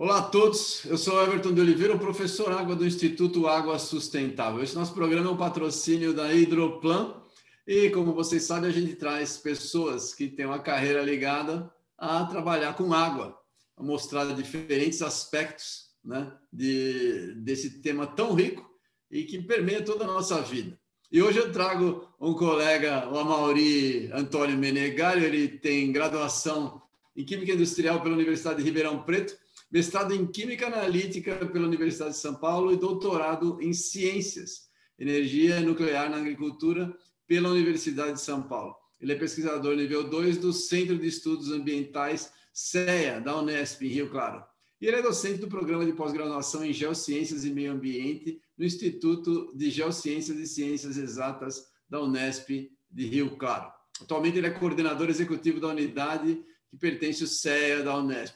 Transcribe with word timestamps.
Olá 0.00 0.18
a 0.18 0.22
todos, 0.22 0.82
eu 0.86 0.96
sou 0.96 1.22
Everton 1.22 1.52
de 1.52 1.60
Oliveira, 1.60 1.98
professor 1.98 2.50
Água 2.52 2.74
do 2.74 2.86
Instituto 2.86 3.46
Água 3.46 3.78
Sustentável. 3.78 4.62
Esse 4.62 4.74
nosso 4.74 4.94
programa 4.94 5.28
é 5.28 5.32
um 5.32 5.36
patrocínio 5.36 6.14
da 6.14 6.32
Hidroplan 6.32 7.22
e, 7.66 7.90
como 7.90 8.14
vocês 8.14 8.44
sabem, 8.44 8.70
a 8.70 8.72
gente 8.72 8.94
traz 8.94 9.36
pessoas 9.36 10.14
que 10.14 10.28
têm 10.28 10.46
uma 10.46 10.58
carreira 10.58 11.02
ligada 11.02 11.70
a 11.98 12.24
trabalhar 12.24 12.72
com 12.72 12.94
água, 12.94 13.38
a 13.76 13.82
mostrar 13.82 14.24
diferentes 14.34 15.02
aspectos 15.02 15.90
né, 16.02 16.32
de, 16.50 17.34
desse 17.42 17.82
tema 17.82 18.06
tão 18.06 18.32
rico 18.32 18.66
e 19.10 19.24
que 19.24 19.42
permeia 19.42 19.84
toda 19.84 20.04
a 20.04 20.08
nossa 20.08 20.40
vida. 20.40 20.82
E 21.12 21.22
hoje 21.22 21.38
eu 21.38 21.52
trago 21.52 22.08
um 22.20 22.34
colega, 22.34 23.08
o 23.08 23.18
Amauri 23.18 24.10
Antônio 24.12 24.58
Menegário, 24.58 25.24
ele 25.24 25.46
tem 25.48 25.92
graduação 25.92 26.82
em 27.16 27.24
Química 27.24 27.52
Industrial 27.52 28.00
pela 28.02 28.14
Universidade 28.14 28.58
de 28.58 28.64
Ribeirão 28.64 29.02
Preto, 29.02 29.36
mestrado 29.70 30.12
em 30.12 30.26
Química 30.26 30.66
Analítica 30.66 31.34
pela 31.46 31.66
Universidade 31.66 32.12
de 32.12 32.18
São 32.18 32.34
Paulo 32.34 32.72
e 32.72 32.76
doutorado 32.76 33.58
em 33.60 33.72
Ciências, 33.72 34.68
Energia 34.98 35.60
Nuclear 35.60 36.10
na 36.10 36.16
Agricultura 36.16 36.96
pela 37.26 37.50
Universidade 37.50 38.14
de 38.14 38.20
São 38.20 38.42
Paulo. 38.42 38.74
Ele 39.00 39.12
é 39.12 39.16
pesquisador 39.16 39.76
nível 39.76 40.08
2 40.08 40.38
do 40.38 40.52
Centro 40.52 40.98
de 40.98 41.06
Estudos 41.06 41.50
Ambientais 41.50 42.32
CEA, 42.52 43.20
da 43.20 43.36
Unesp, 43.36 43.82
em 43.82 43.88
Rio 43.88 44.10
Claro. 44.10 44.44
E 44.80 44.86
ele 44.86 44.96
é 44.96 45.02
docente 45.02 45.38
do 45.38 45.48
programa 45.48 45.84
de 45.84 45.92
pós-graduação 45.92 46.64
em 46.64 46.72
Geociências 46.72 47.44
e 47.44 47.50
Meio 47.50 47.72
Ambiente 47.72 48.40
no 48.56 48.64
Instituto 48.64 49.52
de 49.56 49.70
Geociências 49.70 50.38
e 50.38 50.46
Ciências 50.46 50.96
Exatas 50.96 51.66
da 51.88 52.00
Unesp 52.00 52.70
de 52.90 53.06
Rio 53.06 53.36
Claro. 53.36 53.72
Atualmente 54.00 54.38
ele 54.38 54.46
é 54.46 54.50
coordenador 54.50 55.08
executivo 55.08 55.60
da 55.60 55.68
unidade 55.68 56.42
que 56.68 56.76
pertence 56.76 57.22
ao 57.22 57.28
CEA 57.28 57.82
da 57.82 57.96
Unesp. 57.96 58.34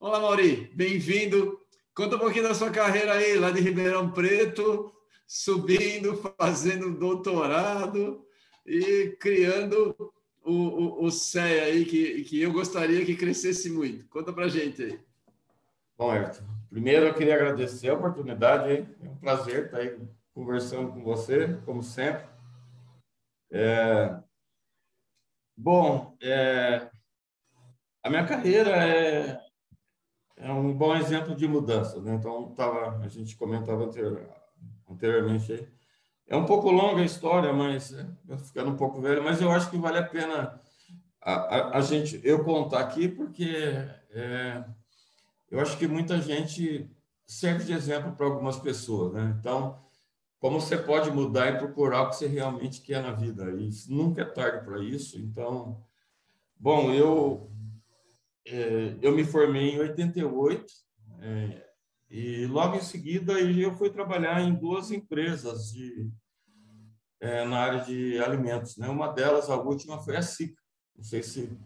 Olá, 0.00 0.20
Mauri, 0.20 0.70
bem-vindo. 0.74 1.58
Conta 1.94 2.16
um 2.16 2.18
pouquinho 2.18 2.44
da 2.44 2.54
sua 2.54 2.70
carreira 2.70 3.14
aí, 3.14 3.38
lá 3.38 3.50
de 3.50 3.60
Ribeirão 3.60 4.10
Preto, 4.10 4.92
subindo, 5.26 6.16
fazendo 6.38 6.98
doutorado 6.98 8.24
e 8.66 9.16
criando 9.20 10.12
o, 10.42 10.52
o, 10.52 11.04
o 11.04 11.10
CEA 11.10 11.64
aí, 11.64 11.84
que, 11.84 12.24
que 12.24 12.40
eu 12.40 12.52
gostaria 12.52 13.04
que 13.04 13.16
crescesse 13.16 13.70
muito. 13.70 14.06
Conta 14.08 14.32
para 14.32 14.48
gente 14.48 14.82
aí. 14.82 15.00
Bom, 16.02 16.12
Everton, 16.12 16.42
primeiro 16.68 17.06
eu 17.06 17.14
queria 17.14 17.36
agradecer 17.36 17.88
a 17.88 17.94
oportunidade, 17.94 18.72
é 18.72 19.08
um 19.08 19.14
prazer 19.18 19.66
estar 19.66 19.78
aí 19.78 19.96
conversando 20.34 20.90
com 20.90 21.00
você, 21.00 21.56
como 21.64 21.80
sempre. 21.80 22.26
É... 23.52 24.18
Bom, 25.56 26.16
é... 26.20 26.90
a 28.02 28.10
minha 28.10 28.26
carreira 28.26 28.70
é... 28.84 29.40
é 30.38 30.52
um 30.52 30.76
bom 30.76 30.96
exemplo 30.96 31.36
de 31.36 31.46
mudança, 31.46 32.02
né? 32.02 32.14
Então, 32.14 32.52
tava, 32.52 32.98
a 32.98 33.06
gente 33.06 33.36
comentava 33.36 33.84
anterior, 33.84 34.28
anteriormente 34.90 35.52
aí. 35.52 35.68
É 36.26 36.36
um 36.36 36.46
pouco 36.46 36.68
longa 36.72 37.00
a 37.00 37.06
história, 37.06 37.52
mas 37.52 37.92
é, 37.92 38.38
ficando 38.38 38.72
um 38.72 38.76
pouco 38.76 39.00
velho, 39.00 39.22
mas 39.22 39.40
eu 39.40 39.52
acho 39.52 39.70
que 39.70 39.78
vale 39.78 39.98
a 39.98 40.08
pena 40.08 40.60
a, 41.20 41.32
a, 41.32 41.78
a 41.78 41.80
gente 41.80 42.20
eu 42.24 42.42
contar 42.42 42.80
aqui, 42.80 43.06
porque 43.06 43.54
é, 44.10 44.64
eu 45.52 45.60
acho 45.60 45.76
que 45.76 45.86
muita 45.86 46.18
gente 46.18 46.90
serve 47.26 47.64
de 47.64 47.74
exemplo 47.74 48.12
para 48.16 48.24
algumas 48.24 48.58
pessoas, 48.58 49.12
né? 49.12 49.36
Então, 49.38 49.78
como 50.40 50.58
você 50.58 50.78
pode 50.78 51.10
mudar 51.10 51.52
e 51.52 51.58
procurar 51.58 52.02
o 52.02 52.08
que 52.08 52.16
você 52.16 52.26
realmente 52.26 52.80
quer 52.80 53.02
na 53.02 53.12
vida? 53.12 53.44
E 53.50 53.70
nunca 53.90 54.22
é 54.22 54.24
tarde 54.24 54.64
para 54.64 54.82
isso. 54.82 55.20
Então, 55.20 55.84
bom, 56.58 56.90
eu 56.90 57.52
é, 58.46 58.96
eu 59.02 59.14
me 59.14 59.24
formei 59.24 59.74
em 59.74 59.78
88 59.78 60.72
é, 61.20 61.66
e 62.10 62.46
logo 62.46 62.76
em 62.76 62.82
seguida 62.82 63.38
eu 63.38 63.76
fui 63.76 63.90
trabalhar 63.90 64.40
em 64.40 64.54
duas 64.54 64.90
empresas 64.90 65.70
de 65.70 66.10
é, 67.20 67.44
na 67.44 67.58
área 67.58 67.84
de 67.84 68.18
alimentos, 68.18 68.78
né? 68.78 68.88
Uma 68.88 69.12
delas, 69.12 69.50
a 69.50 69.56
última, 69.56 70.02
foi 70.02 70.16
a 70.16 70.22
SICA. 70.22 70.60
Não 70.96 71.04
sei 71.04 71.22
se 71.22 71.56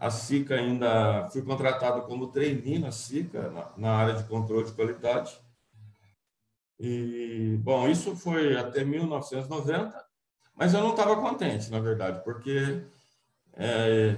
a 0.00 0.08
SICA 0.10 0.54
ainda 0.54 1.28
fui 1.28 1.42
contratado 1.42 2.06
como 2.06 2.32
trainee 2.32 2.78
na 2.78 2.90
SICA, 2.90 3.50
na, 3.50 3.72
na, 3.76 3.92
área 3.92 4.14
de 4.14 4.24
controle 4.24 4.64
de 4.64 4.72
qualidade. 4.72 5.38
E, 6.78 7.58
bom, 7.62 7.86
isso 7.86 8.16
foi 8.16 8.56
até 8.56 8.82
1990, 8.82 10.02
mas 10.54 10.72
eu 10.72 10.80
não 10.80 10.92
estava 10.92 11.20
contente, 11.20 11.70
na 11.70 11.80
verdade, 11.80 12.24
porque 12.24 12.82
é, 13.52 14.16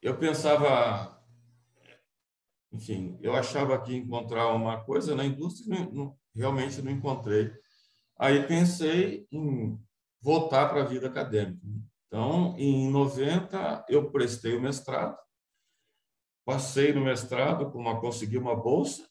eu 0.00 0.16
pensava, 0.16 1.20
enfim, 2.72 3.18
eu 3.20 3.34
achava 3.34 3.76
que 3.82 3.92
encontrar 3.92 4.54
uma 4.54 4.84
coisa 4.84 5.16
na 5.16 5.24
indústria, 5.24 5.80
não, 5.80 5.90
não, 5.90 6.16
realmente 6.32 6.80
não 6.80 6.92
encontrei. 6.92 7.52
Aí 8.16 8.46
pensei 8.46 9.26
em 9.32 9.76
voltar 10.22 10.68
para 10.68 10.82
a 10.82 10.86
vida 10.86 11.08
acadêmica. 11.08 11.60
Então, 12.06 12.54
em 12.56 12.88
90, 12.88 13.86
eu 13.88 14.12
prestei 14.12 14.54
o 14.54 14.62
mestrado, 14.62 15.23
Passei 16.44 16.92
no 16.92 17.00
mestrado, 17.00 17.70
como 17.70 18.00
consegui 18.00 18.36
uma 18.36 18.54
bolsa. 18.54 19.08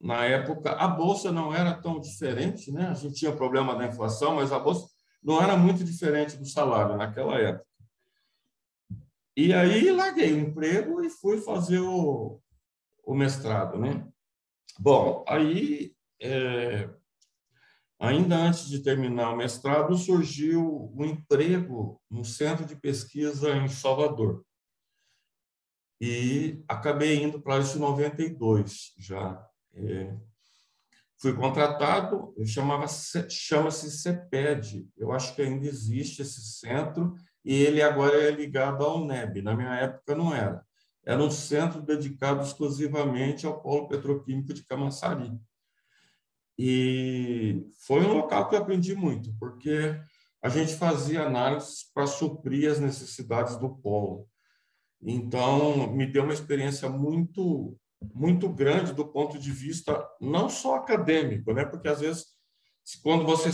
Na 0.00 0.24
época, 0.24 0.72
a 0.72 0.88
bolsa 0.88 1.30
não 1.30 1.54
era 1.54 1.74
tão 1.74 2.00
diferente, 2.00 2.72
né? 2.72 2.88
A 2.88 2.94
gente 2.94 3.14
tinha 3.14 3.36
problema 3.36 3.76
da 3.76 3.86
inflação, 3.86 4.36
mas 4.36 4.50
a 4.50 4.58
bolsa 4.58 4.88
não 5.22 5.40
era 5.40 5.56
muito 5.56 5.84
diferente 5.84 6.36
do 6.36 6.46
salário 6.46 6.96
naquela 6.96 7.38
época. 7.38 7.66
E 9.36 9.52
aí 9.52 9.90
larguei 9.90 10.32
o 10.32 10.40
emprego 10.40 11.02
e 11.04 11.08
fui 11.08 11.40
fazer 11.40 11.78
o, 11.78 12.40
o 13.04 13.14
mestrado, 13.14 13.78
né? 13.78 14.06
Bom, 14.78 15.24
aí 15.28 15.94
é, 16.20 16.88
ainda 17.98 18.36
antes 18.36 18.68
de 18.68 18.80
terminar 18.80 19.30
o 19.30 19.36
mestrado 19.36 19.96
surgiu 19.96 20.92
um 20.96 21.04
emprego 21.04 22.00
no 22.10 22.24
centro 22.24 22.64
de 22.64 22.74
pesquisa 22.74 23.56
em 23.56 23.68
Salvador 23.68 24.44
e 26.04 26.64
acabei 26.66 27.22
indo 27.22 27.40
para 27.40 27.60
isso 27.60 27.76
em 27.76 27.80
92 27.80 28.92
já. 28.98 29.40
É, 29.72 30.12
fui 31.16 31.32
contratado, 31.32 32.34
chamava 32.44 32.86
chama-se 32.88 33.88
CEPED, 33.88 34.90
eu 34.98 35.12
acho 35.12 35.32
que 35.36 35.42
ainda 35.42 35.64
existe 35.64 36.22
esse 36.22 36.42
centro 36.58 37.14
e 37.44 37.54
ele 37.54 37.80
agora 37.80 38.20
é 38.20 38.32
ligado 38.32 38.84
ao 38.84 39.06
NEB. 39.06 39.42
Na 39.42 39.54
minha 39.54 39.76
época 39.76 40.16
não 40.16 40.34
era. 40.34 40.66
Era 41.06 41.22
um 41.22 41.30
centro 41.30 41.80
dedicado 41.80 42.42
exclusivamente 42.42 43.46
ao 43.46 43.62
polo 43.62 43.86
petroquímico 43.86 44.52
de 44.52 44.64
Camaçari. 44.64 45.32
E 46.58 47.64
foi 47.86 48.00
um 48.00 48.14
local 48.14 48.48
que 48.48 48.56
eu 48.56 48.60
aprendi 48.60 48.96
muito, 48.96 49.32
porque 49.38 49.96
a 50.42 50.48
gente 50.48 50.74
fazia 50.74 51.26
análises 51.26 51.84
para 51.94 52.08
suprir 52.08 52.68
as 52.68 52.80
necessidades 52.80 53.56
do 53.56 53.76
polo. 53.76 54.28
Então, 55.02 55.92
me 55.92 56.06
deu 56.06 56.24
uma 56.24 56.32
experiência 56.32 56.88
muito 56.88 57.76
muito 58.14 58.48
grande 58.48 58.92
do 58.92 59.06
ponto 59.06 59.38
de 59.38 59.52
vista 59.52 60.04
não 60.20 60.48
só 60.48 60.74
acadêmico, 60.74 61.52
né? 61.52 61.64
Porque 61.64 61.86
às 61.86 62.00
vezes 62.00 62.32
quando 63.02 63.24
você 63.24 63.50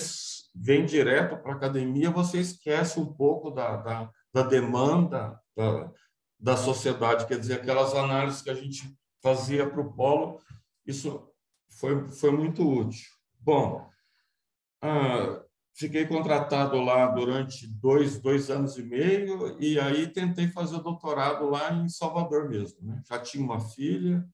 vem 0.54 0.84
direto 0.87 1.37
para 1.37 1.53
a 1.53 1.56
academia, 1.56 2.10
você 2.10 2.38
esquece 2.38 2.98
um 2.98 3.12
pouco 3.12 3.50
da, 3.50 3.76
da, 3.76 4.10
da 4.32 4.42
demanda 4.42 5.38
da, 5.56 5.92
da 6.38 6.56
sociedade, 6.56 7.26
quer 7.26 7.38
dizer, 7.38 7.54
aquelas 7.54 7.94
análises 7.94 8.42
que 8.42 8.50
a 8.50 8.54
gente 8.54 8.97
fazia 9.22 9.69
para 9.69 9.81
o 9.81 9.92
polo, 9.92 10.41
isso 10.87 11.28
foi, 11.69 12.08
foi 12.08 12.31
muito 12.31 12.66
útil. 12.66 13.06
Bom, 13.38 13.88
ah, 14.81 15.42
Fiquei 15.78 16.06
contratado 16.06 16.81
lá 16.81 17.06
durante 17.06 17.69
dois, 17.69 18.21
dois 18.21 18.50
anos 18.50 18.77
e 18.77 18.83
meio 18.83 19.56
e 19.61 19.79
aí 19.79 20.08
tentei 20.08 20.49
fazer 20.49 20.75
o 20.75 20.82
doutorado 20.82 21.49
lá 21.49 21.73
em 21.73 21.88
Salvador 21.88 22.49
mesmo. 22.49 22.79
Né? 22.82 23.00
Já 23.08 23.20
tinha 23.20 23.44
uma 23.44 23.61
filha, 23.61 24.29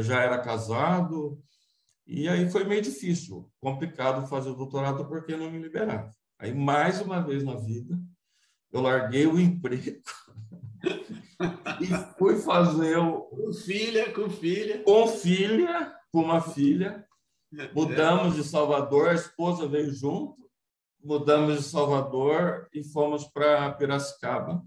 já 0.00 0.22
era 0.22 0.38
casado 0.38 1.38
e 2.06 2.26
aí 2.30 2.50
foi 2.50 2.64
meio 2.64 2.80
difícil, 2.80 3.46
complicado 3.60 4.26
fazer 4.26 4.48
o 4.48 4.54
doutorado 4.54 5.04
porque 5.06 5.36
não 5.36 5.50
me 5.50 5.58
liberava. 5.58 6.10
Aí, 6.38 6.54
mais 6.54 6.98
uma 7.02 7.20
vez 7.20 7.44
na 7.44 7.56
vida, 7.56 7.98
eu 8.72 8.80
larguei 8.80 9.26
o 9.26 9.38
emprego 9.38 10.00
e 11.78 11.86
fui 12.18 12.36
fazer 12.36 12.96
o... 12.96 13.20
Com 13.20 13.52
filha, 13.52 14.10
com 14.14 14.30
filha. 14.30 14.82
Com 14.82 15.08
filha, 15.08 15.94
com 16.10 16.22
uma 16.22 16.40
filha. 16.40 17.06
Mudamos 17.74 18.34
de 18.34 18.42
Salvador, 18.42 19.10
a 19.10 19.14
esposa 19.14 19.68
veio 19.68 19.92
junto 19.92 20.43
mudamos 21.04 21.58
de 21.58 21.62
Salvador 21.62 22.68
e 22.72 22.82
fomos 22.82 23.24
para 23.24 23.72
Piracicaba 23.72 24.64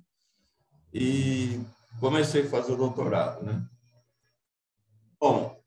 e 0.93 1.59
comecei 1.99 2.43
a 2.43 2.49
fazer 2.49 2.73
o 2.73 2.77
doutorado, 2.77 3.43
né? 3.43 3.65
Bom, 5.19 5.59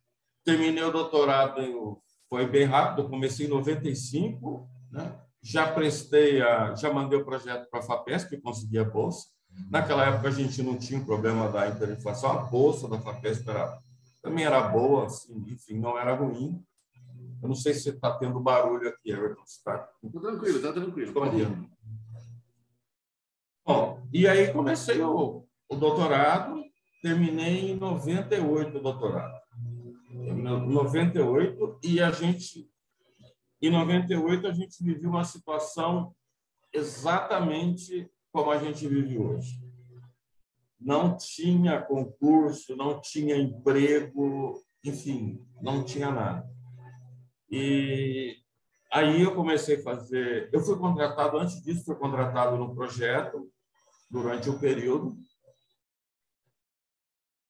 terminei 0.44 0.84
o 0.84 0.92
doutorado, 0.92 2.00
foi 2.28 2.46
bem 2.46 2.64
rápido, 2.64 3.08
comecei 3.08 3.46
em 3.46 3.50
95, 3.50 4.68
né? 4.92 5.12
já 5.42 5.72
prestei, 5.72 6.40
a, 6.40 6.74
já 6.74 6.92
mandei 6.92 7.18
o 7.18 7.24
projeto 7.24 7.68
para 7.70 7.80
a 7.80 7.82
FAPESP 7.82 8.40
consegui 8.40 8.78
a 8.78 8.84
bolsa. 8.84 9.26
Naquela 9.68 10.06
época 10.06 10.28
a 10.28 10.32
gente 10.32 10.62
não 10.62 10.76
tinha 10.76 11.00
o 11.00 11.04
problema 11.04 11.50
da 11.50 11.66
hiperinflação, 11.68 12.30
a 12.30 12.42
bolsa 12.42 12.88
da 12.88 13.00
FAPESP 13.00 13.48
era, 13.48 13.78
também 14.22 14.44
era 14.44 14.60
boa, 14.68 15.06
assim, 15.06 15.44
enfim, 15.48 15.78
não 15.78 15.98
era 15.98 16.14
ruim. 16.14 16.62
Eu 17.42 17.48
não 17.48 17.54
sei 17.54 17.72
se 17.72 17.82
você 17.82 17.90
está 17.90 18.16
tendo 18.18 18.38
barulho 18.40 18.88
aqui, 18.88 19.10
Everton. 19.10 19.42
Está 19.42 19.88
tranquilo, 20.20 20.56
está 20.56 20.72
tranquilo. 20.72 21.12
Pode 21.12 21.40
ir. 21.40 21.70
Bom, 23.64 24.06
e 24.12 24.26
aí 24.26 24.52
comecei 24.52 25.00
o, 25.00 25.46
o 25.68 25.76
doutorado, 25.76 26.62
terminei 27.02 27.70
em 27.70 27.76
98 27.76 28.76
o 28.76 28.82
doutorado. 28.82 29.40
Em 30.10 30.42
98, 30.42 31.78
e 31.82 32.00
a 32.00 32.10
gente, 32.10 32.68
em 33.62 33.70
98, 33.70 34.46
a 34.46 34.52
gente 34.52 34.82
viveu 34.82 35.10
uma 35.10 35.24
situação 35.24 36.14
exatamente 36.72 38.10
como 38.32 38.50
a 38.50 38.58
gente 38.58 38.86
vive 38.86 39.18
hoje. 39.18 39.62
Não 40.78 41.16
tinha 41.16 41.80
concurso, 41.80 42.76
não 42.76 43.00
tinha 43.00 43.36
emprego, 43.36 44.60
enfim, 44.84 45.46
não 45.60 45.84
tinha 45.84 46.10
nada. 46.10 46.48
E 47.50 48.36
aí 48.92 49.22
eu 49.22 49.34
comecei 49.34 49.76
a 49.76 49.82
fazer. 49.82 50.48
Eu 50.52 50.60
fui 50.60 50.78
contratado, 50.78 51.38
antes 51.38 51.62
disso, 51.62 51.84
fui 51.84 51.96
contratado 51.96 52.56
no 52.56 52.74
projeto, 52.74 53.50
durante 54.10 54.48
o 54.48 54.58
período. 54.58 55.16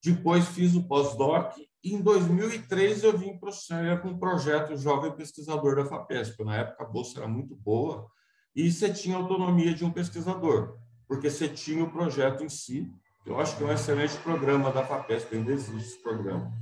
Depois 0.03 0.49
fiz 0.49 0.75
o 0.75 0.87
pós-doc. 0.87 1.55
Em 1.83 2.01
2003 2.01 3.05
eu 3.05 3.17
vim 3.17 3.39
para 3.39 3.49
o 3.49 3.53
CEA 3.53 3.99
com 3.99 4.11
o 4.11 4.19
projeto 4.19 4.77
Jovem 4.77 5.13
Pesquisador 5.13 5.77
da 5.77 5.87
FAPESP. 5.87 6.45
Na 6.45 6.57
época 6.57 6.85
a 6.85 6.87
bolsa 6.87 7.19
era 7.19 7.29
muito 7.29 7.55
boa 7.57 8.11
e 8.55 8.71
você 8.71 8.93
tinha 8.93 9.17
autonomia 9.17 9.75
de 9.75 9.85
um 9.85 9.93
pesquisador, 9.93 10.79
porque 11.07 11.31
você 11.31 11.49
tinha 11.49 11.85
o 11.85 11.91
projeto 11.91 12.43
em 12.43 12.49
si. 12.49 12.93
Eu 13.25 13.39
acho 13.39 13.57
que 13.57 13.63
é 13.63 13.67
um 13.67 13.73
excelente 13.73 14.17
programa 14.19 14.73
da 14.73 14.85
FAPESP, 14.85 15.37
ainda 15.37 15.53
existe 15.53 15.95
esse 15.95 16.03
programa. 16.03 16.53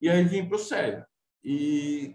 E 0.00 0.08
aí 0.08 0.24
vim 0.24 0.46
para 0.46 0.56
o 0.56 0.58
CEA. 0.58 1.06
E 1.44 2.14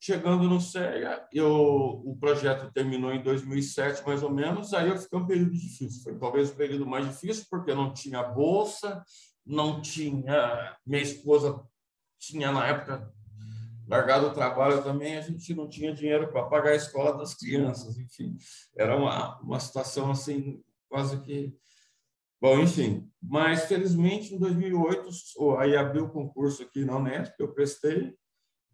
chegando 0.00 0.44
no 0.44 0.60
CEA, 0.60 1.26
eu, 1.32 2.02
o 2.04 2.16
projeto 2.18 2.72
terminou 2.72 3.12
em 3.12 3.22
2007, 3.22 4.04
mais 4.06 4.22
ou 4.22 4.30
menos, 4.30 4.72
aí 4.72 4.88
eu 4.88 4.96
fiquei 4.96 5.18
um 5.18 5.26
período 5.26 5.52
difícil. 5.52 6.02
Foi 6.02 6.18
talvez 6.18 6.50
o 6.50 6.56
período 6.56 6.86
mais 6.86 7.06
difícil, 7.06 7.46
porque 7.50 7.74
não 7.74 7.92
tinha 7.92 8.22
bolsa, 8.22 9.04
não 9.44 9.82
tinha... 9.82 10.76
Minha 10.86 11.02
esposa 11.02 11.62
tinha, 12.18 12.50
na 12.50 12.66
época, 12.66 13.12
largado 13.86 14.28
o 14.28 14.32
trabalho 14.32 14.82
também, 14.82 15.16
a 15.16 15.20
gente 15.20 15.54
não 15.54 15.68
tinha 15.68 15.92
dinheiro 15.92 16.30
para 16.30 16.46
pagar 16.46 16.70
a 16.70 16.76
escola 16.76 17.18
das 17.18 17.34
crianças, 17.34 17.98
enfim. 17.98 18.38
Era 18.76 18.96
uma, 18.96 19.38
uma 19.40 19.60
situação, 19.60 20.10
assim, 20.10 20.62
quase 20.88 21.20
que 21.20 21.54
Bom, 22.40 22.58
enfim, 22.58 23.06
mas 23.22 23.66
felizmente 23.66 24.34
em 24.34 24.38
2008, 24.38 25.10
aí 25.58 25.76
abriu 25.76 26.06
o 26.06 26.10
concurso 26.10 26.62
aqui 26.62 26.86
na 26.86 26.96
Unesp, 26.96 27.34
eu 27.38 27.52
prestei 27.52 28.14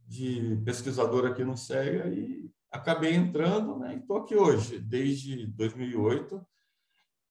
de 0.06 0.56
pesquisador 0.64 1.26
aqui 1.26 1.42
no 1.42 1.56
CEA 1.56 2.06
e 2.06 2.48
acabei 2.70 3.14
entrando 3.14 3.76
né, 3.76 3.94
e 3.94 3.98
estou 3.98 4.18
aqui 4.18 4.36
hoje, 4.36 4.78
desde 4.78 5.48
2008. 5.48 6.46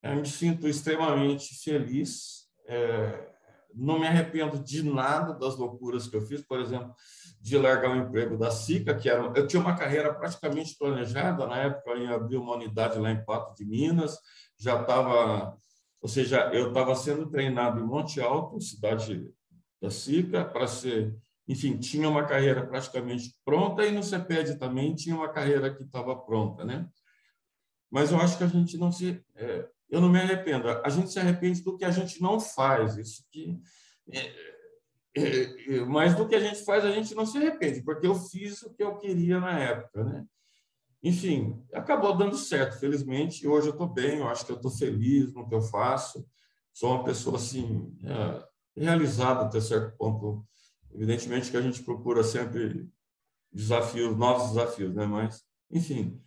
Eu 0.04 0.16
me 0.18 0.28
sinto 0.28 0.68
extremamente 0.68 1.56
feliz, 1.64 2.50
é, 2.68 3.32
não 3.74 3.98
me 3.98 4.06
arrependo 4.06 4.60
de 4.60 4.84
nada 4.84 5.34
das 5.34 5.56
loucuras 5.56 6.06
que 6.06 6.18
eu 6.18 6.22
fiz, 6.22 6.42
por 6.42 6.60
exemplo, 6.60 6.94
de 7.40 7.58
largar 7.58 7.92
o 7.92 7.96
emprego 7.96 8.38
da 8.38 8.52
SICA, 8.52 8.94
que 8.94 9.10
era, 9.10 9.32
eu 9.38 9.48
tinha 9.48 9.62
uma 9.62 9.78
carreira 9.78 10.14
praticamente 10.14 10.78
planejada, 10.78 11.48
na 11.48 11.60
época 11.60 11.92
eu 11.92 12.04
ia 12.04 12.16
abrir 12.16 12.36
uma 12.36 12.56
unidade 12.56 13.00
lá 13.00 13.10
em 13.10 13.24
Pato 13.24 13.56
de 13.56 13.64
Minas, 13.64 14.18
já 14.58 14.82
estava 14.82 15.58
ou 16.06 16.08
seja, 16.08 16.52
eu 16.54 16.68
estava 16.68 16.94
sendo 16.94 17.28
treinado 17.32 17.80
em 17.80 17.84
Monte 17.84 18.22
Alto, 18.22 18.62
cidade 18.62 19.28
da 19.82 19.90
SICA, 19.90 20.46
para 20.46 20.68
ser, 20.68 21.18
enfim, 21.48 21.80
tinha 21.80 22.08
uma 22.08 22.28
carreira 22.28 22.64
praticamente 22.64 23.34
pronta 23.44 23.84
e 23.84 23.92
no 23.92 24.04
CEPED 24.04 24.60
também 24.60 24.94
tinha 24.94 25.16
uma 25.16 25.30
carreira 25.30 25.74
que 25.74 25.82
estava 25.82 26.16
pronta, 26.16 26.64
né? 26.64 26.88
Mas 27.90 28.12
eu 28.12 28.20
acho 28.20 28.38
que 28.38 28.44
a 28.44 28.48
gente 28.48 28.78
não 28.78 28.92
se, 28.92 29.20
é, 29.34 29.68
eu 29.90 30.00
não 30.00 30.08
me 30.08 30.20
arrependo. 30.20 30.70
A 30.70 30.90
gente 30.90 31.10
se 31.10 31.18
arrepende 31.18 31.64
do 31.64 31.76
que 31.76 31.84
a 31.84 31.90
gente 31.90 32.22
não 32.22 32.40
faz. 32.40 32.98
Isso 32.98 33.26
que 33.32 33.60
é, 34.12 34.20
é, 35.18 35.76
é 35.78 35.86
mas 35.86 36.14
do 36.14 36.28
que 36.28 36.36
a 36.36 36.40
gente 36.40 36.64
faz 36.64 36.86
a 36.86 36.92
gente 36.92 37.16
não 37.16 37.26
se 37.26 37.40
arrepende, 37.40 37.82
porque 37.82 38.06
eu 38.06 38.14
fiz 38.14 38.62
o 38.62 38.72
que 38.76 38.84
eu 38.84 38.96
queria 39.00 39.40
na 39.40 39.58
época, 39.58 40.04
né? 40.04 40.24
Enfim, 41.06 41.64
acabou 41.72 42.18
dando 42.18 42.36
certo, 42.36 42.80
felizmente. 42.80 43.48
Hoje 43.48 43.68
eu 43.68 43.74
estou 43.74 43.88
bem, 43.88 44.18
eu 44.18 44.28
acho 44.28 44.44
que 44.44 44.52
eu 44.52 44.56
estou 44.56 44.72
feliz 44.72 45.32
no 45.36 45.48
que 45.48 45.54
eu 45.54 45.62
faço. 45.62 46.28
Sou 46.74 46.90
uma 46.90 47.04
pessoa 47.04 47.36
assim 47.36 47.96
é, 48.04 48.44
realizada 48.76 49.42
até 49.42 49.62
certo 49.62 49.96
ponto. 49.98 50.44
Evidentemente 50.92 51.52
que 51.52 51.58
a 51.58 51.62
gente 51.62 51.84
procura 51.84 52.24
sempre 52.24 52.90
desafios, 53.54 54.18
novos 54.18 54.50
desafios, 54.50 54.96
né? 54.96 55.06
Mas, 55.06 55.44
enfim, 55.70 56.20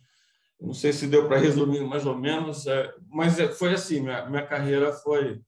não 0.61 0.73
sei 0.73 0.93
se 0.93 1.07
deu 1.07 1.27
para 1.27 1.39
resumir 1.39 1.85
mais 1.85 2.05
ou 2.05 2.17
menos, 2.17 2.65
é, 2.65 2.93
mas 3.09 3.37
é, 3.37 3.49
foi 3.49 3.73
assim, 3.73 3.99
minha, 3.99 4.29
minha 4.29 4.47
carreira 4.47 4.93
foi... 4.93 5.41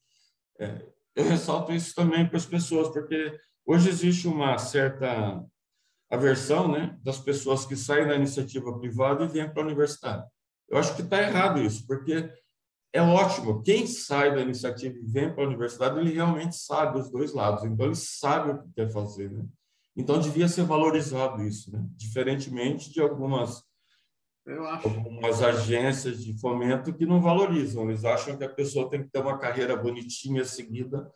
É, 0.60 0.86
eu 1.16 1.24
ressalto 1.24 1.72
isso 1.72 1.96
também 1.96 2.28
para 2.28 2.36
as 2.36 2.46
pessoas, 2.46 2.90
porque 2.90 3.40
hoje 3.66 3.88
existe 3.88 4.28
uma 4.28 4.58
certa 4.58 5.42
a 6.12 6.18
versão 6.18 6.70
né, 6.70 7.00
das 7.02 7.18
pessoas 7.18 7.66
que 7.66 7.76
saem 7.76 8.06
da 8.06 8.16
iniciativa 8.16 8.78
privada 8.78 9.24
e 9.24 9.28
vêm 9.30 9.50
para 9.50 9.64
a 9.64 9.66
universidade. 9.66 10.28
Eu 10.70 10.78
acho 10.78 10.94
que 10.94 11.02
está 11.02 11.22
errado 11.22 11.62
isso, 11.62 11.88
porque 11.88 12.30
é 12.92 13.02
ótimo. 13.02 13.64
Quem 13.64 13.88
sai 13.88 14.36
da 14.36 14.42
iniciativa 14.42 14.98
e 14.98 15.06
vem 15.06 15.34
para 15.34 15.46
a 15.46 15.48
universidade, 15.48 15.98
ele 15.98 16.14
realmente 16.14 16.58
sabe 16.58 17.00
os 17.00 17.10
dois 17.10 17.34
lados, 17.34 17.64
então 17.64 17.86
ele 17.86 17.96
sabe 17.96 18.52
o 18.52 18.62
que 18.62 18.74
quer 18.74 18.92
fazer. 18.92 19.32
Né? 19.32 19.46
Então 19.96 20.20
devia 20.20 20.50
ser 20.50 20.64
valorizado 20.64 21.42
isso, 21.44 21.72
né? 21.72 21.82
diferentemente 21.96 22.92
de 22.92 23.00
algumas, 23.00 23.64
algumas 24.84 25.42
agências 25.42 26.22
de 26.22 26.38
fomento 26.42 26.94
que 26.94 27.06
não 27.06 27.22
valorizam. 27.22 27.90
Eles 27.90 28.04
acham 28.04 28.38
que 28.38 28.44
a 28.44 28.50
pessoa 28.50 28.90
tem 28.90 29.02
que 29.02 29.10
ter 29.10 29.20
uma 29.20 29.38
carreira 29.38 29.78
bonitinha 29.78 30.44
seguida, 30.44 31.10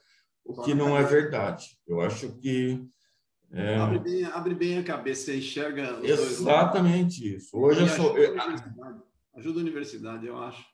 o 0.46 0.62
que 0.62 0.74
não 0.74 0.98
é 0.98 1.04
verdade. 1.04 1.78
Eu 1.86 2.00
acho 2.00 2.32
que 2.38 2.82
é. 3.52 3.76
Abre, 3.76 4.00
bem, 4.00 4.24
abre 4.26 4.56
bem 4.56 4.78
a 4.78 4.84
cabeça, 4.84 5.26
você 5.26 5.38
enxerga. 5.38 6.00
Exatamente 6.04 7.36
isso. 7.36 7.58
Hoje 7.58 7.82
eu 7.82 7.88
sou. 7.88 8.16
Ajuda 8.16 8.42
a, 8.42 8.46
universidade, 8.46 9.02
ajuda 9.36 9.60
a 9.60 9.62
universidade, 9.62 10.28
eu 10.28 10.38
acho. 10.38 10.66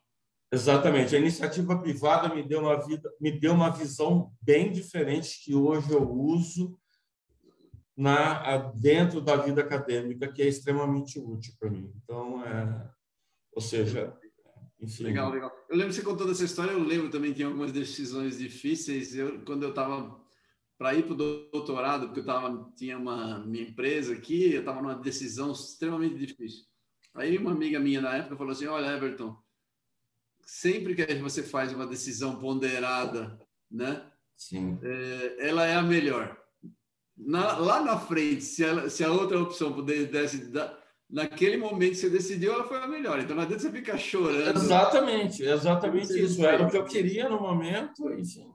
Exatamente. 0.52 1.16
A 1.16 1.18
iniciativa 1.18 1.78
privada 1.78 2.34
me 2.34 2.42
deu 2.42 2.60
uma 2.60 2.76
vida, 2.84 3.10
me 3.20 3.32
deu 3.32 3.52
uma 3.52 3.70
visão 3.70 4.32
bem 4.40 4.70
diferente 4.70 5.42
que 5.44 5.54
hoje 5.54 5.90
eu 5.90 6.10
uso 6.10 6.78
na 7.96 8.58
dentro 8.74 9.20
da 9.20 9.36
vida 9.36 9.60
acadêmica, 9.60 10.30
que 10.30 10.42
é 10.42 10.48
extremamente 10.48 11.18
útil 11.18 11.54
para 11.58 11.70
mim. 11.70 11.92
Então, 12.02 12.44
é, 12.44 12.90
ou 13.54 13.62
seja, 13.62 14.14
enfim. 14.80 15.04
Legal, 15.04 15.30
legal. 15.30 15.52
Eu 15.70 15.76
lembro 15.76 15.92
você 15.92 16.02
contando 16.02 16.32
essa 16.32 16.44
história, 16.44 16.72
eu 16.72 16.82
lembro 16.82 17.10
também 17.10 17.32
que 17.32 17.42
algumas 17.42 17.72
decisões 17.72 18.38
difíceis, 18.38 19.14
eu 19.14 19.44
quando 19.44 19.62
eu 19.62 19.70
estava 19.70 20.21
para 20.78 20.94
ir 20.94 21.04
para 21.04 21.12
o 21.12 21.16
doutorado, 21.16 22.06
porque 22.06 22.20
eu 22.20 22.24
tava, 22.24 22.72
tinha 22.76 22.98
uma 22.98 23.38
minha 23.40 23.64
empresa 23.64 24.12
aqui, 24.14 24.52
eu 24.52 24.60
estava 24.60 24.82
numa 24.82 24.94
decisão 24.94 25.52
extremamente 25.52 26.16
difícil. 26.16 26.64
Aí 27.14 27.36
uma 27.36 27.52
amiga 27.52 27.78
minha 27.78 28.00
na 28.00 28.16
época 28.16 28.36
falou 28.36 28.52
assim, 28.52 28.66
olha, 28.66 28.96
Everton, 28.96 29.36
sempre 30.44 30.94
que 30.94 31.14
você 31.16 31.42
faz 31.42 31.72
uma 31.72 31.86
decisão 31.86 32.36
ponderada, 32.36 33.38
né? 33.70 34.10
Sim. 34.36 34.78
É, 34.82 35.48
ela 35.48 35.66
é 35.66 35.74
a 35.74 35.82
melhor. 35.82 36.36
Na, 37.16 37.56
lá 37.58 37.82
na 37.82 37.98
frente, 37.98 38.42
se, 38.42 38.64
ela, 38.64 38.88
se 38.88 39.04
a 39.04 39.12
outra 39.12 39.40
opção 39.40 39.72
pudesse 39.72 40.50
dar, 40.50 40.82
naquele 41.08 41.58
momento 41.58 41.90
que 41.90 41.96
você 41.96 42.10
decidiu, 42.10 42.54
ela 42.54 42.64
foi 42.64 42.78
a 42.78 42.88
melhor. 42.88 43.20
Então 43.20 43.36
não 43.36 43.42
adianta 43.42 43.62
você 43.62 43.70
ficar 43.70 43.98
chorando. 43.98 44.56
Exatamente, 44.56 45.42
exatamente 45.42 46.18
isso. 46.18 46.44
Era 46.44 46.66
o 46.66 46.70
que 46.70 46.76
eu 46.76 46.84
queria 46.84 47.28
no 47.28 47.38
momento, 47.38 48.10
enfim. 48.14 48.50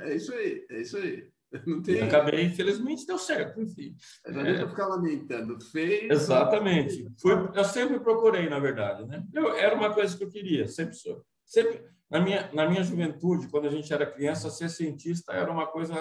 É 0.00 0.14
isso 0.14 0.32
aí, 0.32 0.64
é 0.70 0.80
isso 0.80 0.96
aí. 0.96 1.31
Não 1.66 1.82
tem... 1.82 1.96
E 1.96 2.00
acabei, 2.00 2.44
infelizmente, 2.44 3.06
deu 3.06 3.18
certo, 3.18 3.60
enfim. 3.60 3.94
Não 4.26 4.40
é. 4.40 4.66
ficar 4.66 4.86
lamentando. 4.86 5.60
Fez. 5.60 6.10
Exatamente. 6.10 7.06
Foi, 7.20 7.32
eu 7.54 7.64
sempre 7.64 8.00
procurei, 8.00 8.48
na 8.48 8.58
verdade, 8.58 9.06
né? 9.06 9.24
Eu, 9.32 9.54
era 9.54 9.74
uma 9.74 9.92
coisa 9.92 10.16
que 10.16 10.24
eu 10.24 10.30
queria, 10.30 10.66
sempre 10.66 10.94
sou. 10.94 11.24
Sempre, 11.44 11.84
na 12.10 12.20
minha, 12.20 12.50
na 12.52 12.68
minha 12.68 12.82
juventude, 12.82 13.48
quando 13.48 13.66
a 13.66 13.70
gente 13.70 13.92
era 13.92 14.10
criança, 14.10 14.50
ser 14.50 14.70
cientista 14.70 15.32
era 15.32 15.50
uma 15.50 15.66
coisa. 15.66 15.94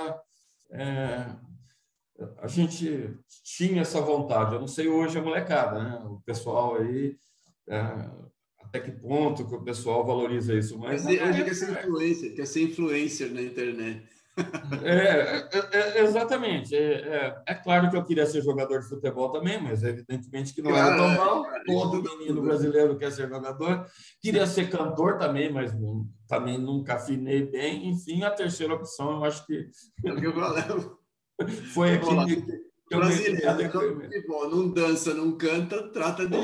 É, 0.72 1.36
a 2.38 2.48
gente 2.48 3.18
tinha 3.44 3.82
essa 3.82 4.00
vontade. 4.00 4.54
Eu 4.54 4.60
não 4.60 4.68
sei 4.68 4.88
hoje 4.88 5.18
a 5.18 5.22
molecada, 5.22 5.84
né? 5.84 6.02
O 6.06 6.22
pessoal 6.22 6.76
aí. 6.76 7.18
É, 7.68 8.10
até 8.60 8.80
que 8.80 8.92
ponto 8.92 9.46
que 9.46 9.56
o 9.56 9.64
pessoal 9.64 10.06
valoriza 10.06 10.54
isso, 10.54 10.80
mas 10.80 11.06
quer 11.06 11.54
ser 11.54 11.72
influencer, 11.72 12.36
quer 12.36 12.48
ser 12.48 12.64
influencer 12.64 13.34
na 13.34 13.42
internet. 13.42 14.08
É, 14.84 15.48
é, 15.78 16.00
é 16.00 16.04
exatamente. 16.04 16.76
É, 16.76 16.94
é, 16.94 17.44
é, 17.48 17.54
claro 17.56 17.90
que 17.90 17.96
eu 17.96 18.04
queria 18.04 18.26
ser 18.26 18.42
jogador 18.42 18.80
de 18.80 18.90
futebol 18.90 19.32
também, 19.32 19.62
mas 19.62 19.84
evidentemente 19.84 20.54
que 20.54 20.62
não 20.62 20.72
claro, 20.72 20.94
era 20.94 20.98
normal. 20.98 21.46
Todo 21.66 22.18
menino 22.18 22.42
brasileiro 22.42 22.98
quer 22.98 23.12
ser 23.12 23.30
jogador. 23.30 23.86
Queria 24.22 24.48
ser 24.48 24.70
cantor 24.70 25.18
também, 25.18 25.52
mas 25.52 25.74
não, 25.80 26.08
também 26.28 26.58
nunca 26.58 26.96
afinei 26.96 27.46
bem. 27.46 27.90
Enfim, 27.90 28.24
a 28.24 28.32
terceira 28.32 28.74
opção, 28.74 29.12
eu 29.12 29.24
acho 29.26 29.46
que. 29.46 29.68
Foi 31.74 31.94
aqui. 31.96 32.46
Que 32.88 32.98
brasileiro, 32.98 34.28
não 34.50 34.70
dança, 34.70 35.14
não 35.14 35.38
canta, 35.38 35.92
trata 35.92 36.28
de, 36.28 36.38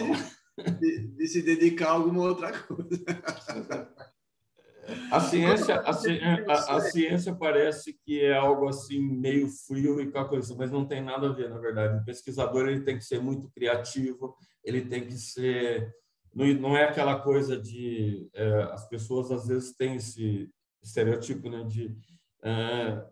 de, 0.79 1.07
de 1.07 1.27
se 1.27 1.41
dedicar 1.41 1.89
a 1.89 1.91
alguma 1.91 2.23
outra 2.23 2.51
coisa. 2.51 3.03
A 5.11 5.19
ciência, 5.19 5.75
a, 5.75 5.89
a, 5.89 6.77
a, 6.77 6.81
ciência 6.81 7.35
parece 7.35 7.93
que 8.05 8.21
é 8.21 8.35
algo 8.35 8.67
assim 8.67 8.99
meio 8.99 9.47
frio 9.47 9.99
e 9.99 10.09
coisa, 10.11 10.55
mas 10.55 10.71
não 10.71 10.85
tem 10.85 11.01
nada 11.01 11.27
a 11.27 11.33
ver, 11.33 11.49
na 11.49 11.57
verdade. 11.57 12.01
O 12.01 12.05
pesquisador 12.05 12.67
ele 12.67 12.81
tem 12.81 12.97
que 12.97 13.03
ser 13.03 13.19
muito 13.19 13.49
criativo, 13.49 14.35
ele 14.63 14.81
tem 14.85 15.05
que 15.05 15.17
ser 15.17 15.93
não 16.33 16.77
é 16.77 16.83
aquela 16.83 17.19
coisa 17.19 17.59
de 17.59 18.29
é, 18.33 18.63
as 18.71 18.87
pessoas 18.87 19.31
às 19.31 19.47
vezes 19.47 19.75
têm 19.75 19.95
esse 19.95 20.49
estereotipo 20.83 21.49
né, 21.49 21.63
de 21.63 21.97
é, 22.43 23.03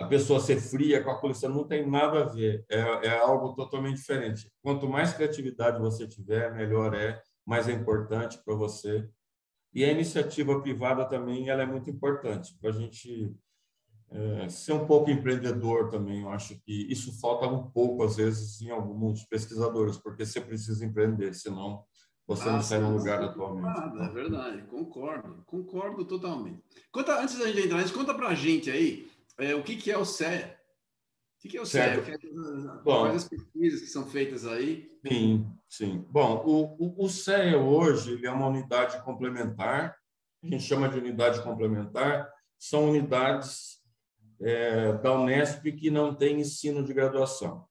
a 0.00 0.06
pessoa 0.06 0.38
ser 0.38 0.60
fria 0.60 1.02
com 1.02 1.10
a 1.10 1.18
coleção 1.18 1.50
não 1.50 1.66
tem 1.66 1.88
nada 1.88 2.20
a 2.20 2.24
ver 2.24 2.64
é, 2.70 3.08
é 3.08 3.18
algo 3.18 3.52
totalmente 3.54 3.96
diferente 3.96 4.48
quanto 4.62 4.88
mais 4.88 5.12
criatividade 5.12 5.80
você 5.80 6.06
tiver 6.06 6.54
melhor 6.54 6.94
é 6.94 7.20
mais 7.44 7.68
é 7.68 7.72
importante 7.72 8.38
para 8.44 8.54
você 8.54 9.08
e 9.78 9.84
a 9.84 9.92
iniciativa 9.92 10.60
privada 10.60 11.04
também 11.04 11.48
ela 11.48 11.62
é 11.62 11.66
muito 11.66 11.88
importante 11.88 12.52
para 12.60 12.70
a 12.70 12.72
gente 12.72 13.32
é, 14.10 14.48
ser 14.48 14.72
um 14.72 14.84
pouco 14.86 15.08
empreendedor 15.08 15.88
também. 15.88 16.22
Eu 16.22 16.30
acho 16.30 16.58
que 16.62 16.90
isso 16.90 17.12
falta 17.20 17.46
um 17.46 17.70
pouco, 17.70 18.02
às 18.02 18.16
vezes, 18.16 18.60
em 18.60 18.70
alguns 18.70 19.24
pesquisadores, 19.24 19.96
porque 19.96 20.26
você 20.26 20.40
precisa 20.40 20.84
empreender, 20.84 21.32
senão 21.32 21.84
você 22.26 22.48
ah, 22.48 22.52
não 22.54 22.62
sai 22.62 22.80
no 22.80 22.96
lugar 22.96 23.22
atualmente. 23.22 23.66
Nada, 23.66 24.04
é 24.04 24.08
verdade, 24.08 24.62
concordo, 24.62 25.44
concordo 25.46 26.04
totalmente. 26.04 26.60
Conta, 26.90 27.22
antes 27.22 27.38
da 27.38 27.46
gente 27.46 27.66
entrar 27.66 27.92
conta 27.92 28.12
para 28.14 28.28
a 28.30 28.34
gente 28.34 28.68
aí 28.68 29.08
é, 29.38 29.54
o 29.54 29.62
que, 29.62 29.76
que 29.76 29.92
é 29.92 29.96
o 29.96 30.04
CEA. 30.04 30.57
O 31.38 31.48
que, 31.48 31.56
é 31.56 31.60
o 31.60 31.66
CEA? 31.66 32.02
Bom, 32.82 33.02
Quais 33.02 33.22
as 33.22 33.28
pesquisas 33.28 33.80
que 33.80 33.86
são 33.86 34.04
feitas 34.06 34.44
aí? 34.44 34.90
Sim, 35.06 35.46
sim. 35.68 36.04
Bom, 36.10 36.42
o, 36.44 36.84
o, 36.84 37.04
o 37.04 37.08
CEA 37.08 37.56
hoje 37.56 38.14
ele 38.14 38.26
é 38.26 38.30
uma 38.30 38.48
unidade 38.48 39.00
complementar, 39.04 39.96
a 40.42 40.46
gente 40.46 40.64
chama 40.64 40.88
de 40.88 40.98
unidade 40.98 41.40
complementar, 41.42 42.28
são 42.58 42.90
unidades 42.90 43.78
é, 44.40 44.92
da 44.94 45.12
Unesp 45.12 45.62
que 45.72 45.90
não 45.90 46.12
tem 46.12 46.40
ensino 46.40 46.82
de 46.82 46.92
graduação. 46.92 47.64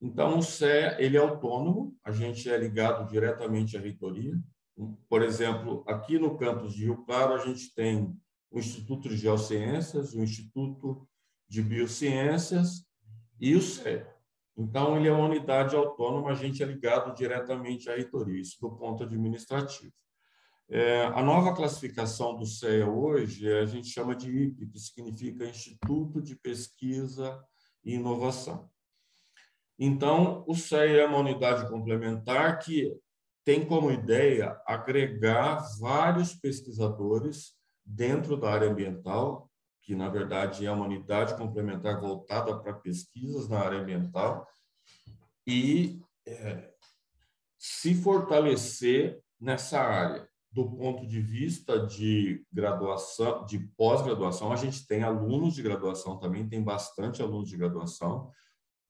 Então, 0.00 0.38
o 0.38 0.42
CEA 0.42 0.96
ele 0.98 1.18
é 1.18 1.20
autônomo, 1.20 1.94
a 2.02 2.10
gente 2.10 2.48
é 2.48 2.56
ligado 2.56 3.06
diretamente 3.10 3.76
à 3.76 3.80
reitoria. 3.80 4.34
Por 5.10 5.22
exemplo, 5.22 5.84
aqui 5.86 6.18
no 6.18 6.38
campus 6.38 6.72
de 6.72 6.84
Rio 6.84 7.04
Claro, 7.04 7.34
a 7.34 7.38
gente 7.38 7.74
tem 7.74 8.16
o 8.50 8.58
Instituto 8.58 9.10
de 9.10 9.16
Geociências, 9.16 10.14
o 10.14 10.22
Instituto 10.22 11.06
de 11.48 11.62
Biociências 11.62 12.84
e 13.40 13.54
o 13.54 13.62
CEA. 13.62 14.12
Então, 14.56 14.96
ele 14.96 15.08
é 15.08 15.12
uma 15.12 15.28
unidade 15.28 15.76
autônoma, 15.76 16.30
a 16.30 16.34
gente 16.34 16.62
é 16.62 16.66
ligado 16.66 17.14
diretamente 17.14 17.88
à 17.88 17.94
reitoria, 17.94 18.40
isso 18.40 18.60
do 18.60 18.70
ponto 18.76 19.04
administrativo. 19.04 19.92
É, 20.70 21.04
a 21.06 21.22
nova 21.22 21.54
classificação 21.54 22.36
do 22.36 22.44
CEA 22.44 22.86
hoje 22.86 23.50
a 23.50 23.64
gente 23.64 23.88
chama 23.88 24.14
de 24.14 24.30
IP, 24.30 24.66
que 24.66 24.78
significa 24.78 25.48
Instituto 25.48 26.20
de 26.20 26.36
Pesquisa 26.36 27.42
e 27.82 27.94
Inovação. 27.94 28.68
Então, 29.78 30.44
o 30.46 30.54
CEA 30.54 31.02
é 31.02 31.06
uma 31.06 31.18
unidade 31.18 31.70
complementar 31.70 32.58
que 32.58 32.92
tem 33.44 33.64
como 33.64 33.90
ideia 33.90 34.60
agregar 34.66 35.64
vários 35.80 36.34
pesquisadores 36.34 37.54
dentro 37.82 38.36
da 38.36 38.50
área 38.50 38.68
ambiental, 38.68 39.47
que 39.88 39.96
na 39.96 40.10
verdade 40.10 40.66
é 40.66 40.70
uma 40.70 40.84
unidade 40.84 41.34
complementar 41.34 41.98
voltada 41.98 42.54
para 42.58 42.74
pesquisas 42.74 43.48
na 43.48 43.58
área 43.58 43.78
ambiental, 43.78 44.46
e 45.46 46.02
é, 46.26 46.70
se 47.58 47.94
fortalecer 47.94 49.18
nessa 49.40 49.80
área. 49.80 50.28
Do 50.52 50.70
ponto 50.70 51.06
de 51.06 51.22
vista 51.22 51.86
de 51.86 52.44
graduação, 52.52 53.46
de 53.46 53.60
pós-graduação, 53.78 54.52
a 54.52 54.56
gente 54.56 54.86
tem 54.86 55.02
alunos 55.02 55.54
de 55.54 55.62
graduação 55.62 56.18
também, 56.18 56.46
tem 56.46 56.62
bastante 56.62 57.22
alunos 57.22 57.48
de 57.48 57.56
graduação, 57.56 58.30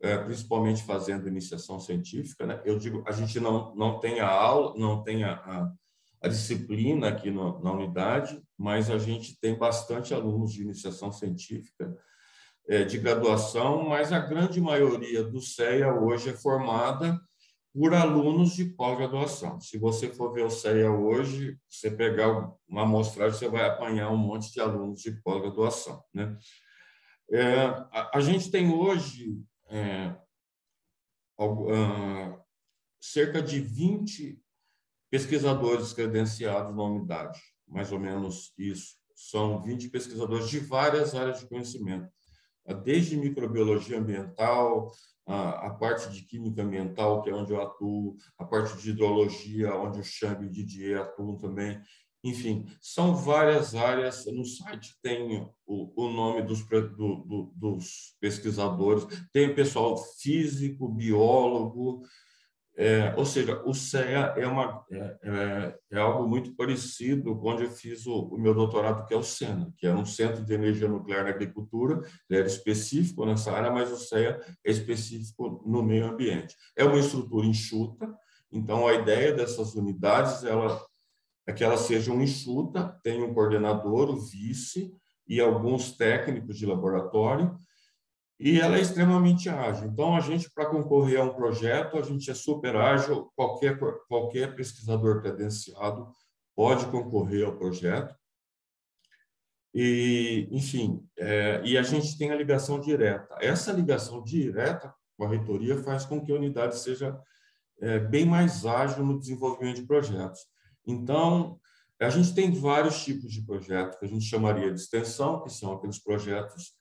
é, 0.02 0.18
principalmente 0.18 0.82
fazendo 0.82 1.28
iniciação 1.28 1.78
científica. 1.78 2.44
Né? 2.44 2.60
Eu 2.64 2.76
digo, 2.76 3.04
a 3.06 3.12
gente 3.12 3.38
não, 3.38 3.72
não 3.76 4.00
tem 4.00 4.18
a 4.18 4.28
aula, 4.28 4.74
não 4.76 5.04
tem 5.04 5.22
a, 5.22 5.34
a, 5.34 5.72
a 6.20 6.28
disciplina 6.28 7.08
aqui 7.08 7.30
no, 7.30 7.62
na 7.62 7.72
unidade, 7.72 8.42
mas 8.56 8.90
a 8.90 8.98
gente 8.98 9.38
tem 9.40 9.56
bastante 9.56 10.12
alunos 10.12 10.52
de 10.52 10.62
iniciação 10.62 11.12
científica, 11.12 11.96
é, 12.68 12.84
de 12.84 12.98
graduação, 12.98 13.88
mas 13.88 14.12
a 14.12 14.18
grande 14.18 14.60
maioria 14.60 15.22
do 15.22 15.40
CEA 15.40 15.92
hoje 15.94 16.30
é 16.30 16.36
formada 16.36 17.18
por 17.72 17.94
alunos 17.94 18.54
de 18.54 18.64
pós-graduação. 18.64 19.60
Se 19.60 19.78
você 19.78 20.08
for 20.08 20.32
ver 20.32 20.44
o 20.44 20.50
CEA 20.50 20.90
hoje, 20.90 21.58
você 21.68 21.90
pegar 21.90 22.52
uma 22.68 22.82
amostragem, 22.82 23.38
você 23.38 23.48
vai 23.48 23.64
apanhar 23.64 24.10
um 24.10 24.16
monte 24.16 24.52
de 24.52 24.60
alunos 24.60 25.00
de 25.00 25.12
pós-graduação. 25.22 26.02
Né? 26.12 26.36
É, 27.30 27.66
a, 27.92 28.10
a, 28.14 28.20
gente 28.20 28.50
tem 28.50 28.72
hoje 28.72 29.40
é, 29.68 30.14
uh, 31.40 32.38
cerca 33.00 33.40
de 33.40 33.60
20 33.60 34.42
pesquisadores 35.10 35.92
credenciados 35.92 36.74
na 36.74 36.82
unidade 36.82 37.40
mais 37.70 37.92
ou 37.92 37.98
menos 37.98 38.52
isso. 38.58 38.96
São 39.14 39.62
20 39.62 39.88
pesquisadores 39.90 40.48
de 40.48 40.58
várias 40.58 41.14
áreas 41.14 41.40
de 41.40 41.46
conhecimento, 41.46 42.08
desde 42.84 43.16
microbiologia 43.16 43.98
ambiental, 43.98 44.92
a, 45.26 45.70
parte 45.70 46.10
de 46.10 46.22
química 46.22 46.62
ambiental, 46.62 47.22
que 47.22 47.28
é 47.28 47.34
onde 47.34 47.52
eu 47.52 47.60
atuo, 47.60 48.16
a 48.38 48.44
parte 48.44 48.76
de 48.78 48.90
hidrologia, 48.90 49.74
onde 49.74 50.00
o 50.00 50.04
Xambi 50.04 50.44
e 50.44 50.48
o 50.48 50.50
Didier 50.50 51.00
atuam 51.00 51.36
também. 51.36 51.80
Enfim, 52.24 52.66
são 52.80 53.14
várias 53.14 53.74
áreas. 53.74 54.24
No 54.26 54.44
site 54.44 54.96
tem 55.02 55.46
o, 55.66 55.92
o 55.96 56.10
nome 56.10 56.42
dos, 56.42 56.66
do, 56.66 57.16
do, 57.24 57.52
dos 57.54 58.16
pesquisadores, 58.20 59.06
tem 59.32 59.54
pessoal 59.54 59.96
físico, 60.18 60.88
biólogo, 60.88 62.02
é, 62.80 63.12
ou 63.16 63.24
seja, 63.24 63.60
o 63.66 63.74
CEA 63.74 64.34
é, 64.36 64.46
uma, 64.46 64.84
é, 64.88 65.18
é, 65.24 65.78
é, 65.90 65.98
algo 65.98 66.28
muito 66.28 66.54
parecido 66.54 67.34
com 67.36 67.48
onde 67.48 67.64
eu 67.64 67.70
fiz 67.72 68.06
o, 68.06 68.28
o, 68.28 68.38
meu 68.38 68.54
doutorado, 68.54 69.04
que 69.04 69.12
é 69.12 69.16
o 69.16 69.22
SENA, 69.22 69.74
que 69.76 69.84
é 69.84 69.92
um 69.92 70.06
Centro 70.06 70.44
de 70.44 70.54
Energia 70.54 70.86
Nuclear 70.86 71.24
na 71.24 71.30
Agricultura, 71.30 72.00
ele 72.30 72.38
era 72.38 72.46
específico 72.46 73.26
nessa 73.26 73.50
área, 73.50 73.72
mas 73.72 73.90
o 73.90 73.96
CEA 73.96 74.40
é 74.64 74.70
específico 74.70 75.60
no 75.66 75.82
meio 75.82 76.06
ambiente. 76.06 76.54
É 76.76 76.84
uma 76.84 77.00
estrutura 77.00 77.44
enxuta, 77.44 78.14
então 78.52 78.86
a 78.86 78.94
ideia 78.94 79.32
dessas 79.32 79.74
unidades 79.74 80.44
ela, 80.44 80.80
é 81.48 81.52
que 81.52 81.64
elas 81.64 81.80
sejam 81.80 82.22
enxuta, 82.22 82.96
tem 83.02 83.20
um 83.24 83.34
coordenador, 83.34 84.08
o 84.08 84.20
vice, 84.20 84.94
e 85.26 85.40
alguns 85.40 85.96
técnicos 85.96 86.56
de 86.56 86.64
laboratório, 86.64 87.58
e 88.38 88.60
ela 88.60 88.76
é 88.76 88.80
extremamente 88.80 89.48
ágil. 89.48 89.88
Então, 89.88 90.14
a 90.14 90.20
gente, 90.20 90.48
para 90.50 90.70
concorrer 90.70 91.20
a 91.20 91.24
um 91.24 91.34
projeto, 91.34 91.98
a 91.98 92.02
gente 92.02 92.30
é 92.30 92.34
super 92.34 92.76
ágil, 92.76 93.32
qualquer, 93.34 93.78
qualquer 94.06 94.54
pesquisador 94.54 95.20
credenciado 95.20 96.08
pode 96.54 96.86
concorrer 96.86 97.44
ao 97.44 97.56
projeto. 97.56 98.14
E, 99.74 100.48
enfim, 100.50 101.04
é, 101.16 101.60
e 101.64 101.76
a 101.76 101.82
gente 101.82 102.16
tem 102.16 102.30
a 102.30 102.36
ligação 102.36 102.80
direta. 102.80 103.36
Essa 103.40 103.72
ligação 103.72 104.22
direta 104.22 104.94
com 105.16 105.24
a 105.24 105.28
reitoria 105.28 105.82
faz 105.82 106.04
com 106.04 106.24
que 106.24 106.30
a 106.30 106.36
unidade 106.36 106.78
seja 106.78 107.18
é, 107.80 107.98
bem 107.98 108.24
mais 108.24 108.64
ágil 108.64 109.04
no 109.04 109.18
desenvolvimento 109.18 109.80
de 109.80 109.86
projetos. 109.86 110.46
Então, 110.86 111.58
a 112.00 112.08
gente 112.08 112.32
tem 112.34 112.52
vários 112.52 113.04
tipos 113.04 113.32
de 113.32 113.42
projetos 113.42 113.98
que 113.98 114.04
a 114.04 114.08
gente 114.08 114.24
chamaria 114.24 114.72
de 114.72 114.80
extensão, 114.80 115.42
que 115.42 115.50
são 115.50 115.72
aqueles 115.72 115.98
projetos 115.98 116.77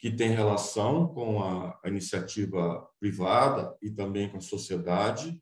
que 0.00 0.10
tem 0.10 0.30
relação 0.30 1.08
com 1.08 1.42
a, 1.42 1.78
a 1.84 1.88
iniciativa 1.88 2.88
privada 2.98 3.76
e 3.82 3.90
também 3.90 4.30
com 4.30 4.38
a 4.38 4.40
sociedade. 4.40 5.38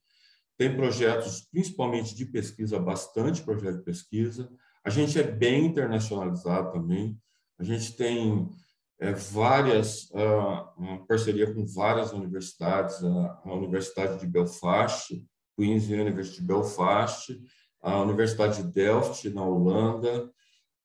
Tem 0.59 0.75
projetos, 0.75 1.47
principalmente 1.53 2.15
de 2.17 2.27
pesquisa, 2.27 2.77
bastante 2.81 3.43
projeto 3.43 3.79
de 3.79 3.85
pesquisa. 3.85 4.51
A 4.85 4.91
gente 4.91 5.17
é 5.17 5.23
bem 5.23 5.67
internacionalizado 5.67 6.73
também. 6.73 7.17
A 7.57 7.63
gente 7.63 7.97
tem 7.97 8.51
é, 8.99 9.13
várias, 9.13 10.11
uh, 10.11 11.07
parceria 11.07 11.55
com 11.55 11.65
várias 11.65 12.13
universidades, 12.13 13.03
a, 13.05 13.41
a 13.45 13.55
Universidade 13.55 14.19
de 14.19 14.27
Belfast, 14.27 15.25
Queen's 15.57 15.89
University 15.89 16.41
de 16.41 16.47
Belfast, 16.47 17.41
a 17.81 18.01
Universidade 18.01 18.61
de 18.61 18.73
Delft, 18.73 19.31
na 19.31 19.45
Holanda, 19.45 20.29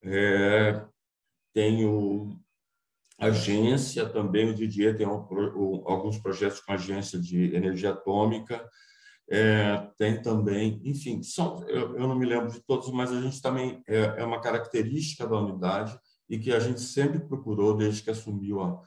é, 0.04 0.86
tem 1.56 1.86
o 1.86 2.43
agência 3.20 4.08
também, 4.08 4.50
o 4.50 4.56
Didier 4.56 4.96
tem 4.98 5.06
alguns 5.06 6.18
projetos 6.20 6.60
com 6.60 6.72
a 6.72 6.76
agência 6.76 7.20
de 7.20 7.56
energia 7.56 7.92
atômica, 7.92 8.68
é, 9.30 9.88
tem 9.98 10.22
também, 10.22 10.82
enfim, 10.84 11.24
são, 11.24 11.64
eu, 11.68 11.96
eu, 11.98 12.08
não 12.08 12.16
me 12.16 12.26
lembro 12.26 12.52
de 12.52 12.62
todos, 12.62 12.92
mas 12.92 13.12
a 13.12 13.22
gente 13.22 13.42
também 13.42 13.82
é, 13.88 14.16
é, 14.18 14.26
uma 14.26 14.42
característica 14.42 15.26
da 15.26 15.38
unidade 15.38 15.98
e 16.30 16.38
que 16.38 16.52
a 16.52 16.60
gente 16.60 16.82
sempre 16.82 17.20
procurou, 17.20 17.76
desde 17.76 18.04
que 18.04 18.10
assumiu 18.10 18.62
a, 18.62 18.82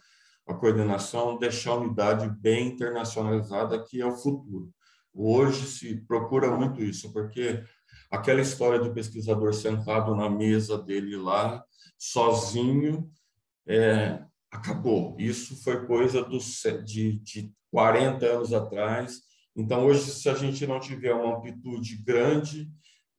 a 0.47 0.54
coordenação, 0.54 1.38
deixar 1.38 1.71
a 1.71 1.78
unidade 1.78 2.28
bem 2.40 2.68
internacionalizada, 2.68 3.83
que 3.83 4.00
é 4.00 4.06
o 4.06 4.16
futuro. 4.16 4.71
Hoje 5.14 5.66
se 5.66 5.97
procura 6.06 6.54
muito 6.54 6.83
isso, 6.83 7.12
porque 7.12 7.64
aquela 8.11 8.40
história 8.40 8.78
do 8.78 8.92
pesquisador 8.92 9.54
sentado 9.54 10.14
na 10.14 10.28
mesa 10.28 10.76
dele 10.76 11.16
lá, 11.16 11.64
sozinho, 11.99 13.11
é, 13.66 14.23
acabou. 14.50 15.16
Isso 15.18 15.62
foi 15.62 15.87
coisa 15.87 16.23
dos, 16.23 16.62
de, 16.85 17.18
de 17.18 17.52
40 17.70 18.26
anos 18.26 18.52
atrás. 18.52 19.20
Então, 19.54 19.87
hoje, 19.87 20.11
se 20.11 20.28
a 20.28 20.35
gente 20.35 20.66
não 20.66 20.80
tiver 20.80 21.14
uma 21.14 21.37
amplitude 21.37 21.96
grande, 22.02 22.70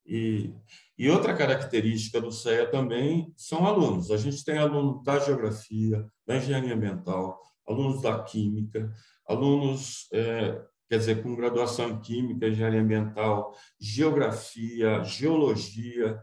e, 0.06 0.54
e 0.96 1.10
outra 1.10 1.36
característica 1.36 2.20
do 2.20 2.32
CEA 2.32 2.70
também 2.70 3.32
são 3.36 3.66
alunos. 3.66 4.10
A 4.10 4.16
gente 4.16 4.42
tem 4.42 4.56
alunos 4.56 5.04
da 5.04 5.18
geografia, 5.18 6.06
da 6.26 6.36
engenharia 6.36 6.74
ambiental, 6.74 7.38
alunos 7.66 8.00
da 8.00 8.22
química, 8.22 8.90
alunos 9.26 10.08
é, 10.12 10.58
quer 10.88 10.98
dizer, 10.98 11.22
com 11.22 11.36
graduação 11.36 11.90
em 11.90 12.00
Química, 12.00 12.48
Engenharia 12.48 12.80
Ambiental, 12.80 13.54
Geografia, 13.78 15.04
Geologia. 15.04 16.18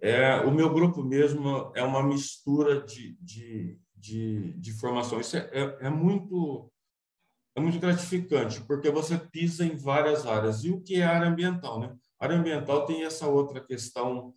É, 0.00 0.36
o 0.40 0.50
meu 0.50 0.72
grupo 0.72 1.02
mesmo 1.02 1.70
é 1.74 1.82
uma 1.82 2.02
mistura 2.02 2.82
de, 2.82 3.16
de, 3.20 3.78
de, 3.94 4.52
de 4.54 4.72
formação. 4.72 5.20
Isso 5.20 5.36
é, 5.36 5.50
é, 5.52 5.86
é, 5.86 5.90
muito, 5.90 6.70
é 7.54 7.60
muito 7.60 7.78
gratificante, 7.78 8.60
porque 8.62 8.90
você 8.90 9.18
pisa 9.18 9.64
em 9.64 9.76
várias 9.76 10.26
áreas. 10.26 10.64
E 10.64 10.70
o 10.70 10.80
que 10.80 10.96
é 10.96 11.04
área 11.04 11.28
ambiental? 11.28 11.80
Né? 11.80 11.94
A 12.18 12.24
área 12.24 12.36
ambiental 12.36 12.86
tem 12.86 13.04
essa 13.04 13.26
outra 13.26 13.60
questão 13.60 14.34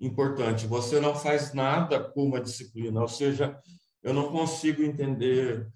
importante. 0.00 0.66
Você 0.66 1.00
não 1.00 1.14
faz 1.14 1.54
nada 1.54 2.02
com 2.02 2.24
uma 2.24 2.40
disciplina, 2.40 3.00
ou 3.00 3.08
seja, 3.08 3.58
eu 4.02 4.12
não 4.12 4.30
consigo 4.30 4.82
entender 4.82 5.68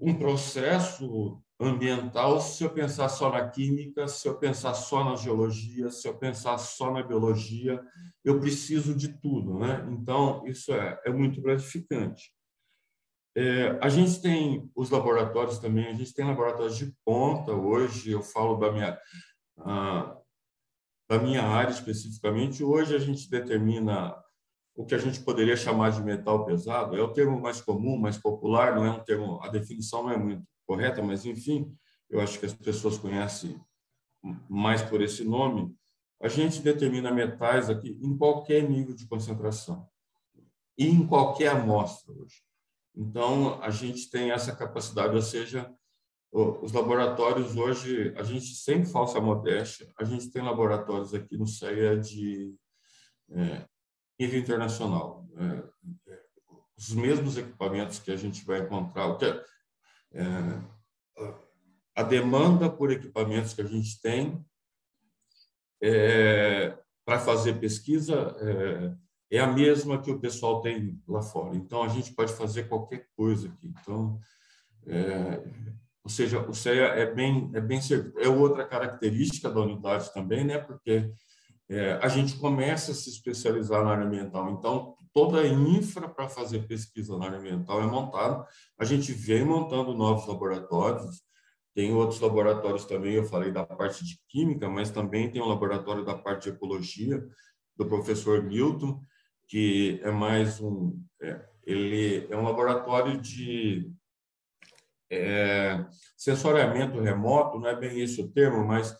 um 0.00 0.14
processo 0.14 1.42
ambiental 1.60 2.40
se 2.40 2.64
eu 2.64 2.70
pensar 2.70 3.08
só 3.08 3.30
na 3.30 3.48
química, 3.48 4.08
se 4.08 4.26
eu 4.26 4.38
pensar 4.38 4.74
só 4.74 5.04
na 5.04 5.16
geologia, 5.16 5.88
se 5.90 6.08
eu 6.08 6.16
pensar 6.16 6.58
só 6.58 6.92
na 6.92 7.02
biologia, 7.02 7.80
eu 8.24 8.40
preciso 8.40 8.94
de 8.94 9.08
tudo, 9.20 9.58
né? 9.58 9.86
Então, 9.90 10.46
isso 10.46 10.72
é, 10.72 11.00
é 11.04 11.10
muito 11.10 11.40
gratificante. 11.40 12.32
É, 13.36 13.78
a 13.80 13.88
gente 13.88 14.20
tem 14.20 14.70
os 14.74 14.90
laboratórios 14.90 15.58
também, 15.58 15.88
a 15.88 15.94
gente 15.94 16.14
tem 16.14 16.24
laboratórios 16.24 16.76
de 16.76 16.94
ponta 17.04 17.52
hoje, 17.52 18.10
eu 18.10 18.22
falo 18.22 18.56
da 18.56 18.70
minha, 18.70 18.98
da 21.08 21.18
minha 21.18 21.42
área 21.42 21.72
especificamente, 21.72 22.62
hoje 22.62 22.94
a 22.94 22.98
gente 22.98 23.28
determina 23.28 24.14
o 24.76 24.84
que 24.84 24.94
a 24.94 24.98
gente 24.98 25.20
poderia 25.20 25.56
chamar 25.56 25.90
de 25.90 26.02
metal 26.02 26.44
pesado, 26.44 26.96
é 26.96 27.02
o 27.02 27.12
termo 27.12 27.40
mais 27.40 27.60
comum, 27.60 27.96
mais 27.96 28.18
popular, 28.18 28.74
não 28.74 28.84
é 28.84 28.90
um 28.90 29.04
termo, 29.04 29.40
a 29.42 29.48
definição 29.48 30.04
não 30.04 30.10
é 30.10 30.16
muito 30.16 30.44
correta, 30.66 31.02
mas 31.02 31.24
enfim, 31.24 31.76
eu 32.08 32.20
acho 32.20 32.38
que 32.38 32.46
as 32.46 32.54
pessoas 32.54 32.98
conhecem 32.98 33.60
mais 34.48 34.82
por 34.82 35.02
esse 35.02 35.24
nome. 35.24 35.74
A 36.20 36.28
gente 36.28 36.62
determina 36.62 37.10
metais 37.10 37.68
aqui 37.68 37.98
em 38.00 38.16
qualquer 38.16 38.68
nível 38.68 38.94
de 38.94 39.06
concentração 39.06 39.88
e 40.78 40.86
em 40.86 41.06
qualquer 41.06 41.48
amostra 41.48 42.12
hoje. 42.12 42.42
Então, 42.96 43.60
a 43.62 43.70
gente 43.70 44.08
tem 44.10 44.30
essa 44.30 44.54
capacidade, 44.54 45.14
ou 45.14 45.22
seja, 45.22 45.70
os 46.32 46.72
laboratórios 46.72 47.56
hoje, 47.56 48.12
a 48.16 48.22
gente 48.22 48.54
sem 48.54 48.84
falsa 48.84 49.20
modéstia, 49.20 49.92
a 49.98 50.04
gente 50.04 50.30
tem 50.30 50.42
laboratórios 50.42 51.14
aqui 51.14 51.36
no 51.36 51.46
CEA 51.46 51.96
de 51.96 52.54
é, 53.30 53.64
nível 54.18 54.40
internacional. 54.40 55.28
É, 55.36 56.12
é, 56.12 56.20
os 56.76 56.92
mesmos 56.92 57.36
equipamentos 57.36 58.00
que 58.00 58.10
a 58.10 58.16
gente 58.16 58.44
vai 58.44 58.60
encontrar, 58.60 59.06
a 61.94 62.02
demanda 62.02 62.68
por 62.68 62.90
equipamentos 62.90 63.54
que 63.54 63.62
a 63.62 63.66
gente 63.66 64.00
tem 64.00 64.44
é, 65.82 66.76
para 67.04 67.18
fazer 67.20 67.60
pesquisa 67.60 68.34
é, 68.40 69.36
é, 69.36 69.40
a 69.40 69.46
mesma 69.46 70.00
que 70.00 70.10
o 70.10 70.18
pessoal 70.18 70.60
tem 70.60 71.00
lá 71.06 71.22
fora. 71.22 71.56
Então, 71.56 71.82
a 71.82 71.88
gente 71.88 72.12
pode 72.12 72.32
fazer 72.32 72.68
qualquer 72.68 73.06
coisa 73.16 73.48
aqui. 73.48 73.72
Então, 73.80 74.18
é, 74.86 75.42
ou 76.02 76.10
seja, 76.10 76.40
o 76.40 76.54
CEA 76.54 76.86
é 76.86 77.14
bem, 77.14 77.50
é 77.54 77.60
bem 77.60 77.80
é 78.18 78.28
outra 78.28 78.66
característica 78.66 79.50
da 79.50 79.60
unidade 79.60 80.12
também, 80.12 80.44
né? 80.44 80.58
Porque 80.58 81.10
é, 81.68 81.92
a 82.02 82.08
gente 82.08 82.36
começa 82.36 82.92
a 82.92 82.94
se 82.94 83.08
especializar 83.08 83.84
na 83.84 83.90
área 83.90 84.04
ambiental. 84.04 84.50
Então, 84.50 84.96
toda 85.14 85.40
a 85.40 85.46
infra 85.46 86.08
para 86.08 86.28
fazer 86.28 86.66
pesquisa 86.66 87.16
na 87.16 87.26
área 87.26 87.38
ambiental 87.38 87.80
é 87.80 87.86
montada. 87.86 88.44
A 88.76 88.84
gente 88.84 89.12
vem 89.12 89.44
montando 89.44 89.94
novos 89.94 90.26
laboratórios, 90.26 91.22
tem 91.72 91.92
outros 91.92 92.20
laboratórios 92.20 92.84
também, 92.84 93.14
eu 93.14 93.24
falei 93.24 93.52
da 93.52 93.64
parte 93.64 94.04
de 94.04 94.18
química, 94.28 94.68
mas 94.68 94.90
também 94.90 95.30
tem 95.30 95.40
um 95.40 95.48
laboratório 95.48 96.04
da 96.04 96.16
parte 96.16 96.44
de 96.44 96.56
ecologia, 96.56 97.24
do 97.76 97.86
professor 97.86 98.42
Milton, 98.42 99.00
que 99.48 100.00
é 100.02 100.10
mais 100.10 100.60
um... 100.60 101.00
É, 101.22 101.48
ele 101.64 102.26
é 102.30 102.36
um 102.36 102.44
laboratório 102.44 103.18
de 103.20 103.90
é, 105.10 105.84
sensoriamento 106.16 107.00
remoto, 107.00 107.58
não 107.58 107.68
é 107.68 107.74
bem 107.74 108.00
esse 108.00 108.20
o 108.20 108.30
termo, 108.30 108.64
mas 108.66 108.94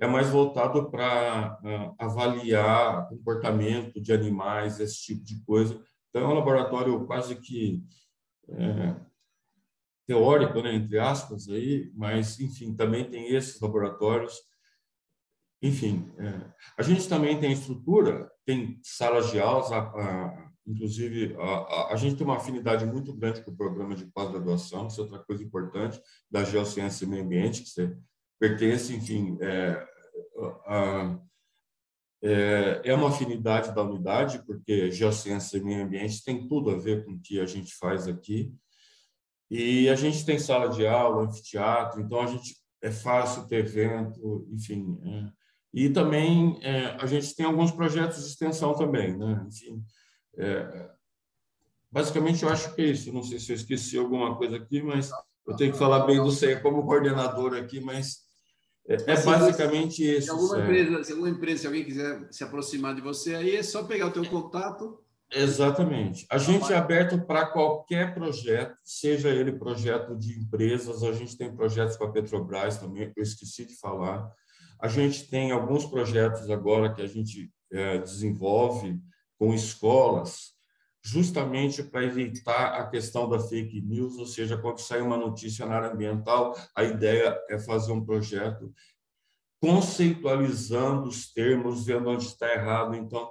é 0.00 0.06
mais 0.06 0.30
voltado 0.30 0.90
para 0.90 1.60
uh, 1.62 1.94
avaliar 1.98 3.06
comportamento 3.08 4.00
de 4.00 4.12
animais, 4.12 4.80
esse 4.80 5.02
tipo 5.02 5.22
de 5.22 5.44
coisa. 5.44 5.78
Então, 6.08 6.22
é 6.22 6.26
um 6.26 6.34
laboratório 6.34 7.06
quase 7.06 7.36
que 7.36 7.84
é, 8.48 8.96
teórico, 10.06 10.60
né, 10.62 10.74
entre 10.74 10.98
aspas, 10.98 11.48
aí, 11.48 11.92
mas, 11.94 12.40
enfim, 12.40 12.74
também 12.74 13.08
tem 13.08 13.28
esses 13.34 13.60
laboratórios. 13.60 14.34
Enfim, 15.62 16.10
é, 16.18 16.50
a 16.78 16.82
gente 16.82 17.06
também 17.06 17.38
tem 17.38 17.52
estrutura, 17.52 18.28
tem 18.44 18.80
salas 18.82 19.30
de 19.30 19.38
aulas, 19.38 19.70
a, 19.70 19.80
a, 19.80 20.50
inclusive, 20.66 21.36
a, 21.38 21.92
a, 21.92 21.96
gente 21.96 22.16
tem 22.16 22.26
uma 22.26 22.38
afinidade 22.38 22.86
muito 22.86 23.14
grande 23.14 23.42
com 23.44 23.50
o 23.50 23.56
programa 23.56 23.94
de 23.94 24.06
pós-graduação, 24.06 24.86
isso 24.86 25.00
é 25.00 25.04
outra 25.04 25.18
coisa 25.20 25.44
importante, 25.44 26.00
da 26.30 26.42
Geociência 26.42 27.04
e 27.04 27.08
Meio 27.08 27.22
Ambiente, 27.22 27.62
que 27.62 27.68
você 27.68 27.96
pertence, 28.40 28.94
enfim, 28.94 29.36
é, 29.42 29.86
é, 32.22 32.80
é 32.84 32.94
uma 32.94 33.10
afinidade 33.10 33.74
da 33.74 33.82
unidade, 33.82 34.42
porque 34.46 34.90
geociência 34.90 35.58
e 35.58 35.62
meio 35.62 35.84
ambiente 35.84 36.24
tem 36.24 36.48
tudo 36.48 36.70
a 36.70 36.78
ver 36.78 37.04
com 37.04 37.12
o 37.12 37.20
que 37.20 37.38
a 37.38 37.44
gente 37.44 37.74
faz 37.76 38.08
aqui. 38.08 38.52
E 39.50 39.88
a 39.88 39.94
gente 39.94 40.24
tem 40.24 40.38
sala 40.38 40.68
de 40.68 40.86
aula, 40.86 41.24
anfiteatro, 41.24 42.00
então 42.00 42.20
a 42.20 42.26
gente 42.26 42.56
é 42.82 42.90
fácil 42.90 43.46
ter 43.46 43.64
evento, 43.66 44.48
enfim. 44.50 44.98
É. 45.04 45.32
E 45.74 45.90
também 45.90 46.58
é, 46.62 46.96
a 47.00 47.06
gente 47.06 47.34
tem 47.34 47.44
alguns 47.44 47.70
projetos 47.70 48.22
de 48.22 48.30
extensão 48.30 48.74
também, 48.74 49.16
né? 49.16 49.44
Enfim, 49.46 49.84
é, 50.38 50.90
basicamente 51.90 52.42
eu 52.42 52.48
acho 52.48 52.74
que 52.74 52.80
é 52.80 52.86
isso. 52.86 53.12
Não 53.12 53.22
sei 53.22 53.38
se 53.38 53.52
eu 53.52 53.56
esqueci 53.56 53.98
alguma 53.98 54.36
coisa 54.36 54.56
aqui, 54.56 54.82
mas 54.82 55.10
eu 55.46 55.56
tenho 55.56 55.72
que 55.72 55.78
falar 55.78 56.06
bem 56.06 56.22
do 56.22 56.30
CEA 56.30 56.60
como 56.60 56.86
coordenador 56.86 57.54
aqui, 57.54 57.80
mas 57.80 58.29
é, 58.90 59.12
é 59.12 59.22
basicamente 59.22 60.02
isso. 60.02 60.26
Se 60.26 60.30
alguma, 60.30 60.58
empresa, 60.60 61.04
se 61.04 61.12
alguma 61.12 61.30
empresa, 61.30 61.60
se 61.60 61.66
alguém 61.68 61.84
quiser 61.84 62.26
se 62.32 62.42
aproximar 62.42 62.92
de 62.92 63.00
você 63.00 63.36
aí, 63.36 63.54
é 63.54 63.62
só 63.62 63.84
pegar 63.84 64.06
o 64.06 64.10
teu 64.10 64.26
contato. 64.26 64.98
Exatamente. 65.32 66.26
A 66.28 66.38
gente 66.38 66.72
é 66.72 66.76
aberto 66.76 67.24
para 67.24 67.46
qualquer 67.46 68.12
projeto, 68.14 68.74
seja 68.82 69.28
ele 69.28 69.52
projeto 69.52 70.18
de 70.18 70.40
empresas, 70.40 71.04
a 71.04 71.12
gente 71.12 71.38
tem 71.38 71.54
projetos 71.54 71.96
com 71.96 72.04
a 72.04 72.10
Petrobras 72.10 72.78
também, 72.78 73.12
eu 73.16 73.22
esqueci 73.22 73.64
de 73.64 73.78
falar. 73.78 74.28
A 74.80 74.88
gente 74.88 75.28
tem 75.30 75.52
alguns 75.52 75.86
projetos 75.86 76.50
agora 76.50 76.92
que 76.92 77.00
a 77.00 77.06
gente 77.06 77.48
é, 77.70 77.98
desenvolve 77.98 78.98
com 79.38 79.54
escolas, 79.54 80.54
justamente 81.02 81.82
para 81.82 82.04
evitar 82.04 82.74
a 82.74 82.86
questão 82.86 83.28
da 83.28 83.38
fake 83.38 83.80
news, 83.80 84.18
ou 84.18 84.26
seja, 84.26 84.58
quando 84.58 84.78
sai 84.78 85.00
uma 85.00 85.16
notícia 85.16 85.64
na 85.64 85.76
área 85.76 85.92
ambiental, 85.92 86.54
a 86.74 86.84
ideia 86.84 87.38
é 87.48 87.58
fazer 87.58 87.92
um 87.92 88.04
projeto 88.04 88.72
conceitualizando 89.60 91.08
os 91.08 91.32
termos, 91.32 91.86
vendo 91.86 92.08
onde 92.08 92.24
está 92.24 92.52
errado. 92.52 92.94
Então, 92.94 93.30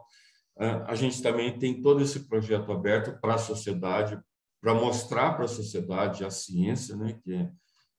a 0.85 0.93
gente 0.93 1.21
também 1.21 1.57
tem 1.57 1.81
todo 1.81 2.01
esse 2.01 2.27
projeto 2.27 2.71
aberto 2.71 3.19
para 3.19 3.35
a 3.35 3.39
sociedade, 3.39 4.19
para 4.61 4.73
mostrar 4.73 5.33
para 5.33 5.45
a 5.45 5.47
sociedade 5.47 6.25
a 6.25 6.29
ciência, 6.29 6.95
né, 6.95 7.17
que 7.23 7.33
é, 7.33 7.49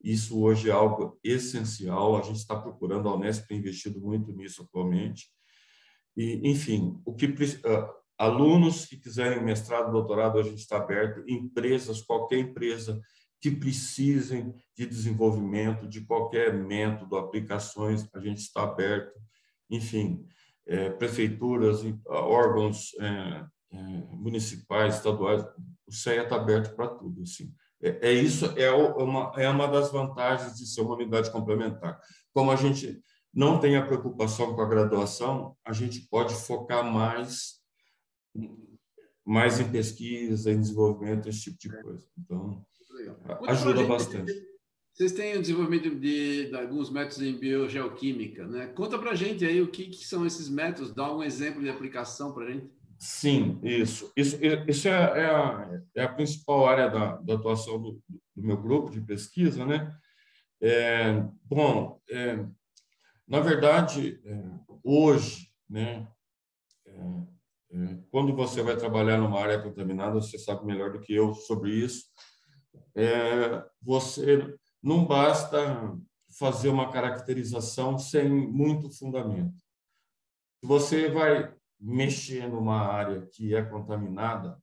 isso 0.02 0.40
hoje 0.40 0.68
é 0.68 0.72
algo 0.72 1.18
essencial. 1.24 2.16
A 2.16 2.22
gente 2.22 2.36
está 2.36 2.54
procurando, 2.54 3.08
a 3.08 3.14
Unesp 3.14 3.46
tem 3.46 3.58
investido 3.58 4.00
muito 4.00 4.30
nisso 4.32 4.62
atualmente. 4.62 5.28
E, 6.16 6.40
enfim, 6.48 7.00
o 7.04 7.14
que 7.14 7.28
alunos 8.20 8.84
que 8.84 8.98
quiserem 8.98 9.42
mestrado, 9.42 9.90
doutorado, 9.90 10.38
a 10.38 10.42
gente 10.42 10.58
está 10.58 10.76
aberto, 10.76 11.24
empresas, 11.26 12.02
qualquer 12.02 12.38
empresa 12.38 13.00
que 13.40 13.50
precisem 13.50 14.54
de 14.76 14.84
desenvolvimento 14.84 15.88
de 15.88 16.02
qualquer 16.02 16.52
método, 16.52 17.16
aplicações, 17.16 18.06
a 18.14 18.20
gente 18.20 18.36
está 18.36 18.64
aberto. 18.64 19.18
Enfim, 19.70 20.26
é, 20.66 20.90
prefeituras, 20.90 21.80
órgãos 22.06 22.90
é, 23.00 23.06
é, 23.72 23.76
municipais, 24.10 24.96
estaduais, 24.96 25.42
o 25.86 25.92
CEA 25.92 26.24
está 26.24 26.36
aberto 26.36 26.76
para 26.76 26.88
tudo. 26.88 27.22
Assim. 27.22 27.50
É, 27.82 28.10
é 28.10 28.12
isso, 28.12 28.44
é 28.58 28.70
uma, 28.70 29.32
é 29.38 29.48
uma 29.48 29.66
das 29.66 29.90
vantagens 29.90 30.56
de 30.56 30.66
ser 30.66 30.82
uma 30.82 30.94
unidade 30.94 31.30
complementar. 31.30 31.98
Como 32.34 32.50
a 32.50 32.56
gente 32.56 33.00
não 33.32 33.58
tem 33.58 33.76
a 33.76 33.86
preocupação 33.86 34.54
com 34.54 34.60
a 34.60 34.68
graduação, 34.68 35.56
a 35.64 35.72
gente 35.72 36.06
pode 36.10 36.34
focar 36.34 36.84
mais 36.84 37.59
mais 39.24 39.60
em 39.60 39.70
pesquisa, 39.70 40.50
em 40.50 40.60
desenvolvimento, 40.60 41.28
esse 41.28 41.56
tipo 41.56 41.58
de 41.58 41.82
coisa. 41.82 42.06
Então, 42.18 42.64
ajuda 43.46 43.84
bastante. 43.84 44.32
Vocês 44.92 45.12
têm 45.12 45.36
o 45.36 45.40
desenvolvimento 45.40 45.94
de, 45.94 46.50
de, 46.50 46.54
alguns 46.54 46.90
métodos 46.90 47.22
em 47.22 47.38
biogeoquímica, 47.38 48.46
né? 48.46 48.66
Conta 48.66 48.98
para 48.98 49.14
gente 49.14 49.46
aí 49.46 49.62
o 49.62 49.70
que, 49.70 49.86
que, 49.86 50.04
são 50.04 50.26
esses 50.26 50.48
métodos, 50.48 50.92
dá 50.92 51.14
um 51.14 51.22
exemplo 51.22 51.62
de 51.62 51.70
aplicação 51.70 52.34
para 52.34 52.44
a 52.44 52.50
gente. 52.50 52.70
Sim, 52.98 53.58
isso. 53.62 54.12
Isso, 54.14 54.38
isso 54.68 54.88
é, 54.88 54.90
é, 54.90 55.24
a, 55.24 55.80
é 55.94 56.02
a 56.02 56.12
principal 56.12 56.66
área 56.66 56.90
da, 56.90 57.16
da 57.16 57.34
atuação 57.34 57.80
do, 57.80 58.02
do, 58.36 58.42
meu 58.42 58.58
grupo 58.60 58.90
de 58.90 59.00
pesquisa, 59.00 59.64
né? 59.64 59.90
É, 60.60 61.24
bom, 61.46 61.98
é, 62.10 62.44
na 63.26 63.40
verdade, 63.40 64.20
é, 64.22 64.44
hoje, 64.84 65.48
né, 65.66 66.06
é, 66.84 66.90
é, 66.90 67.26
quando 68.10 68.34
você 68.34 68.62
vai 68.62 68.76
trabalhar 68.76 69.18
numa 69.18 69.40
área 69.40 69.62
contaminada, 69.62 70.14
você 70.14 70.38
sabe 70.38 70.66
melhor 70.66 70.92
do 70.92 71.00
que 71.00 71.14
eu 71.14 71.34
sobre 71.34 71.70
isso, 71.72 72.06
você 73.80 74.56
não 74.82 75.04
basta 75.04 75.96
fazer 76.38 76.68
uma 76.68 76.90
caracterização 76.90 77.98
sem 77.98 78.28
muito 78.28 78.90
fundamento. 78.90 79.56
Se 80.60 80.66
você 80.66 81.08
vai 81.08 81.54
mexer 81.78 82.48
numa 82.48 82.80
área 82.80 83.26
que 83.26 83.54
é 83.54 83.62
contaminada, 83.62 84.60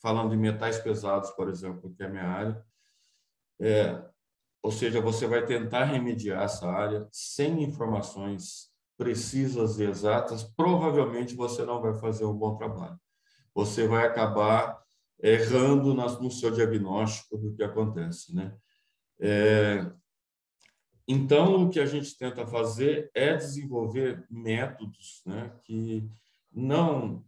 falando 0.00 0.30
de 0.30 0.36
metais 0.36 0.78
pesados, 0.78 1.30
por 1.30 1.48
exemplo, 1.48 1.92
que 1.94 2.02
é 2.02 2.06
a 2.06 2.10
minha 2.10 2.26
área, 2.26 2.66
é, 3.60 4.04
ou 4.62 4.72
seja, 4.72 5.00
você 5.00 5.26
vai 5.26 5.44
tentar 5.46 5.84
remediar 5.84 6.42
essa 6.42 6.68
área 6.68 7.08
sem 7.12 7.62
informações 7.62 8.71
precisas 8.96 9.78
e 9.78 9.84
exatas, 9.84 10.42
provavelmente 10.42 11.34
você 11.34 11.64
não 11.64 11.80
vai 11.80 11.94
fazer 11.94 12.24
um 12.24 12.36
bom 12.36 12.56
trabalho. 12.56 12.98
Você 13.54 13.86
vai 13.86 14.06
acabar 14.06 14.80
errando 15.22 15.94
no 15.94 16.30
seu 16.30 16.50
diagnóstico 16.50 17.38
do 17.38 17.54
que 17.54 17.62
acontece, 17.62 18.34
né? 18.34 18.56
É, 19.20 19.92
então, 21.06 21.64
o 21.64 21.70
que 21.70 21.80
a 21.80 21.86
gente 21.86 22.16
tenta 22.16 22.46
fazer 22.46 23.10
é 23.14 23.36
desenvolver 23.36 24.24
métodos 24.30 25.22
né, 25.26 25.52
que 25.62 26.08
não 26.50 27.24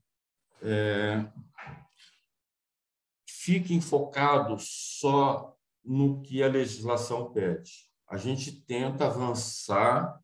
é, 0.63 1.31
fiquem 3.29 3.81
focados 3.81 4.99
só 5.01 5.57
no 5.85 6.23
que 6.23 6.43
a 6.43 6.49
legislação 6.49 7.33
pede. 7.33 7.73
A 8.09 8.17
gente 8.17 8.53
tenta 8.63 9.07
avançar 9.07 10.19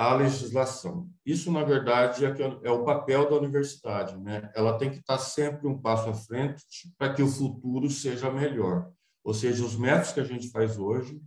a 0.00 0.14
legislação. 0.14 1.10
Isso, 1.26 1.52
na 1.52 1.62
verdade, 1.62 2.24
é, 2.24 2.34
é 2.62 2.70
o 2.70 2.84
papel 2.86 3.28
da 3.28 3.36
universidade. 3.36 4.16
Né? 4.16 4.50
Ela 4.54 4.78
tem 4.78 4.90
que 4.90 4.96
estar 4.96 5.18
sempre 5.18 5.68
um 5.68 5.78
passo 5.78 6.08
à 6.08 6.14
frente 6.14 6.64
para 6.96 7.12
que 7.12 7.22
o 7.22 7.28
futuro 7.28 7.90
seja 7.90 8.30
melhor. 8.30 8.90
Ou 9.22 9.34
seja, 9.34 9.62
os 9.62 9.76
métodos 9.76 10.12
que 10.12 10.20
a 10.20 10.24
gente 10.24 10.48
faz 10.48 10.78
hoje, 10.78 11.20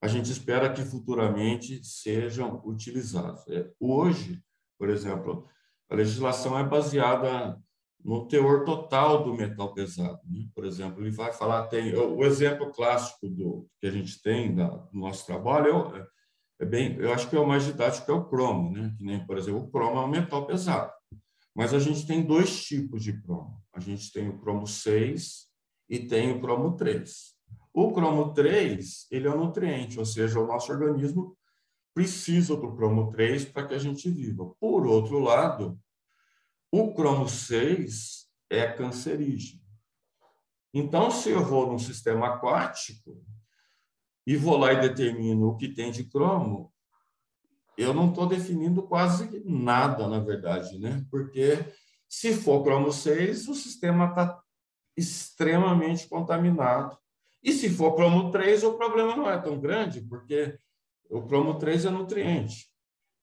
a 0.00 0.08
gente 0.08 0.32
espera 0.32 0.72
que 0.72 0.80
futuramente 0.80 1.84
sejam 1.84 2.62
utilizados. 2.64 3.46
É, 3.48 3.70
hoje, 3.78 4.42
por 4.78 4.88
exemplo, 4.88 5.46
a 5.90 5.94
legislação 5.94 6.58
é 6.58 6.64
baseada 6.64 7.62
no 8.02 8.26
teor 8.26 8.64
total 8.64 9.24
do 9.24 9.34
metal 9.34 9.74
pesado. 9.74 10.20
Né? 10.24 10.46
Por 10.54 10.64
exemplo, 10.64 11.02
ele 11.02 11.10
vai 11.10 11.34
falar, 11.34 11.66
tem 11.66 11.94
o 11.94 12.24
exemplo 12.24 12.72
clássico 12.72 13.28
do 13.28 13.68
que 13.78 13.86
a 13.86 13.90
gente 13.90 14.22
tem 14.22 14.54
da, 14.54 14.68
do 14.68 14.98
nosso 14.98 15.26
trabalho 15.26 15.94
é, 15.94 16.19
é, 16.60 16.64
bem, 16.66 16.96
eu 16.98 17.12
acho 17.12 17.28
que 17.28 17.34
é 17.34 17.40
o 17.40 17.48
mais 17.48 17.64
didático 17.64 18.10
é 18.10 18.14
o 18.14 18.28
cromo, 18.28 18.70
né? 18.70 18.94
Que 18.98 19.02
nem, 19.02 19.26
por 19.26 19.38
exemplo, 19.38 19.62
o 19.62 19.70
cromo 19.70 19.98
é 19.98 20.04
um 20.04 20.08
metal 20.08 20.46
pesado. 20.46 20.92
Mas 21.54 21.72
a 21.72 21.78
gente 21.78 22.06
tem 22.06 22.22
dois 22.22 22.62
tipos 22.62 23.02
de 23.02 23.18
cromo. 23.22 23.62
A 23.72 23.80
gente 23.80 24.12
tem 24.12 24.28
o 24.28 24.38
cromo 24.38 24.66
6 24.66 25.48
e 25.88 26.00
tem 26.00 26.30
o 26.30 26.40
cromo 26.40 26.76
3. 26.76 27.34
O 27.72 27.92
cromo 27.92 28.34
3, 28.34 29.06
ele 29.10 29.26
é 29.26 29.30
um 29.30 29.44
nutriente, 29.44 29.98
ou 29.98 30.04
seja, 30.04 30.38
o 30.38 30.46
nosso 30.46 30.70
organismo 30.70 31.34
precisa 31.94 32.54
do 32.54 32.76
cromo 32.76 33.10
3 33.10 33.46
para 33.46 33.66
que 33.66 33.74
a 33.74 33.78
gente 33.78 34.10
viva. 34.10 34.54
Por 34.60 34.86
outro 34.86 35.18
lado, 35.18 35.80
o 36.70 36.92
cromo 36.92 37.26
6 37.26 38.28
é 38.50 38.66
cancerígeno. 38.70 39.62
Então, 40.74 41.10
se 41.10 41.30
eu 41.30 41.42
vou 41.42 41.72
num 41.72 41.78
sistema 41.78 42.34
aquático 42.34 43.24
e 44.30 44.36
vou 44.36 44.56
lá 44.56 44.72
e 44.72 44.80
determino 44.80 45.48
o 45.48 45.56
que 45.56 45.66
tem 45.66 45.90
de 45.90 46.04
cromo, 46.04 46.72
eu 47.76 47.92
não 47.92 48.10
estou 48.10 48.28
definindo 48.28 48.80
quase 48.80 49.42
nada, 49.44 50.06
na 50.06 50.20
verdade, 50.20 50.78
né? 50.78 51.04
Porque 51.10 51.58
se 52.08 52.32
for 52.34 52.62
cromo 52.62 52.92
6, 52.92 53.48
o 53.48 53.56
sistema 53.56 54.10
está 54.10 54.40
extremamente 54.96 56.06
contaminado. 56.06 56.96
E 57.42 57.52
se 57.52 57.68
for 57.70 57.96
cromo 57.96 58.30
3, 58.30 58.62
o 58.62 58.74
problema 58.74 59.16
não 59.16 59.28
é 59.28 59.36
tão 59.36 59.58
grande, 59.58 60.00
porque 60.02 60.56
o 61.10 61.22
cromo 61.22 61.58
3 61.58 61.86
é 61.86 61.90
nutriente. 61.90 62.68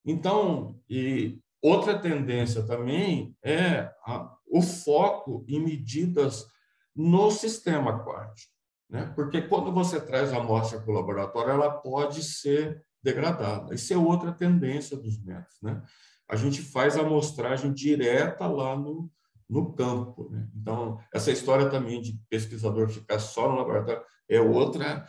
Então, 0.04 0.78
e 0.90 1.40
outra 1.62 1.98
tendência 1.98 2.64
também 2.64 3.34
é 3.42 3.90
a, 4.06 4.36
o 4.46 4.62
foco 4.62 5.46
em 5.48 5.62
medidas 5.62 6.46
no 6.94 7.32
sistema 7.32 7.92
aquático. 7.92 8.57
Né? 8.90 9.12
Porque 9.16 9.42
quando 9.42 9.72
você 9.72 10.00
traz 10.00 10.32
a 10.32 10.38
amostra 10.38 10.80
para 10.80 10.92
o 10.92 10.96
laboratório, 10.96 11.52
ela 11.52 11.70
pode 11.70 12.24
ser 12.24 12.84
degradada. 13.04 13.74
Isso 13.74 13.94
é 13.94 13.98
outra 13.98 14.32
tendência 14.32 14.98
dos 14.98 15.22
métodos. 15.24 15.58
Né? 15.62 15.82
A 16.30 16.36
gente 16.36 16.62
faz 16.62 16.98
a 16.98 17.02
amostragem 17.02 17.74
direta 17.74 18.48
lá 18.48 18.76
no, 18.76 19.10
no 19.50 19.74
campo. 19.74 20.30
Né? 20.32 20.48
Então, 20.56 21.00
essa 21.14 21.32
história 21.32 21.70
também 21.70 22.02
de 22.02 22.20
pesquisador 22.30 22.90
ficar 22.90 23.20
só 23.20 23.50
no 23.50 23.58
laboratório 23.58 24.04
é 24.30 24.40
outra 24.40 25.06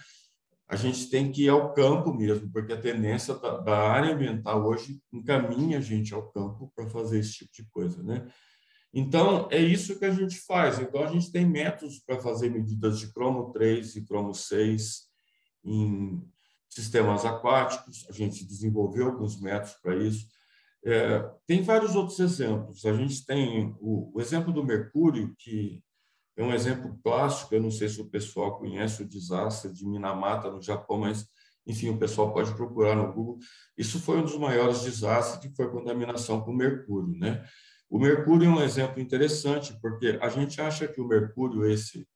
a 0.68 0.76
gente 0.76 1.08
tem 1.08 1.32
que 1.32 1.44
ir 1.44 1.48
ao 1.48 1.72
campo 1.72 2.12
mesmo, 2.12 2.50
porque 2.52 2.74
a 2.74 2.80
tendência 2.80 3.34
da, 3.34 3.56
da 3.56 3.78
área 3.78 4.14
ambiental 4.14 4.66
hoje 4.66 5.00
encaminha 5.10 5.78
a 5.78 5.80
gente 5.80 6.12
ao 6.12 6.30
campo 6.30 6.70
para 6.76 6.86
fazer 6.90 7.20
esse 7.20 7.32
tipo 7.32 7.52
de 7.54 7.64
coisa, 7.70 8.02
né? 8.02 8.28
Então, 8.92 9.48
é 9.50 9.60
isso 9.60 9.98
que 9.98 10.04
a 10.04 10.10
gente 10.10 10.38
faz. 10.40 10.78
Então, 10.78 11.02
a 11.02 11.08
gente 11.08 11.30
tem 11.30 11.46
métodos 11.46 11.98
para 12.00 12.20
fazer 12.20 12.50
medidas 12.50 12.98
de 12.98 13.12
cromo 13.12 13.52
3 13.52 13.96
e 13.96 14.04
cromo 14.06 14.34
6 14.34 15.08
em 15.64 16.22
sistemas 16.68 17.24
aquáticos, 17.24 18.06
a 18.08 18.12
gente 18.12 18.44
desenvolveu 18.44 19.06
alguns 19.06 19.40
métodos 19.40 19.74
para 19.82 19.96
isso. 19.96 20.26
É, 20.84 21.20
tem 21.46 21.62
vários 21.62 21.94
outros 21.94 22.18
exemplos. 22.20 22.84
A 22.84 22.92
gente 22.92 23.24
tem 23.26 23.74
o, 23.80 24.12
o 24.14 24.20
exemplo 24.20 24.52
do 24.52 24.64
mercúrio, 24.64 25.34
que 25.38 25.82
é 26.36 26.42
um 26.42 26.52
exemplo 26.52 26.96
clássico, 27.02 27.54
eu 27.54 27.62
não 27.62 27.70
sei 27.70 27.88
se 27.88 28.00
o 28.00 28.08
pessoal 28.08 28.58
conhece 28.58 29.02
o 29.02 29.08
desastre 29.08 29.72
de 29.72 29.84
Minamata, 29.84 30.50
no 30.50 30.62
Japão, 30.62 30.98
mas, 30.98 31.26
enfim, 31.66 31.88
o 31.88 31.98
pessoal 31.98 32.32
pode 32.32 32.54
procurar 32.54 32.94
no 32.94 33.12
Google. 33.12 33.38
Isso 33.76 33.98
foi 33.98 34.18
um 34.18 34.24
dos 34.24 34.38
maiores 34.38 34.82
desastres, 34.82 35.40
que 35.40 35.56
foi 35.56 35.66
a 35.66 35.70
contaminação 35.70 36.40
com 36.40 36.52
mercúrio, 36.52 37.18
né? 37.18 37.44
O 37.90 37.98
mercúrio 37.98 38.46
é 38.46 38.50
um 38.50 38.62
exemplo 38.62 39.00
interessante, 39.00 39.78
porque 39.80 40.18
a 40.20 40.28
gente 40.28 40.60
acha 40.60 40.86
que 40.86 41.00
o 41.00 41.08
mercúrio, 41.08 41.66
esse, 41.66 42.06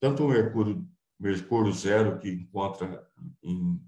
tanto 0.00 0.24
o 0.24 0.28
mercúrio, 0.28 0.84
mercúrio 1.18 1.72
zero, 1.72 2.18
que 2.18 2.28
encontra 2.28 3.06
em, 3.42 3.80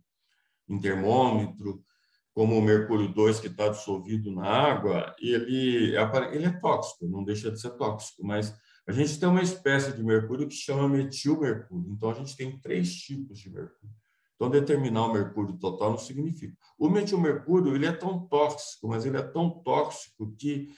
em 0.68 0.78
termômetro, 0.78 1.84
como 2.32 2.56
o 2.56 2.62
mercúrio 2.62 3.12
2, 3.12 3.40
que 3.40 3.48
está 3.48 3.68
dissolvido 3.68 4.32
na 4.32 4.46
água, 4.46 5.14
ele 5.20 5.96
é, 5.96 6.34
ele 6.34 6.46
é 6.46 6.60
tóxico, 6.60 7.06
não 7.06 7.24
deixa 7.24 7.50
de 7.50 7.60
ser 7.60 7.70
tóxico, 7.70 8.24
mas 8.24 8.56
a 8.86 8.92
gente 8.92 9.18
tem 9.18 9.28
uma 9.28 9.42
espécie 9.42 9.92
de 9.92 10.02
mercúrio 10.02 10.48
que 10.48 10.54
chama 10.54 10.88
metilmercúrio. 10.88 11.92
Então, 11.92 12.10
a 12.10 12.14
gente 12.14 12.36
tem 12.36 12.58
três 12.60 12.94
tipos 12.94 13.38
de 13.38 13.50
mercúrio. 13.50 13.94
Então, 14.34 14.48
determinar 14.48 15.06
o 15.06 15.12
mercúrio 15.12 15.58
total 15.58 15.90
não 15.90 15.98
significa. 15.98 16.56
O 16.78 16.88
metilmercúrio 16.88 17.74
ele 17.74 17.86
é 17.86 17.92
tão 17.92 18.26
tóxico, 18.26 18.88
mas 18.88 19.04
ele 19.04 19.18
é 19.18 19.22
tão 19.22 19.50
tóxico 19.62 20.34
que, 20.38 20.72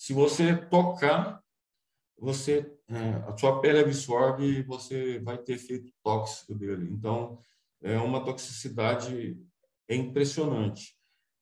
se 0.00 0.14
você 0.14 0.56
tocar, 0.56 1.42
você 2.18 2.74
é, 2.88 3.10
a 3.28 3.36
sua 3.36 3.60
pele 3.60 3.80
absorve 3.80 4.44
e 4.44 4.62
você 4.62 5.18
vai 5.18 5.36
ter 5.36 5.54
efeito 5.54 5.92
tóxico 6.02 6.54
dele. 6.54 6.88
Então, 6.90 7.38
é 7.82 7.98
uma 7.98 8.24
toxicidade 8.24 9.38
impressionante. 9.88 10.96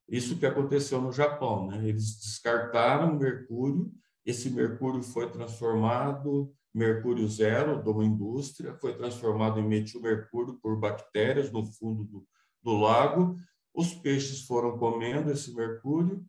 Isso 0.09 0.39
que 0.39 0.47
aconteceu 0.47 1.01
no 1.01 1.13
Japão, 1.13 1.69
né? 1.69 1.89
Eles 1.89 2.19
descartaram 2.19 3.17
mercúrio 3.17 3.93
esse 4.29 4.51
mercúrio 4.51 5.03
foi 5.03 5.31
transformado, 5.31 6.53
mercúrio 6.75 7.27
zero 7.27 7.83
de 7.83 7.89
uma 7.89 8.05
indústria, 8.05 8.75
foi 8.75 8.95
transformado 8.95 9.59
em 9.59 9.67
metilmercúrio 9.67 10.59
por 10.61 10.79
bactérias 10.79 11.51
no 11.51 11.65
fundo 11.65 12.05
do, 12.05 12.29
do 12.63 12.73
lago. 12.73 13.39
Os 13.73 13.95
peixes 13.95 14.43
foram 14.43 14.77
comendo 14.77 15.31
esse 15.31 15.55
mercúrio 15.55 16.23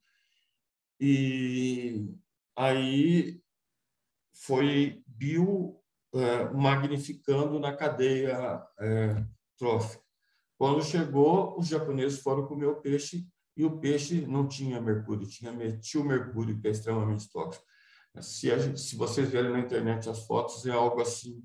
e 0.99 2.13
aí 2.55 3.41
foi 4.33 5.01
bio 5.07 5.79
é, 6.13 6.49
magnificando 6.51 7.59
na 7.59 7.75
cadeia 7.75 8.61
é, 8.79 9.23
trófica. 9.57 10.03
Quando 10.57 10.83
chegou, 10.83 11.57
os 11.57 11.67
japoneses 11.67 12.19
foram 12.19 12.45
comer 12.45 12.65
o 12.65 12.81
peixe 12.81 13.25
e 13.55 13.63
o 13.63 13.79
peixe 13.79 14.25
não 14.25 14.47
tinha 14.47 14.81
mercúrio, 14.81 15.27
tinha 15.27 15.51
metilmercúrio, 15.51 16.59
que 16.59 16.67
é 16.67 16.71
extremamente 16.71 17.29
tóxico. 17.31 17.65
Se, 18.21 18.49
gente, 18.59 18.79
se 18.79 18.95
vocês 18.95 19.29
verem 19.29 19.51
na 19.51 19.59
internet 19.59 20.09
as 20.09 20.25
fotos, 20.25 20.65
é 20.65 20.71
algo 20.71 21.01
assim, 21.01 21.41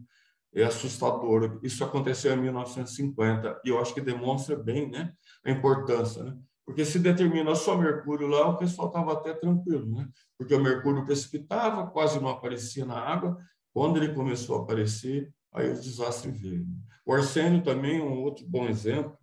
é 0.53 0.65
assustador. 0.65 1.61
Isso 1.63 1.85
aconteceu 1.85 2.33
em 2.33 2.41
1950 2.41 3.61
e 3.65 3.69
eu 3.69 3.79
acho 3.79 3.93
que 3.95 4.01
demonstra 4.01 4.57
bem 4.57 4.91
né, 4.91 5.13
a 5.45 5.51
importância. 5.51 6.25
Né? 6.25 6.39
Porque 6.65 6.85
se 6.85 6.99
determina 6.99 7.55
só 7.55 7.77
mercúrio 7.77 8.27
lá, 8.27 8.49
o 8.49 8.57
pessoal 8.57 8.89
estava 8.89 9.13
até 9.13 9.35
tranquilo, 9.35 9.87
né? 9.87 10.09
porque 10.39 10.55
o 10.55 10.63
mercúrio 10.63 11.05
precipitava, 11.05 11.87
quase 11.89 12.19
não 12.19 12.29
aparecia 12.29 12.87
na 12.87 12.99
água. 12.99 13.39
Quando 13.73 13.99
ele 13.99 14.15
começou 14.15 14.59
a 14.59 14.63
aparecer, 14.63 15.33
aí 15.53 15.71
o 15.71 15.81
desastre 15.81 16.31
veio. 16.31 16.67
O 17.05 17.13
arsênio 17.13 17.63
também 17.63 17.99
é 18.01 18.03
um 18.03 18.23
outro 18.23 18.47
bom 18.49 18.67
exemplo. 18.67 19.17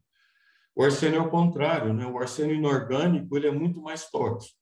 O 0.75 0.83
arsênio 0.83 1.17
é 1.17 1.21
o 1.21 1.29
contrário, 1.29 1.93
né? 1.93 2.05
o 2.05 2.17
arsênio 2.17 2.55
inorgânico 2.55 3.35
ele 3.35 3.47
é 3.47 3.51
muito 3.51 3.81
mais 3.81 4.09
tóxico. 4.09 4.57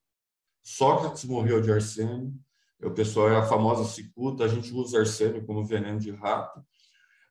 Sócrates 0.64 1.26
morreu 1.26 1.62
de 1.62 1.72
arsênio, 1.72 2.34
o 2.82 2.92
pessoal 2.92 3.30
é 3.30 3.36
a 3.36 3.46
famosa 3.46 3.84
cicuta, 3.84 4.44
a 4.46 4.48
gente 4.48 4.74
usa 4.74 5.00
arsênio 5.00 5.46
como 5.46 5.66
veneno 5.66 6.00
de 6.00 6.12
rato, 6.12 6.64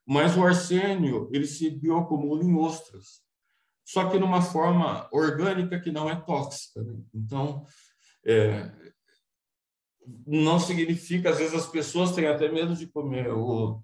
mas 0.06 0.36
o 0.36 0.44
arsênio 0.44 1.28
ele 1.32 1.46
se 1.46 1.70
bioacumula 1.70 2.44
em 2.44 2.54
ostras, 2.56 3.22
só 3.88 4.10
que 4.10 4.18
numa 4.18 4.42
forma 4.42 5.08
orgânica 5.10 5.80
que 5.80 5.90
não 5.90 6.10
é 6.10 6.14
tóxica. 6.14 6.82
Né? 6.82 7.00
Então, 7.14 7.64
é, 8.22 8.70
não 10.26 10.60
significa, 10.60 11.30
às 11.30 11.38
vezes 11.38 11.54
as 11.54 11.66
pessoas 11.66 12.12
têm 12.12 12.26
até 12.26 12.52
medo 12.52 12.76
de 12.76 12.86
comer 12.86 13.32
o, 13.32 13.82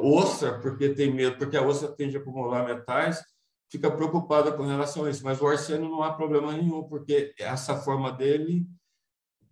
ostra, 0.00 0.60
porque 0.60 0.90
tem 0.90 1.12
medo, 1.12 1.38
porque 1.38 1.56
a 1.56 1.62
ostra 1.62 1.88
tende 1.88 2.16
a 2.16 2.20
acumular 2.20 2.64
metais, 2.64 3.20
fica 3.68 3.90
preocupada 3.90 4.52
com 4.52 4.64
relação 4.64 5.04
a 5.04 5.10
isso, 5.10 5.24
mas 5.24 5.40
o 5.40 5.48
arsênio 5.48 5.90
não 5.90 6.04
há 6.04 6.12
problema 6.12 6.52
nenhum, 6.52 6.84
porque 6.84 7.34
essa 7.36 7.76
forma 7.76 8.12
dele 8.12 8.64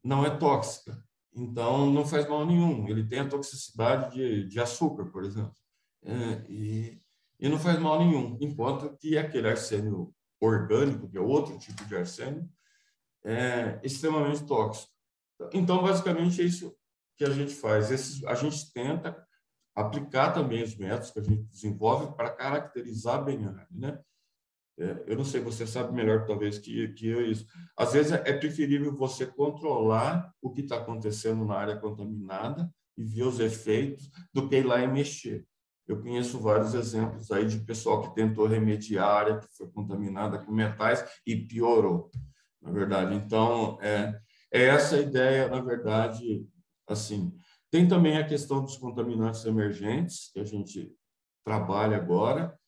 não 0.04 0.24
é 0.24 0.30
tóxica. 0.30 1.04
Então, 1.34 1.90
não 1.90 2.06
faz 2.06 2.28
mal 2.28 2.46
nenhum. 2.46 2.88
Ele 2.88 3.04
tem 3.04 3.18
a 3.18 3.28
toxicidade 3.28 4.14
de, 4.14 4.46
de 4.46 4.60
açúcar, 4.60 5.06
por 5.06 5.24
exemplo. 5.24 5.56
É, 6.04 6.44
e, 6.48 7.03
e 7.44 7.48
não 7.50 7.58
faz 7.58 7.78
mal 7.78 7.98
nenhum. 7.98 8.38
Enquanto 8.40 8.96
que 8.96 9.18
aquele 9.18 9.46
arsênio 9.46 10.14
orgânico, 10.40 11.10
que 11.10 11.18
é 11.18 11.20
outro 11.20 11.58
tipo 11.58 11.84
de 11.84 11.94
arsênio, 11.94 12.48
é 13.22 13.78
extremamente 13.82 14.46
tóxico. 14.46 14.90
Então, 15.52 15.82
basicamente, 15.82 16.40
é 16.40 16.44
isso 16.46 16.74
que 17.18 17.24
a 17.24 17.28
gente 17.28 17.54
faz. 17.54 17.90
Esse, 17.90 18.26
a 18.26 18.34
gente 18.34 18.72
tenta 18.72 19.22
aplicar 19.76 20.32
também 20.32 20.62
os 20.62 20.74
métodos 20.74 21.10
que 21.10 21.18
a 21.18 21.22
gente 21.22 21.42
desenvolve 21.42 22.16
para 22.16 22.30
caracterizar 22.30 23.22
bem 23.22 23.44
a 23.44 23.50
área, 23.50 23.68
né? 23.70 24.00
É, 24.78 25.04
eu 25.06 25.14
não 25.14 25.24
sei, 25.24 25.42
você 25.42 25.66
sabe 25.66 25.92
melhor 25.92 26.24
talvez 26.24 26.58
que, 26.58 26.88
que 26.94 27.08
eu 27.08 27.30
isso. 27.30 27.46
Às 27.76 27.92
vezes 27.92 28.12
é 28.12 28.32
preferível 28.32 28.96
você 28.96 29.26
controlar 29.26 30.32
o 30.40 30.50
que 30.50 30.62
está 30.62 30.78
acontecendo 30.78 31.44
na 31.44 31.56
área 31.56 31.76
contaminada 31.76 32.72
e 32.96 33.04
ver 33.04 33.24
os 33.24 33.38
efeitos 33.38 34.10
do 34.32 34.48
que 34.48 34.56
ir 34.56 34.62
lá 34.64 34.80
e 34.80 34.88
mexer. 34.88 35.46
Eu 35.86 36.00
conheço 36.00 36.40
vários 36.40 36.74
exemplos 36.74 37.30
aí 37.30 37.46
de 37.46 37.60
pessoal 37.60 38.02
que 38.02 38.14
tentou 38.14 38.46
remediar 38.46 39.06
a 39.06 39.14
área 39.14 39.38
que 39.38 39.46
foi 39.56 39.68
contaminada 39.70 40.38
com 40.38 40.52
metais 40.52 41.04
e 41.26 41.36
piorou, 41.36 42.10
na 42.62 42.70
verdade. 42.70 43.14
Então, 43.14 43.78
é, 43.82 44.18
é 44.52 44.64
essa 44.64 44.98
ideia, 44.98 45.48
na 45.48 45.60
verdade, 45.60 46.46
assim. 46.88 47.36
Tem 47.70 47.86
também 47.86 48.16
a 48.16 48.26
questão 48.26 48.62
dos 48.62 48.76
contaminantes 48.76 49.44
emergentes, 49.44 50.30
que 50.32 50.40
a 50.40 50.44
gente 50.44 50.90
trabalha 51.44 51.96
agora, 51.96 52.58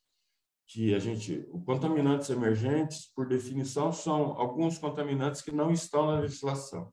que 0.68 0.94
a 0.94 0.98
gente, 0.98 1.46
os 1.52 1.64
contaminantes 1.64 2.28
emergentes, 2.28 3.10
por 3.14 3.26
definição, 3.26 3.92
são 3.92 4.32
alguns 4.36 4.78
contaminantes 4.78 5.40
que 5.40 5.52
não 5.52 5.70
estão 5.70 6.06
na 6.06 6.20
legislação, 6.20 6.92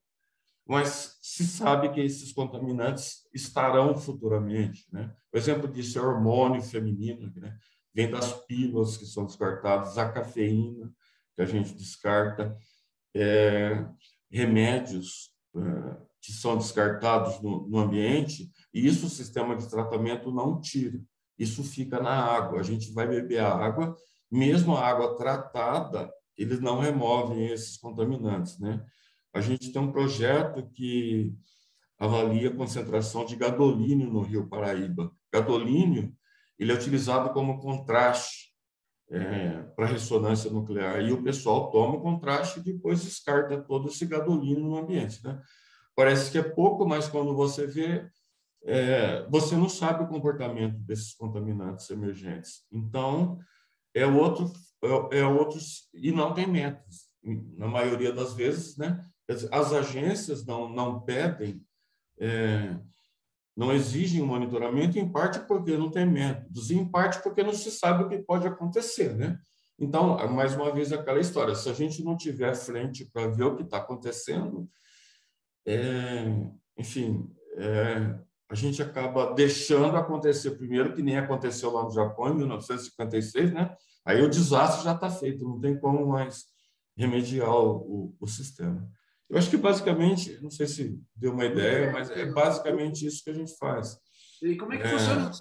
mas 0.65 1.17
se 1.21 1.45
sabe 1.45 1.89
que 1.89 1.99
esses 1.99 2.31
contaminantes 2.31 3.27
estarão 3.33 3.95
futuramente, 3.97 4.87
né? 4.91 5.13
O 5.33 5.37
exemplo 5.37 5.67
disso 5.67 5.99
é 5.99 6.01
hormônio 6.01 6.61
feminino, 6.61 7.31
né? 7.35 7.57
Vem 7.93 8.09
das 8.09 8.33
pílulas 8.45 8.97
que 8.97 9.05
são 9.05 9.25
descartadas, 9.25 9.97
a 9.97 10.11
cafeína 10.11 10.91
que 11.35 11.41
a 11.41 11.45
gente 11.45 11.73
descarta, 11.73 12.55
é, 13.15 13.85
remédios 14.31 15.31
é, 15.55 15.97
que 16.21 16.31
são 16.31 16.57
descartados 16.57 17.41
no, 17.41 17.67
no 17.67 17.79
ambiente, 17.79 18.51
e 18.73 18.85
isso 18.85 19.07
o 19.07 19.09
sistema 19.09 19.55
de 19.55 19.69
tratamento 19.69 20.31
não 20.31 20.61
tira 20.61 20.99
isso 21.37 21.63
fica 21.63 21.99
na 21.99 22.13
água. 22.13 22.59
A 22.59 22.63
gente 22.63 22.91
vai 22.91 23.07
beber 23.07 23.39
a 23.39 23.53
água, 23.53 23.95
mesmo 24.31 24.75
a 24.75 24.85
água 24.85 25.15
tratada, 25.15 26.11
eles 26.37 26.59
não 26.59 26.79
removem 26.79 27.47
esses 27.47 27.77
contaminantes, 27.77 28.59
né? 28.59 28.83
A 29.33 29.41
gente 29.41 29.71
tem 29.71 29.81
um 29.81 29.91
projeto 29.91 30.69
que 30.71 31.33
avalia 31.97 32.49
a 32.49 32.55
concentração 32.55 33.25
de 33.25 33.35
gadolínio 33.35 34.09
no 34.09 34.21
Rio 34.21 34.47
Paraíba. 34.47 35.11
Gadolínio, 35.31 36.13
ele 36.59 36.71
é 36.71 36.75
utilizado 36.75 37.31
como 37.33 37.59
contraste 37.59 38.53
é, 39.09 39.63
para 39.75 39.87
ressonância 39.87 40.51
nuclear 40.51 41.01
e 41.01 41.11
o 41.11 41.23
pessoal 41.23 41.71
toma 41.71 41.95
o 41.95 42.01
contraste 42.01 42.59
e 42.59 42.63
depois 42.63 43.03
descarta 43.03 43.61
todo 43.61 43.89
esse 43.89 44.05
gadolínio 44.05 44.63
no 44.63 44.77
ambiente, 44.77 45.23
né? 45.23 45.41
Parece 45.95 46.31
que 46.31 46.37
é 46.37 46.43
pouco, 46.43 46.87
mas 46.87 47.07
quando 47.07 47.35
você 47.35 47.67
vê, 47.67 48.09
é, 48.63 49.27
você 49.29 49.55
não 49.55 49.69
sabe 49.69 50.03
o 50.03 50.07
comportamento 50.07 50.77
desses 50.79 51.13
contaminantes 51.13 51.89
emergentes. 51.89 52.65
Então, 52.71 53.39
é 53.93 54.05
outro, 54.05 54.51
é, 55.11 55.19
é 55.19 55.25
outros, 55.25 55.89
e 55.93 56.11
não 56.11 56.33
tem 56.33 56.47
métodos. 56.47 57.11
Na 57.57 57.67
maioria 57.67 58.11
das 58.11 58.33
vezes, 58.33 58.75
né? 58.77 59.05
As 59.51 59.71
agências 59.71 60.45
não, 60.45 60.67
não 60.67 60.99
pedem, 60.99 61.61
é, 62.19 62.77
não 63.55 63.71
exigem 63.71 64.21
o 64.21 64.25
monitoramento, 64.25 64.99
em 64.99 65.09
parte 65.09 65.39
porque 65.39 65.77
não 65.77 65.89
tem 65.89 66.05
métodos, 66.05 66.71
em 66.71 66.85
parte 66.85 67.21
porque 67.23 67.43
não 67.43 67.53
se 67.53 67.71
sabe 67.71 68.03
o 68.03 68.09
que 68.09 68.17
pode 68.19 68.47
acontecer, 68.47 69.15
né? 69.15 69.39
Então, 69.79 70.17
mais 70.29 70.55
uma 70.55 70.71
vez, 70.71 70.91
aquela 70.91 71.19
história: 71.19 71.55
se 71.55 71.69
a 71.69 71.73
gente 71.73 72.03
não 72.03 72.17
tiver 72.17 72.55
frente 72.55 73.05
para 73.05 73.27
ver 73.27 73.43
o 73.43 73.55
que 73.55 73.63
está 73.63 73.77
acontecendo, 73.77 74.69
é, 75.65 76.25
enfim, 76.77 77.29
é, 77.55 78.19
a 78.49 78.55
gente 78.55 78.81
acaba 78.81 79.33
deixando 79.33 79.95
acontecer 79.95 80.51
primeiro, 80.51 80.93
que 80.93 81.01
nem 81.01 81.17
aconteceu 81.17 81.71
lá 81.71 81.83
no 81.83 81.91
Japão 81.91 82.29
em 82.29 82.35
1956, 82.35 83.53
né? 83.53 83.75
Aí 84.05 84.21
o 84.21 84.29
desastre 84.29 84.83
já 84.83 84.93
está 84.93 85.09
feito, 85.09 85.43
não 85.43 85.59
tem 85.59 85.79
como 85.79 86.05
mais 86.05 86.45
remediar 86.95 87.49
o, 87.49 87.77
o, 87.77 88.15
o, 88.19 88.27
sistema. 88.27 88.87
Eu 89.33 89.39
acho 89.39 89.49
que 89.49 89.57
basicamente, 89.57 90.39
não 90.43 90.51
sei 90.51 90.67
se 90.67 91.01
deu 91.15 91.33
uma 91.33 91.43
ideia, 91.45 91.91
mas 91.91 92.11
é 92.11 92.23
basicamente 92.31 93.07
isso 93.07 93.23
que 93.23 93.31
a 93.31 93.33
gente 93.33 93.57
faz. 93.57 93.97
E 94.43 94.55
como 94.55 94.73
é 94.73 94.77
que 94.77 94.83
é... 94.83 94.89
funciona? 94.89 95.31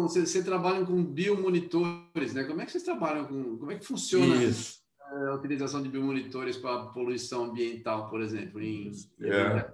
Vocês, 0.00 0.30
vocês 0.30 0.44
trabalham 0.46 0.86
com 0.86 1.04
biomonitores, 1.04 2.32
né? 2.32 2.44
Como 2.44 2.62
é 2.62 2.64
que 2.64 2.72
vocês 2.72 2.84
trabalham 2.84 3.26
com? 3.26 3.58
Como 3.58 3.70
é 3.70 3.78
que 3.78 3.84
funciona 3.84 4.42
isso. 4.42 4.78
a 4.98 5.34
utilização 5.34 5.82
de 5.82 5.90
biomonitores 5.90 6.56
para 6.56 6.86
poluição 6.86 7.44
ambiental, 7.44 8.08
por 8.08 8.22
exemplo, 8.22 8.62
em, 8.62 8.90
é. 9.20 9.70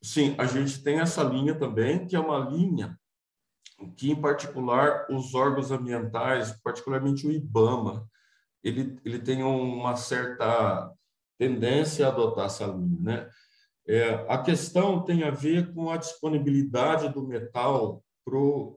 Sim, 0.00 0.36
a 0.38 0.46
gente 0.46 0.80
tem 0.80 1.00
essa 1.00 1.24
linha 1.24 1.56
também, 1.56 2.06
que 2.06 2.14
é 2.14 2.20
uma 2.20 2.38
linha 2.48 2.96
que, 3.96 4.12
em 4.12 4.20
particular, 4.20 5.04
os 5.10 5.34
órgãos 5.34 5.72
ambientais, 5.72 6.52
particularmente 6.62 7.26
o 7.26 7.32
IBAMA, 7.32 8.08
ele, 8.62 8.96
ele 9.04 9.18
tem 9.18 9.42
uma 9.42 9.96
certa 9.96 10.92
tendência 11.38 12.06
a 12.06 12.10
adotar 12.10 12.46
essa 12.46 12.66
linha. 12.66 13.00
Né? 13.00 13.30
É, 13.86 14.26
a 14.28 14.42
questão 14.42 15.04
tem 15.04 15.22
a 15.22 15.30
ver 15.30 15.72
com 15.72 15.90
a 15.90 15.96
disponibilidade 15.96 17.08
do 17.08 17.26
metal 17.26 18.02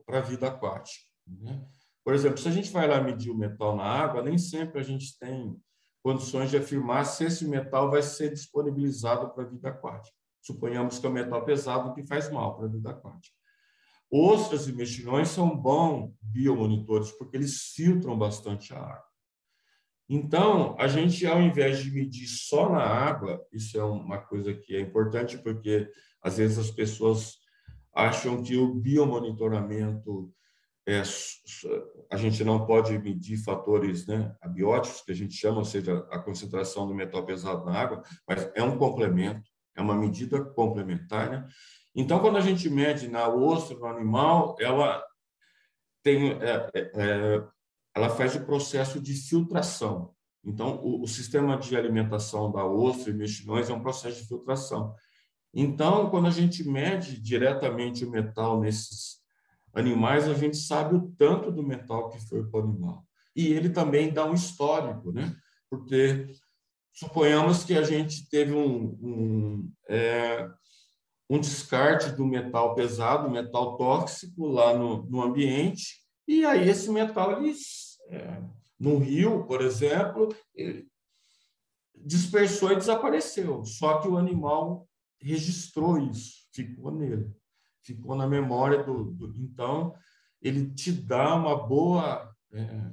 para 0.06 0.18
a 0.18 0.22
vida 0.22 0.48
aquática. 0.48 1.04
Né? 1.26 1.62
Por 2.04 2.14
exemplo, 2.14 2.38
se 2.38 2.48
a 2.48 2.52
gente 2.52 2.70
vai 2.70 2.88
lá 2.88 3.00
medir 3.00 3.30
o 3.30 3.36
metal 3.36 3.76
na 3.76 3.84
água, 3.84 4.22
nem 4.22 4.38
sempre 4.38 4.80
a 4.80 4.82
gente 4.82 5.18
tem 5.18 5.56
condições 6.02 6.50
de 6.50 6.56
afirmar 6.56 7.04
se 7.04 7.24
esse 7.24 7.46
metal 7.46 7.90
vai 7.90 8.02
ser 8.02 8.32
disponibilizado 8.32 9.30
para 9.30 9.44
a 9.44 9.46
vida 9.46 9.68
aquática. 9.68 10.16
Suponhamos 10.40 10.98
que 10.98 11.06
é 11.06 11.08
um 11.08 11.12
metal 11.12 11.44
pesado 11.44 11.94
que 11.94 12.06
faz 12.06 12.30
mal 12.30 12.56
para 12.56 12.66
a 12.66 12.70
vida 12.70 12.90
aquática. 12.90 13.36
Ostras 14.10 14.66
e 14.66 14.72
mexilhões 14.72 15.28
são 15.28 15.56
bons 15.56 16.12
biomonitores 16.20 17.12
porque 17.12 17.36
eles 17.36 17.72
filtram 17.74 18.18
bastante 18.18 18.74
a 18.74 18.78
água. 18.78 19.11
Então, 20.14 20.76
a 20.78 20.88
gente, 20.88 21.26
ao 21.26 21.40
invés 21.40 21.82
de 21.82 21.90
medir 21.90 22.26
só 22.26 22.68
na 22.68 22.82
água, 22.82 23.42
isso 23.50 23.78
é 23.78 23.82
uma 23.82 24.18
coisa 24.18 24.52
que 24.52 24.76
é 24.76 24.80
importante, 24.80 25.38
porque 25.38 25.90
às 26.22 26.36
vezes 26.36 26.58
as 26.58 26.70
pessoas 26.70 27.38
acham 27.94 28.42
que 28.42 28.54
o 28.54 28.74
biomonitoramento 28.74 30.30
é, 30.86 31.02
a 32.10 32.16
gente 32.18 32.44
não 32.44 32.66
pode 32.66 32.98
medir 32.98 33.38
fatores 33.38 34.06
né, 34.06 34.36
abióticos, 34.42 35.00
que 35.00 35.12
a 35.12 35.14
gente 35.14 35.32
chama, 35.34 35.60
ou 35.60 35.64
seja, 35.64 36.06
a 36.10 36.18
concentração 36.18 36.86
do 36.86 36.94
metal 36.94 37.24
pesado 37.24 37.64
na 37.64 37.72
água, 37.72 38.02
mas 38.28 38.52
é 38.54 38.62
um 38.62 38.76
complemento, 38.76 39.48
é 39.74 39.80
uma 39.80 39.94
medida 39.94 40.44
complementar. 40.44 41.30
Né? 41.30 41.48
Então, 41.94 42.20
quando 42.20 42.36
a 42.36 42.42
gente 42.42 42.68
mede 42.68 43.08
na 43.08 43.28
ostra, 43.28 43.78
no 43.78 43.86
animal, 43.86 44.56
ela 44.60 45.02
tem, 46.02 46.32
é, 46.32 46.70
é, 46.74 46.90
é, 46.96 47.44
ela 47.94 48.10
faz 48.10 48.34
o 48.34 48.44
processo 48.44 49.00
de 49.00 49.14
filtração. 49.14 50.14
Então, 50.44 50.80
o, 50.82 51.02
o, 51.02 51.06
sistema 51.06 51.56
de 51.56 51.76
alimentação 51.76 52.50
da 52.50 52.64
ostra 52.64 53.10
e 53.10 53.14
mexilhões 53.14 53.70
é 53.70 53.74
um 53.74 53.82
processo 53.82 54.22
de 54.22 54.28
filtração. 54.28 54.94
Então, 55.54 56.10
quando 56.10 56.26
a 56.26 56.30
gente 56.30 56.64
mede 56.68 57.20
diretamente 57.20 58.04
o 58.04 58.10
metal 58.10 58.60
nesses 58.60 59.20
animais, 59.72 60.28
a 60.28 60.34
gente 60.34 60.56
sabe 60.56 60.96
o 60.96 61.12
tanto 61.16 61.52
do 61.52 61.62
metal 61.62 62.08
que 62.08 62.20
foi 62.26 62.44
para 62.44 62.60
o 62.60 62.62
animal. 62.64 63.06
E 63.36 63.52
ele 63.52 63.70
também 63.70 64.12
dá 64.12 64.24
um 64.24 64.34
histórico, 64.34 65.12
né? 65.12 65.34
Porque 65.70 66.26
suponhamos 66.92 67.64
que 67.64 67.74
a 67.74 67.82
gente 67.82 68.28
teve 68.28 68.52
um, 68.52 68.98
um, 69.00 69.72
é, 69.88 70.48
um 71.30 71.38
descarte 71.38 72.10
do 72.10 72.26
metal 72.26 72.74
pesado, 72.74 73.30
metal 73.30 73.76
tóxico 73.76 74.46
lá 74.46 74.74
no, 74.76 75.04
no 75.06 75.22
ambiente, 75.22 76.01
e 76.32 76.44
aí 76.44 76.68
esse 76.68 76.90
metal, 76.90 77.42
ele, 77.42 77.54
é, 78.08 78.42
no 78.78 78.98
rio, 78.98 79.44
por 79.44 79.60
exemplo, 79.60 80.34
dispersou 81.94 82.72
e 82.72 82.76
desapareceu. 82.76 83.64
Só 83.64 84.00
que 84.00 84.08
o 84.08 84.16
animal 84.16 84.88
registrou 85.20 85.98
isso, 85.98 86.48
ficou 86.52 86.90
nele, 86.90 87.30
ficou 87.84 88.14
na 88.14 88.26
memória 88.26 88.82
do. 88.82 89.12
do 89.12 89.36
então, 89.36 89.94
ele 90.40 90.72
te 90.72 90.90
dá 90.90 91.34
uma 91.34 91.56
boa. 91.56 92.34
É, 92.52 92.92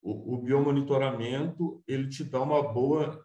o, 0.00 0.34
o, 0.34 0.42
biomonitoramento 0.42 1.82
ele 1.86 2.08
te 2.08 2.22
dá 2.22 2.40
uma 2.40 2.62
boa 2.72 3.22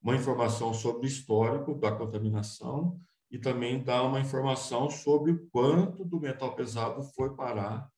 uma 0.00 0.14
informação 0.14 0.72
sobre 0.72 1.06
o 1.06 1.08
histórico 1.08 1.74
da 1.74 1.90
contaminação 1.92 3.00
e 3.30 3.38
também 3.38 3.82
dá 3.82 4.02
uma 4.02 4.20
informação 4.20 4.90
sobre 4.90 5.32
o 5.32 5.48
quanto 5.50 6.04
do 6.04 6.20
metal 6.20 6.54
pesado 6.54 7.02
foi 7.14 7.34
parar 7.34 7.91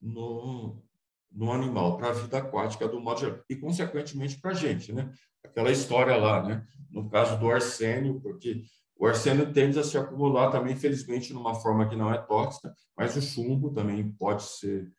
no, 0.00 0.82
no 1.30 1.52
animal, 1.52 1.96
para 1.96 2.08
a 2.08 2.12
vida 2.12 2.38
aquática 2.38 2.88
do 2.88 3.00
modo 3.00 3.20
geral, 3.20 3.40
e 3.48 3.56
consequentemente 3.56 4.40
para 4.40 4.50
a 4.50 4.54
gente, 4.54 4.92
né? 4.92 5.12
Aquela 5.44 5.70
história 5.70 6.16
lá, 6.16 6.42
né? 6.42 6.66
No 6.90 7.08
caso 7.08 7.38
do 7.38 7.50
arsênio, 7.50 8.20
porque 8.20 8.62
o 8.96 9.06
arsênio 9.06 9.52
tende 9.52 9.78
a 9.78 9.84
se 9.84 9.96
acumular 9.96 10.50
também, 10.50 10.74
infelizmente, 10.74 11.32
numa 11.32 11.54
forma 11.54 11.88
que 11.88 11.96
não 11.96 12.12
é 12.12 12.18
tóxica, 12.18 12.74
mas 12.96 13.16
o 13.16 13.22
chumbo 13.22 13.72
também 13.72 14.10
pode 14.12 14.42
ser, 14.42 14.92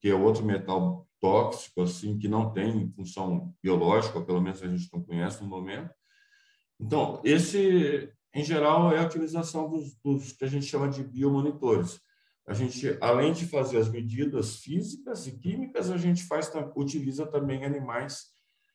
que 0.00 0.08
é 0.08 0.14
outro 0.14 0.44
metal 0.44 1.08
tóxico, 1.20 1.82
assim, 1.82 2.18
que 2.18 2.28
não 2.28 2.52
tem 2.52 2.90
função 2.92 3.52
biológica, 3.62 4.20
pelo 4.20 4.40
menos 4.40 4.62
a 4.62 4.68
gente 4.68 4.88
não 4.92 5.02
conhece 5.02 5.42
no 5.42 5.48
momento. 5.48 5.90
Então, 6.78 7.20
esse, 7.24 8.10
em 8.34 8.44
geral, 8.44 8.92
é 8.92 8.98
a 8.98 9.06
utilização 9.06 9.68
dos, 9.68 9.94
dos 10.02 10.32
que 10.32 10.44
a 10.44 10.48
gente 10.48 10.64
chama 10.64 10.88
de 10.88 11.02
biomonitores. 11.02 12.00
A 12.46 12.54
gente, 12.54 12.96
além 13.00 13.32
de 13.32 13.46
fazer 13.46 13.78
as 13.78 13.88
medidas 13.88 14.56
físicas 14.56 15.26
e 15.26 15.38
químicas, 15.38 15.90
a 15.90 15.96
gente 15.96 16.24
faz, 16.24 16.50
utiliza 16.74 17.26
também 17.26 17.64
animais 17.64 18.30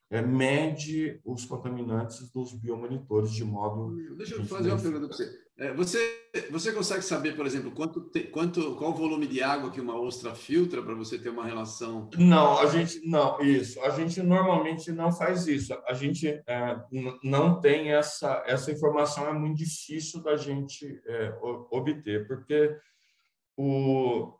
é, 0.09 0.21
mede 0.21 1.19
os 1.25 1.45
contaminantes 1.45 2.29
dos 2.31 2.53
biomonitores 2.53 3.31
de 3.31 3.43
modo. 3.43 3.95
Deixa 4.15 4.35
eu 4.35 4.45
fazer 4.45 4.69
uma 4.69 4.81
pergunta 4.81 5.07
para 5.07 5.17
você. 5.17 5.45
É, 5.57 5.73
você. 5.73 6.25
Você 6.51 6.73
consegue 6.73 7.01
saber, 7.01 7.33
por 7.33 7.45
exemplo, 7.45 7.71
quanto, 7.71 8.01
te, 8.01 8.23
quanto 8.23 8.75
qual 8.75 8.91
o 8.91 8.95
volume 8.95 9.25
de 9.25 9.41
água 9.41 9.71
que 9.71 9.79
uma 9.79 9.97
ostra 9.97 10.35
filtra 10.35 10.83
para 10.83 10.93
você 10.93 11.17
ter 11.17 11.29
uma 11.29 11.45
relação? 11.45 12.09
Não, 12.17 12.59
a 12.59 12.65
gente 12.65 12.99
não 13.07 13.41
isso. 13.41 13.79
A 13.81 13.89
gente 13.89 14.21
normalmente 14.21 14.91
não 14.91 15.13
faz 15.13 15.47
isso. 15.47 15.73
A 15.87 15.93
gente 15.93 16.27
é, 16.27 16.77
não 17.23 17.61
tem 17.61 17.93
essa 17.93 18.43
essa 18.45 18.69
informação 18.69 19.27
é 19.27 19.33
muito 19.33 19.57
difícil 19.57 20.21
da 20.21 20.35
gente 20.35 21.01
é, 21.07 21.33
obter 21.71 22.27
porque 22.27 22.75
o 23.57 24.33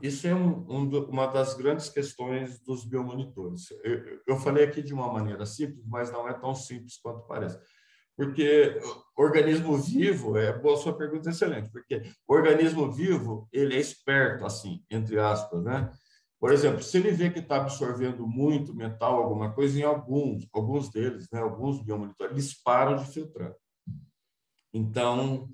isso 0.00 0.26
é 0.26 0.34
um, 0.34 0.64
um, 0.70 0.88
uma 1.08 1.26
das 1.26 1.54
grandes 1.54 1.88
questões 1.88 2.60
dos 2.60 2.84
biomonitores. 2.84 3.70
Eu, 3.82 4.20
eu, 4.26 4.36
falei 4.36 4.64
aqui 4.64 4.80
de 4.80 4.94
uma 4.94 5.12
maneira 5.12 5.44
simples, 5.44 5.84
mas 5.86 6.12
não 6.12 6.28
é 6.28 6.34
tão 6.34 6.54
simples 6.54 6.96
quanto 6.98 7.26
parece. 7.26 7.58
Porque 8.16 8.80
organismo 9.16 9.76
vivo, 9.76 10.38
é 10.38 10.56
boa 10.56 10.76
sua 10.76 10.96
pergunta, 10.96 11.28
é 11.28 11.32
excelente, 11.32 11.70
porque 11.70 12.02
organismo 12.26 12.90
vivo, 12.90 13.48
ele 13.52 13.74
é 13.74 13.80
esperto, 13.80 14.46
assim, 14.46 14.82
entre 14.90 15.18
aspas, 15.18 15.62
né? 15.62 15.92
Por 16.38 16.52
exemplo, 16.52 16.82
se 16.82 16.96
ele 16.98 17.10
vê 17.10 17.30
que 17.30 17.40
está 17.40 17.56
absorvendo 17.56 18.26
muito 18.26 18.74
metal, 18.74 19.22
alguma 19.22 19.52
coisa, 19.52 19.78
em 19.78 19.82
alguns, 19.82 20.46
alguns 20.52 20.90
deles, 20.90 21.28
né, 21.32 21.40
alguns 21.40 21.82
biomonitores, 21.82 22.32
eles 22.32 22.62
param 22.62 22.96
de 22.96 23.06
filtrar. 23.10 23.54
Então, 24.72 25.48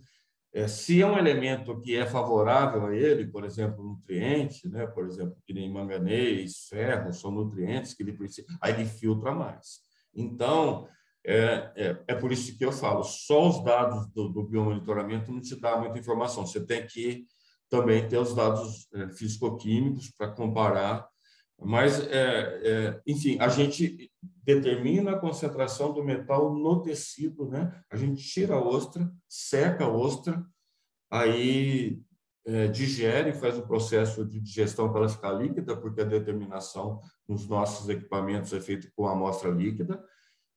se 0.68 1.00
é 1.00 1.06
um 1.06 1.16
elemento 1.16 1.80
que 1.80 1.96
é 1.96 2.04
favorável 2.06 2.86
a 2.86 2.94
ele, 2.94 3.26
por 3.26 3.44
exemplo, 3.44 3.82
nutriente, 3.82 4.68
né, 4.68 4.86
por 4.86 5.06
exemplo, 5.06 5.36
que 5.46 5.54
nem 5.54 5.72
manganês, 5.72 6.66
ferro, 6.68 7.12
são 7.12 7.30
nutrientes 7.30 7.94
que 7.94 8.02
ele 8.02 8.12
precisa, 8.12 8.46
aí 8.60 8.74
ele 8.74 8.84
filtra 8.84 9.32
mais. 9.32 9.80
Então, 10.14 10.86
é, 11.24 11.72
é, 11.76 12.04
é 12.08 12.14
por 12.14 12.32
isso 12.32 12.56
que 12.58 12.64
eu 12.64 12.72
falo, 12.72 13.04
só 13.04 13.48
os 13.48 13.64
dados 13.64 14.06
do, 14.08 14.28
do 14.28 14.42
biomonitoramento 14.42 15.30
não 15.32 15.40
te 15.40 15.58
dá 15.58 15.76
muita 15.76 15.98
informação. 15.98 16.46
Você 16.46 16.64
tem 16.64 16.86
que 16.86 17.24
também 17.70 18.06
ter 18.06 18.18
os 18.18 18.34
dados 18.34 18.88
é, 18.92 19.08
físico-químicos 19.08 20.10
para 20.10 20.28
comparar. 20.28 21.08
Mas, 21.64 22.00
é, 22.08 22.60
é, 22.62 23.00
enfim, 23.06 23.38
a 23.38 23.48
gente 23.48 24.10
determina 24.44 25.12
a 25.12 25.18
concentração 25.18 25.92
do 25.92 26.02
metal 26.02 26.52
no 26.52 26.82
tecido, 26.82 27.48
né? 27.48 27.82
A 27.90 27.96
gente 27.96 28.22
tira 28.22 28.54
a 28.54 28.60
ostra, 28.60 29.10
seca 29.28 29.84
a 29.84 29.88
ostra, 29.88 30.44
aí 31.10 32.00
é, 32.44 32.66
digere, 32.66 33.32
faz 33.32 33.56
o 33.56 33.66
processo 33.66 34.26
de 34.26 34.40
digestão 34.40 34.90
para 34.90 35.00
ela 35.02 35.08
ficar 35.08 35.32
líquida, 35.32 35.76
porque 35.76 36.00
a 36.00 36.04
determinação 36.04 37.00
nos 37.28 37.48
nossos 37.48 37.88
equipamentos 37.88 38.52
é 38.52 38.60
feita 38.60 38.90
com 38.96 39.06
amostra 39.06 39.50
líquida. 39.50 40.02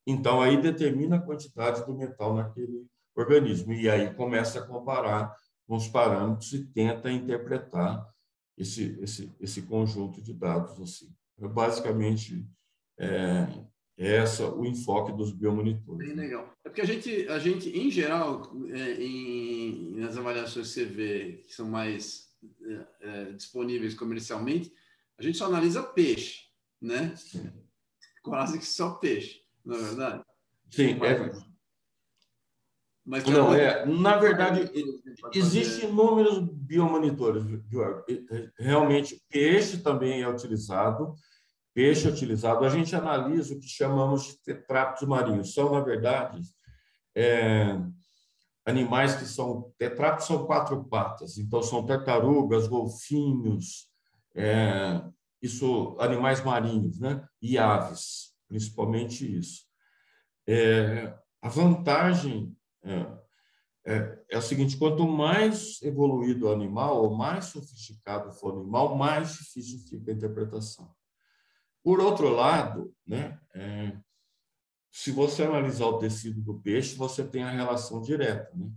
Então, 0.07 0.41
aí 0.41 0.59
determina 0.61 1.17
a 1.17 1.21
quantidade 1.21 1.85
do 1.85 1.95
metal 1.95 2.33
naquele 2.33 2.85
organismo. 3.15 3.73
E 3.73 3.89
aí 3.89 4.13
começa 4.13 4.59
a 4.59 4.65
comparar 4.65 5.35
com 5.67 5.75
os 5.75 5.87
parâmetros 5.87 6.53
e 6.53 6.65
tenta 6.65 7.11
interpretar 7.11 8.05
esse, 8.57 8.97
esse, 9.01 9.31
esse 9.39 9.61
conjunto 9.63 10.21
de 10.21 10.33
dados. 10.33 10.79
Assim. 10.79 11.13
É 11.39 11.47
basicamente, 11.47 12.47
é, 12.97 13.47
é 13.97 14.15
essa 14.17 14.49
o 14.49 14.65
enfoque 14.65 15.11
dos 15.11 15.31
biomonitores. 15.31 16.07
Bem 16.07 16.15
legal. 16.15 16.53
É 16.63 16.69
porque 16.69 16.81
a 16.81 16.85
gente, 16.85 17.27
a 17.27 17.39
gente 17.39 17.69
em 17.69 17.89
geral, 17.91 18.51
é, 18.69 18.93
em, 19.03 19.95
nas 19.99 20.17
avaliações 20.17 20.67
que 20.67 20.73
você 20.73 20.85
vê, 20.85 21.43
que 21.45 21.53
são 21.53 21.67
mais 21.67 22.29
é, 22.63 22.87
é, 23.01 23.31
disponíveis 23.33 23.93
comercialmente, 23.93 24.71
a 25.17 25.23
gente 25.23 25.37
só 25.37 25.45
analisa 25.45 25.81
peixe, 25.83 26.45
né? 26.81 27.15
Sim. 27.15 27.51
Quase 28.21 28.57
que 28.57 28.65
só 28.65 28.95
peixe, 28.95 29.41
não 29.63 29.75
é 29.75 29.81
verdade? 29.81 30.23
Sim, 30.69 30.99
é. 31.03 31.54
Mas 33.05 33.23
não, 33.25 33.53
é, 33.53 33.85
na 33.85 34.17
verdade, 34.17 34.71
existem 35.31 35.89
inúmeros 35.89 36.39
biomonitores, 36.39 37.43
realmente, 38.57 39.21
peixe 39.29 39.77
também 39.77 40.23
é 40.23 40.27
utilizado, 40.27 41.13
peixe 41.71 42.07
utilizado, 42.07 42.65
a 42.65 42.69
gente 42.69 42.95
analisa 42.95 43.53
o 43.53 43.59
que 43.59 43.67
chamamos 43.67 44.23
de 44.23 44.43
tetrápodes 44.43 45.07
marinhos. 45.07 45.53
São, 45.53 45.71
na 45.71 45.81
verdade, 45.81 46.41
é, 47.15 47.79
animais 48.65 49.15
que 49.15 49.25
são. 49.25 49.71
Tetrápodes 49.77 50.25
são 50.25 50.45
quatro 50.45 50.83
patas, 50.85 51.37
então 51.37 51.61
são 51.61 51.85
tartarugas, 51.85 52.67
golfinhos, 52.67 53.87
é, 54.33 55.03
isso, 55.39 55.95
animais 55.99 56.43
marinhos, 56.43 56.99
né? 56.99 57.23
E 57.39 57.55
aves, 57.55 58.33
principalmente 58.47 59.37
isso. 59.37 59.63
É, 60.47 61.13
a 61.41 61.49
vantagem 61.49 62.54
é, 62.85 63.93
é, 63.93 64.25
é, 64.31 64.37
o 64.37 64.41
seguinte: 64.41 64.77
quanto 64.77 65.07
mais 65.07 65.81
evoluído 65.81 66.47
o 66.47 66.51
animal, 66.51 67.03
ou 67.03 67.15
mais 67.15 67.45
sofisticado 67.45 68.31
for 68.31 68.55
o 68.55 68.61
animal, 68.61 68.95
mais 68.95 69.33
difícil 69.33 69.79
fica 69.79 70.11
a 70.11 70.13
interpretação. 70.13 70.93
Por 71.83 71.99
outro 71.99 72.29
lado, 72.29 72.93
né, 73.05 73.39
é, 73.53 73.97
se 74.91 75.11
você 75.11 75.43
analisar 75.43 75.85
o 75.85 75.99
tecido 75.99 76.41
do 76.41 76.59
peixe, 76.61 76.95
você 76.95 77.23
tem 77.23 77.43
a 77.43 77.51
relação 77.51 78.01
direta. 78.01 78.49
Né? 78.55 78.71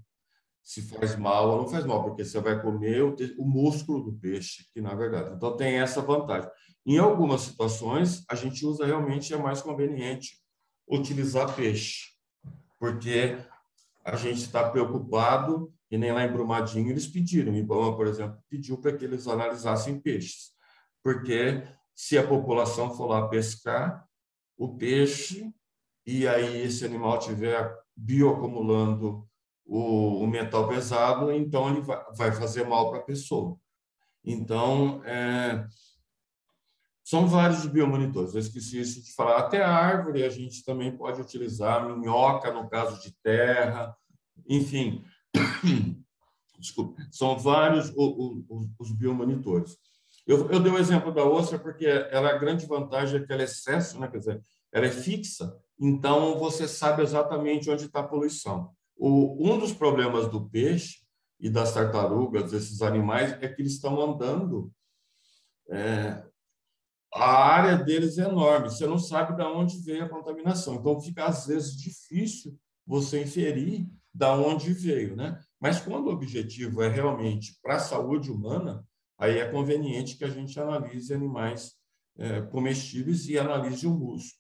se 0.68 0.82
faz 0.82 1.16
mal 1.16 1.48
ou 1.48 1.62
não 1.62 1.66
faz 1.66 1.86
mal, 1.86 2.04
porque 2.04 2.22
você 2.22 2.38
vai 2.42 2.60
comer 2.60 3.02
o, 3.02 3.16
o 3.38 3.48
músculo 3.48 4.04
do 4.04 4.12
peixe, 4.12 4.66
que 4.74 4.82
na 4.82 4.94
verdade. 4.94 5.34
Então 5.34 5.56
tem 5.56 5.80
essa 5.80 6.02
vantagem. 6.02 6.50
Em 6.84 6.98
algumas 6.98 7.40
situações, 7.40 8.22
a 8.28 8.34
gente 8.34 8.66
usa 8.66 8.84
realmente, 8.84 9.32
é 9.32 9.38
mais 9.38 9.62
conveniente 9.62 10.38
utilizar 10.86 11.56
peixe, 11.56 12.08
porque 12.78 13.38
a 14.10 14.16
gente 14.16 14.40
está 14.40 14.68
preocupado, 14.68 15.72
e 15.90 15.98
nem 15.98 16.12
lá 16.12 16.24
em 16.24 16.32
Brumadinho 16.32 16.90
eles 16.90 17.06
pediram, 17.06 17.54
Ibama, 17.54 17.96
por 17.96 18.06
exemplo, 18.06 18.38
pediu 18.48 18.78
para 18.78 18.96
que 18.96 19.04
eles 19.04 19.26
analisassem 19.26 20.00
peixes, 20.00 20.52
porque 21.02 21.62
se 21.94 22.16
a 22.16 22.26
população 22.26 22.94
for 22.94 23.06
lá 23.06 23.28
pescar 23.28 24.06
o 24.56 24.76
peixe 24.76 25.52
e 26.06 26.26
aí 26.26 26.62
esse 26.62 26.84
animal 26.84 27.18
tiver 27.18 27.70
bioacumulando 27.96 29.28
o, 29.64 30.22
o 30.22 30.26
metal 30.26 30.68
pesado, 30.68 31.30
então 31.30 31.68
ele 31.68 31.82
vai, 31.82 32.02
vai 32.16 32.32
fazer 32.32 32.66
mal 32.66 32.90
para 32.90 33.00
a 33.00 33.04
pessoa. 33.04 33.58
Então, 34.24 35.02
é, 35.04 35.66
são 37.08 37.26
vários 37.26 37.64
biomonitores. 37.64 38.34
Eu 38.34 38.40
esqueci 38.40 38.78
isso 38.78 39.02
de 39.02 39.14
falar. 39.14 39.38
Até 39.38 39.64
a 39.64 39.72
árvore 39.72 40.24
a 40.24 40.28
gente 40.28 40.62
também 40.62 40.94
pode 40.94 41.18
utilizar, 41.22 41.88
minhoca 41.88 42.52
no 42.52 42.68
caso 42.68 43.00
de 43.00 43.16
terra, 43.22 43.96
enfim. 44.46 45.02
Desculpa, 46.60 47.00
são 47.10 47.38
vários 47.38 47.88
os, 47.96 48.44
os, 48.50 48.68
os 48.78 48.92
biomonitores. 48.92 49.78
Eu, 50.26 50.50
eu 50.50 50.60
dei 50.60 50.70
o 50.70 50.76
exemplo 50.76 51.10
da 51.10 51.24
ostra 51.24 51.58
porque 51.58 51.86
ela, 51.86 52.28
a 52.28 52.36
grande 52.36 52.66
vantagem 52.66 53.22
é 53.22 53.24
que 53.24 53.32
ela 53.32 53.40
é 53.40 53.46
excesso, 53.46 53.98
né? 53.98 54.08
quer 54.08 54.18
dizer, 54.18 54.44
ela 54.70 54.84
é 54.84 54.90
fixa, 54.90 55.56
então 55.80 56.38
você 56.38 56.68
sabe 56.68 57.02
exatamente 57.02 57.70
onde 57.70 57.86
está 57.86 58.00
a 58.00 58.06
poluição. 58.06 58.70
O, 58.94 59.50
um 59.50 59.58
dos 59.58 59.72
problemas 59.72 60.28
do 60.28 60.46
peixe 60.46 60.98
e 61.40 61.48
das 61.48 61.72
tartarugas, 61.72 62.50
desses 62.50 62.82
animais, 62.82 63.32
é 63.40 63.48
que 63.48 63.62
eles 63.62 63.72
estão 63.72 63.98
andando. 63.98 64.70
É, 65.70 66.27
a 67.12 67.54
área 67.54 67.76
deles 67.76 68.18
é 68.18 68.24
enorme, 68.24 68.68
você 68.68 68.86
não 68.86 68.98
sabe 68.98 69.34
de 69.34 69.42
onde 69.42 69.78
veio 69.78 70.04
a 70.04 70.08
contaminação. 70.08 70.74
Então, 70.74 71.00
fica, 71.00 71.24
às 71.24 71.46
vezes, 71.46 71.76
difícil 71.76 72.58
você 72.86 73.22
inferir 73.22 73.86
de 74.12 74.26
onde 74.26 74.72
veio. 74.72 75.16
Né? 75.16 75.38
Mas, 75.60 75.80
quando 75.80 76.06
o 76.06 76.12
objetivo 76.12 76.82
é 76.82 76.88
realmente 76.88 77.58
para 77.62 77.76
a 77.76 77.80
saúde 77.80 78.30
humana, 78.30 78.84
aí 79.18 79.38
é 79.38 79.50
conveniente 79.50 80.16
que 80.16 80.24
a 80.24 80.30
gente 80.30 80.58
analise 80.60 81.12
animais 81.12 81.72
é, 82.18 82.42
comestíveis 82.42 83.28
e 83.28 83.38
analise 83.38 83.86
o 83.86 83.90
músculo. 83.90 84.38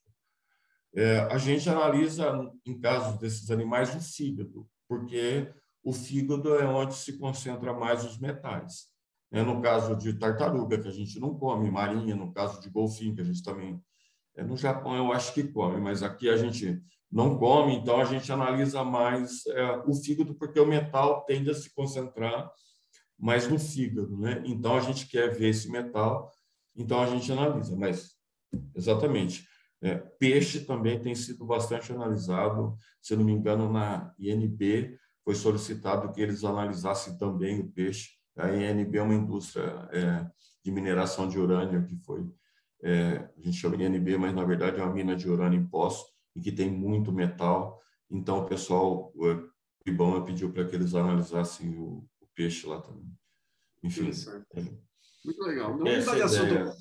É, 0.94 1.20
a 1.20 1.38
gente 1.38 1.68
analisa, 1.68 2.32
em 2.66 2.78
casos 2.78 3.18
desses 3.18 3.50
animais, 3.50 3.94
o 3.94 4.00
fígado, 4.00 4.68
porque 4.88 5.52
o 5.82 5.92
fígado 5.92 6.54
é 6.56 6.66
onde 6.66 6.94
se 6.94 7.18
concentra 7.18 7.72
mais 7.72 8.04
os 8.04 8.18
metais. 8.18 8.88
É, 9.30 9.42
no 9.42 9.60
caso 9.60 9.94
de 9.94 10.14
tartaruga, 10.14 10.80
que 10.80 10.88
a 10.88 10.92
gente 10.92 11.20
não 11.20 11.34
come, 11.34 11.70
marinha, 11.70 12.16
no 12.16 12.32
caso 12.32 12.60
de 12.60 12.70
golfinho, 12.70 13.14
que 13.14 13.20
a 13.20 13.24
gente 13.24 13.42
também. 13.42 13.82
É, 14.34 14.42
no 14.42 14.56
Japão 14.56 14.96
eu 14.96 15.12
acho 15.12 15.34
que 15.34 15.44
come, 15.44 15.80
mas 15.80 16.02
aqui 16.02 16.30
a 16.30 16.36
gente 16.36 16.80
não 17.10 17.38
come, 17.38 17.74
então 17.74 18.00
a 18.00 18.04
gente 18.04 18.30
analisa 18.30 18.84
mais 18.84 19.46
é, 19.46 19.82
o 19.86 19.94
fígado, 19.94 20.34
porque 20.34 20.58
o 20.60 20.66
metal 20.66 21.24
tende 21.24 21.50
a 21.50 21.54
se 21.54 21.74
concentrar 21.74 22.50
mais 23.18 23.48
no 23.48 23.58
fígado, 23.58 24.16
né? 24.16 24.42
Então 24.46 24.76
a 24.76 24.80
gente 24.80 25.06
quer 25.08 25.34
ver 25.36 25.48
esse 25.48 25.70
metal, 25.70 26.30
então 26.76 27.00
a 27.00 27.06
gente 27.06 27.30
analisa, 27.32 27.76
mas 27.76 28.12
exatamente. 28.74 29.46
É, 29.80 29.96
peixe 29.96 30.60
também 30.64 31.00
tem 31.00 31.14
sido 31.14 31.44
bastante 31.44 31.92
analisado, 31.92 32.76
se 33.00 33.14
não 33.14 33.24
me 33.24 33.32
engano, 33.32 33.72
na 33.72 34.12
INB 34.18 34.98
foi 35.24 35.34
solicitado 35.34 36.10
que 36.12 36.20
eles 36.20 36.42
analisassem 36.42 37.16
também 37.18 37.60
o 37.60 37.68
peixe. 37.70 38.17
A 38.38 38.48
INB 38.50 38.96
é 38.96 39.02
uma 39.02 39.14
indústria 39.14 39.88
é, 39.90 40.26
de 40.64 40.70
mineração 40.70 41.28
de 41.28 41.38
urânio 41.38 41.84
que 41.84 41.96
foi, 41.96 42.24
é, 42.82 43.28
a 43.36 43.40
gente 43.40 43.56
chama 43.56 43.76
de 43.76 43.84
INB, 43.84 44.16
mas 44.16 44.34
na 44.34 44.44
verdade 44.44 44.80
é 44.80 44.82
uma 44.84 44.92
mina 44.92 45.16
de 45.16 45.28
urânio 45.28 45.60
em 45.60 45.66
poço 45.66 46.06
e 46.36 46.40
que 46.40 46.52
tem 46.52 46.70
muito 46.70 47.12
metal. 47.12 47.80
Então 48.10 48.38
o 48.38 48.46
pessoal, 48.46 49.12
o 49.14 49.48
IBAMA 49.86 50.24
pediu 50.24 50.52
para 50.52 50.64
que 50.64 50.76
eles 50.76 50.94
analisassem 50.94 51.76
o, 51.76 52.06
o, 52.20 52.26
peixe 52.34 52.66
lá 52.66 52.80
também. 52.80 53.10
Enfim. 53.82 54.10
É. 54.54 54.62
Muito 55.24 55.42
legal. 55.42 55.76
Não 55.76 55.84
vamos. 55.84 56.80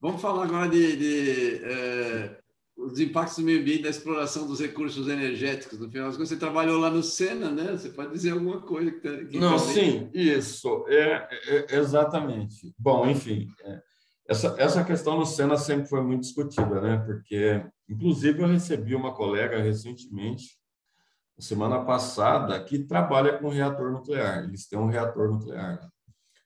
Vamos 0.00 0.20
falar 0.20 0.44
agora 0.44 0.68
de, 0.68 0.96
de 0.96 1.64
é, 1.64 2.40
os 2.78 3.00
impactos 3.00 3.38
do 3.38 3.44
meio 3.44 3.60
ambiente 3.60 3.82
da 3.82 3.90
exploração 3.90 4.46
dos 4.46 4.60
recursos 4.60 5.08
energéticos. 5.08 5.80
No 5.80 5.90
final 5.90 6.12
você 6.12 6.36
trabalhou 6.36 6.78
lá 6.78 6.88
no 6.88 7.02
Sena, 7.02 7.50
né? 7.50 7.72
Você 7.72 7.90
pode 7.90 8.12
dizer 8.12 8.30
alguma 8.30 8.60
coisa 8.60 8.92
que, 8.92 9.00
tá, 9.00 9.24
que 9.24 9.38
Não, 9.38 9.58
sim, 9.58 10.08
isso, 10.14 10.84
é, 10.86 11.28
é, 11.48 11.76
exatamente. 11.76 12.72
Bom, 12.78 13.06
enfim, 13.08 13.48
é, 13.64 13.82
essa, 14.28 14.54
essa 14.58 14.84
questão 14.84 15.18
no 15.18 15.26
Sena 15.26 15.56
sempre 15.56 15.88
foi 15.88 16.02
muito 16.02 16.20
discutida, 16.20 16.80
né? 16.80 16.98
Porque, 17.04 17.64
inclusive, 17.88 18.42
eu 18.42 18.46
recebi 18.46 18.94
uma 18.94 19.12
colega 19.12 19.60
recentemente, 19.60 20.56
semana 21.36 21.84
passada, 21.84 22.62
que 22.62 22.78
trabalha 22.78 23.38
com 23.38 23.48
reator 23.48 23.90
nuclear. 23.90 24.44
Eles 24.44 24.68
têm 24.68 24.78
um 24.78 24.88
reator 24.88 25.32
nuclear 25.32 25.80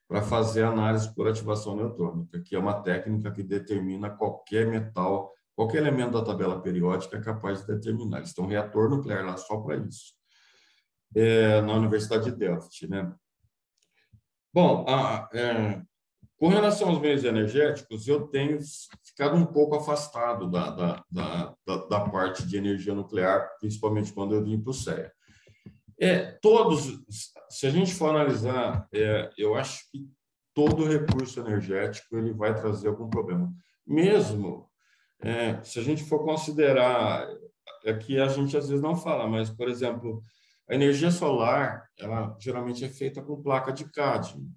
para 0.08 0.22
fazer 0.22 0.62
análise 0.62 1.14
por 1.14 1.28
ativação 1.28 1.76
neutrônica, 1.76 2.40
que 2.40 2.54
é 2.54 2.58
uma 2.58 2.82
técnica 2.82 3.30
que 3.30 3.42
determina 3.42 4.10
qualquer 4.10 4.66
metal, 4.66 5.32
qualquer 5.62 5.78
elemento 5.78 6.12
da 6.12 6.24
tabela 6.24 6.60
periódica 6.60 7.16
é 7.16 7.22
capaz 7.22 7.60
de 7.60 7.68
determinar. 7.68 8.18
Eles 8.18 8.34
têm 8.34 8.44
um 8.44 8.48
reator 8.48 8.90
nuclear 8.90 9.24
lá 9.24 9.36
só 9.36 9.58
para 9.58 9.76
isso, 9.76 10.14
é, 11.14 11.60
na 11.60 11.74
Universidade 11.74 12.24
de 12.24 12.36
Delft. 12.36 12.86
Né? 12.88 13.14
Bom, 14.52 14.84
a, 14.88 15.28
é, 15.32 15.80
com 16.36 16.48
relação 16.48 16.88
aos 16.88 17.00
meios 17.00 17.22
energéticos, 17.22 18.08
eu 18.08 18.26
tenho 18.26 18.58
ficado 19.04 19.36
um 19.36 19.46
pouco 19.46 19.76
afastado 19.76 20.50
da, 20.50 20.70
da, 20.70 21.04
da, 21.08 21.54
da, 21.64 21.76
da 21.86 22.00
parte 22.00 22.44
de 22.44 22.56
energia 22.56 22.94
nuclear, 22.94 23.48
principalmente 23.60 24.12
quando 24.12 24.34
eu 24.34 24.42
vim 24.42 24.60
para 24.60 24.70
o 24.70 24.74
CEA. 24.74 25.12
É, 26.00 26.32
todos, 26.42 27.00
se 27.48 27.66
a 27.66 27.70
gente 27.70 27.94
for 27.94 28.10
analisar, 28.10 28.88
é, 28.92 29.30
eu 29.38 29.54
acho 29.54 29.88
que 29.92 30.10
todo 30.52 30.88
recurso 30.88 31.38
energético 31.38 32.16
ele 32.16 32.32
vai 32.32 32.52
trazer 32.52 32.88
algum 32.88 33.08
problema. 33.08 33.52
Mesmo 33.86 34.71
é, 35.22 35.62
se 35.62 35.78
a 35.78 35.82
gente 35.82 36.04
for 36.04 36.24
considerar, 36.24 37.28
é 37.84 37.92
a 37.92 38.28
gente 38.28 38.56
às 38.56 38.68
vezes 38.68 38.82
não 38.82 38.96
fala, 38.96 39.26
mas, 39.28 39.50
por 39.50 39.68
exemplo, 39.68 40.20
a 40.68 40.74
energia 40.74 41.10
solar, 41.10 41.88
ela 41.98 42.36
geralmente 42.40 42.84
é 42.84 42.88
feita 42.88 43.22
com 43.22 43.42
placa 43.42 43.72
de 43.72 43.84
cádmio. 43.90 44.48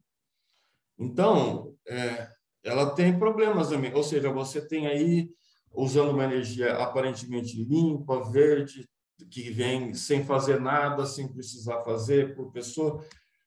Então, 0.97 1.76
é, 1.88 2.28
ela 2.63 2.95
tem 2.95 3.18
problemas 3.18 3.70
também, 3.70 3.93
ou 3.93 4.03
seja, 4.03 4.32
você 4.32 4.66
tem 4.66 4.88
aí, 4.88 5.30
usando 5.72 6.11
uma 6.11 6.24
energia 6.24 6.74
aparentemente 6.78 7.63
limpa, 7.63 8.24
verde, 8.32 8.88
que 9.30 9.51
vem 9.51 9.93
sem 9.93 10.24
fazer 10.24 10.59
nada, 10.59 11.05
sem 11.05 11.28
precisar 11.28 11.82
fazer 11.82 12.36
por 12.36 12.51
pessoa. 12.51 13.03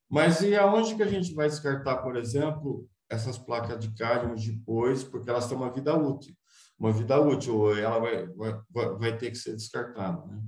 Mas 0.08 0.40
e 0.40 0.54
aonde 0.54 0.94
que 0.94 1.02
a 1.02 1.08
gente 1.08 1.34
vai 1.34 1.48
descartar, 1.48 1.98
por 1.98 2.16
exemplo, 2.16 2.88
essas 3.10 3.38
placas 3.38 3.78
de 3.78 3.94
cádmio 3.94 4.36
depois, 4.36 5.02
porque 5.02 5.28
elas 5.28 5.48
têm 5.48 5.56
uma 5.56 5.72
vida 5.72 5.96
útil. 5.96 6.34
Uma 6.78 6.92
vida 6.92 7.20
útil, 7.20 7.76
ela 7.76 7.98
vai, 7.98 8.26
vai, 8.28 8.60
vai 8.70 9.18
ter 9.18 9.30
que 9.30 9.36
ser 9.36 9.56
descartada. 9.56 10.24
Né? 10.26 10.40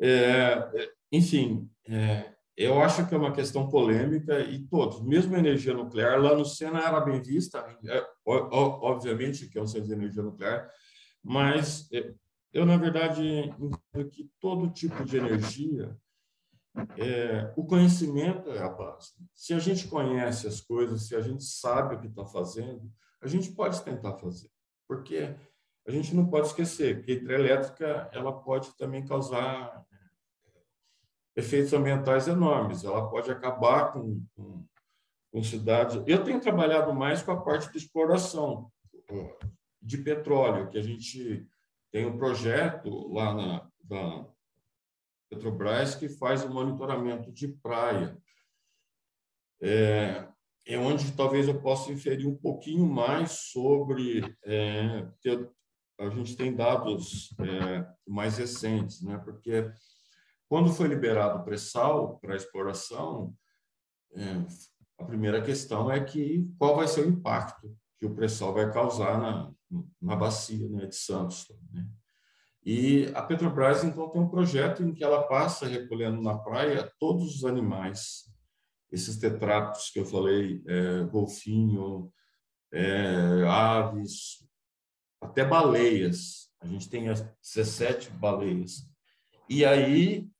É, 0.00 0.90
enfim, 1.10 1.68
é, 1.88 2.34
eu 2.56 2.80
acho 2.80 3.06
que 3.08 3.14
é 3.14 3.18
uma 3.18 3.32
questão 3.32 3.68
polêmica 3.68 4.40
e 4.40 4.60
todos, 4.66 5.02
mesmo 5.02 5.34
a 5.34 5.38
energia 5.38 5.74
nuclear, 5.74 6.20
lá 6.20 6.36
no 6.36 6.44
Sena 6.44 6.80
era 6.80 7.00
bem 7.00 7.20
vista, 7.20 7.58
é, 7.84 8.06
obviamente 8.24 9.48
que 9.48 9.58
é 9.58 9.62
um 9.62 9.66
centro 9.66 9.88
de 9.88 9.92
energia 9.92 10.22
nuclear, 10.22 10.70
mas 11.22 11.90
é, 11.92 12.14
eu, 12.52 12.64
na 12.64 12.76
verdade, 12.76 13.52
entendo 13.58 14.08
que 14.10 14.30
todo 14.38 14.70
tipo 14.70 15.04
de 15.04 15.16
energia, 15.16 15.96
é, 16.96 17.52
o 17.56 17.64
conhecimento 17.64 18.50
é 18.50 18.62
a 18.62 18.68
base. 18.68 19.12
Se 19.34 19.52
a 19.52 19.58
gente 19.58 19.88
conhece 19.88 20.46
as 20.46 20.60
coisas, 20.60 21.08
se 21.08 21.16
a 21.16 21.20
gente 21.20 21.42
sabe 21.42 21.96
o 21.96 22.00
que 22.00 22.06
está 22.06 22.24
fazendo, 22.24 22.88
a 23.20 23.26
gente 23.26 23.50
pode 23.52 23.82
tentar 23.82 24.14
fazer. 24.18 24.48
Porque 24.86 25.34
a 25.86 25.90
gente 25.90 26.14
não 26.14 26.26
pode 26.26 26.48
esquecer 26.48 27.02
que 27.02 27.12
a 27.12 27.14
hidrelétrica 27.14 28.08
ela 28.12 28.32
pode 28.32 28.76
também 28.76 29.04
causar 29.04 29.84
efeitos 31.36 31.72
ambientais 31.72 32.28
enormes. 32.28 32.84
Ela 32.84 33.08
pode 33.08 33.30
acabar 33.30 33.92
com, 33.92 34.24
com, 34.34 34.64
com 35.32 35.42
cidades. 35.42 36.02
Eu 36.06 36.24
tenho 36.24 36.40
trabalhado 36.40 36.94
mais 36.94 37.22
com 37.22 37.32
a 37.32 37.42
parte 37.42 37.70
de 37.70 37.78
exploração 37.78 38.70
de 39.80 39.98
petróleo, 39.98 40.70
que 40.70 40.78
a 40.78 40.82
gente 40.82 41.46
tem 41.92 42.06
um 42.06 42.16
projeto 42.16 43.12
lá 43.12 43.34
na, 43.34 43.70
na 43.88 44.26
Petrobras 45.28 45.94
que 45.94 46.08
faz 46.08 46.44
o 46.44 46.48
monitoramento 46.48 47.32
de 47.32 47.48
praia. 47.48 48.16
É, 49.60 50.26
é 50.66 50.78
onde 50.78 51.12
talvez 51.12 51.46
eu 51.46 51.60
possa 51.60 51.92
inferir 51.92 52.26
um 52.26 52.36
pouquinho 52.36 52.86
mais 52.86 53.32
sobre. 53.52 54.36
É, 54.44 55.06
a 55.98 56.08
gente 56.10 56.36
tem 56.36 56.54
dados 56.54 57.34
é, 57.38 57.86
mais 58.06 58.38
recentes, 58.38 59.02
né? 59.02 59.18
porque 59.18 59.70
Quando 60.48 60.72
foi 60.72 60.88
liberado 60.88 61.38
o 61.38 61.44
pré-sal 61.44 62.18
para 62.18 62.36
exploração, 62.36 63.34
é, 64.14 64.44
a 64.98 65.04
primeira 65.04 65.42
questão 65.42 65.90
é 65.90 66.02
que 66.02 66.48
qual 66.58 66.76
vai 66.76 66.88
ser 66.88 67.06
o 67.06 67.08
impacto 67.08 67.76
que 67.98 68.06
o 68.06 68.14
pré-sal 68.14 68.52
vai 68.52 68.72
causar 68.72 69.18
na, 69.18 69.52
na 70.00 70.16
bacia 70.16 70.68
né, 70.68 70.86
de 70.86 70.96
Santos. 70.96 71.46
Né? 71.72 71.86
E 72.64 73.12
a 73.14 73.22
Petrobras, 73.22 73.84
então, 73.84 74.08
tem 74.08 74.20
um 74.20 74.28
projeto 74.28 74.82
em 74.82 74.92
que 74.92 75.04
ela 75.04 75.22
passa 75.24 75.66
recolhendo 75.66 76.22
na 76.22 76.38
praia 76.38 76.90
todos 76.98 77.36
os 77.36 77.44
animais, 77.44 78.24
esses 78.94 79.16
tetratos 79.18 79.90
que 79.90 79.98
eu 79.98 80.04
falei, 80.04 80.62
é, 80.66 81.02
golfinho, 81.04 82.12
é, 82.72 83.44
aves, 83.46 84.46
até 85.20 85.44
baleias. 85.44 86.48
A 86.60 86.66
gente 86.66 86.88
tem 86.88 87.06
17 87.42 88.10
baleias. 88.10 88.88
E 89.48 89.64
aí, 89.64 90.30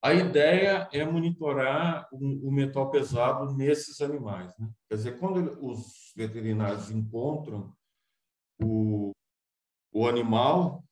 a 0.00 0.14
ideia 0.14 0.88
é 0.92 1.04
monitorar 1.04 2.08
o, 2.12 2.50
metal 2.50 2.90
pesado 2.90 3.54
nesses 3.54 4.00
animais. 4.00 4.56
Né? 4.58 4.70
Quer 4.88 4.94
dizer, 4.96 5.18
quando 5.18 5.58
os 5.60 6.12
veterinários 6.16 6.90
encontram 6.90 7.74
o, 8.62 9.12
o 9.92 10.06
animal, 10.06 10.84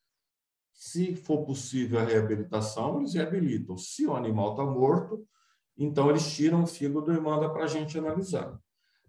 se 0.73 1.15
for 1.15 1.45
possível 1.45 2.01
a 2.01 2.05
reabilitação, 2.05 2.99
eles 2.99 3.15
reabilitam. 3.15 3.77
Se 3.77 4.07
o 4.07 4.15
animal 4.15 4.53
está 4.53 4.65
morto, 4.65 5.27
então 5.81 6.11
eles 6.11 6.31
tiram 6.31 6.63
o 6.63 6.67
fígado 6.67 7.11
e 7.13 7.19
mandam 7.19 7.51
para 7.51 7.65
a 7.65 7.67
gente 7.67 7.99
analisar. 7.99 8.61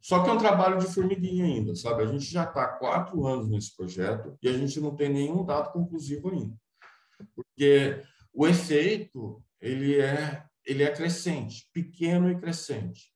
Só 0.02 0.24
que 0.24 0.30
é 0.30 0.34
um 0.34 0.38
trabalho 0.38 0.80
de 0.80 0.88
formiguinha 0.88 1.46
ainda, 1.46 1.76
sabe? 1.76 2.02
A 2.02 2.08
gente 2.08 2.26
já 2.26 2.46
está 2.46 2.64
há 2.64 2.68
quatro 2.68 3.28
anos 3.28 3.50
nesse 3.50 3.76
projeto 3.76 4.36
e 4.42 4.48
a 4.48 4.54
gente 4.54 4.80
não 4.80 4.96
tem 4.96 5.10
nenhum 5.10 5.46
dado 5.46 5.72
conclusivo 5.72 6.32
ainda. 6.32 6.56
Porque 7.36 8.02
o 8.34 8.48
efeito, 8.48 9.44
ele 9.60 10.00
é, 10.00 10.44
ele 10.66 10.82
é 10.82 10.92
crescente, 10.92 11.68
pequeno 11.74 12.32
e 12.32 12.40
crescente. 12.40 13.12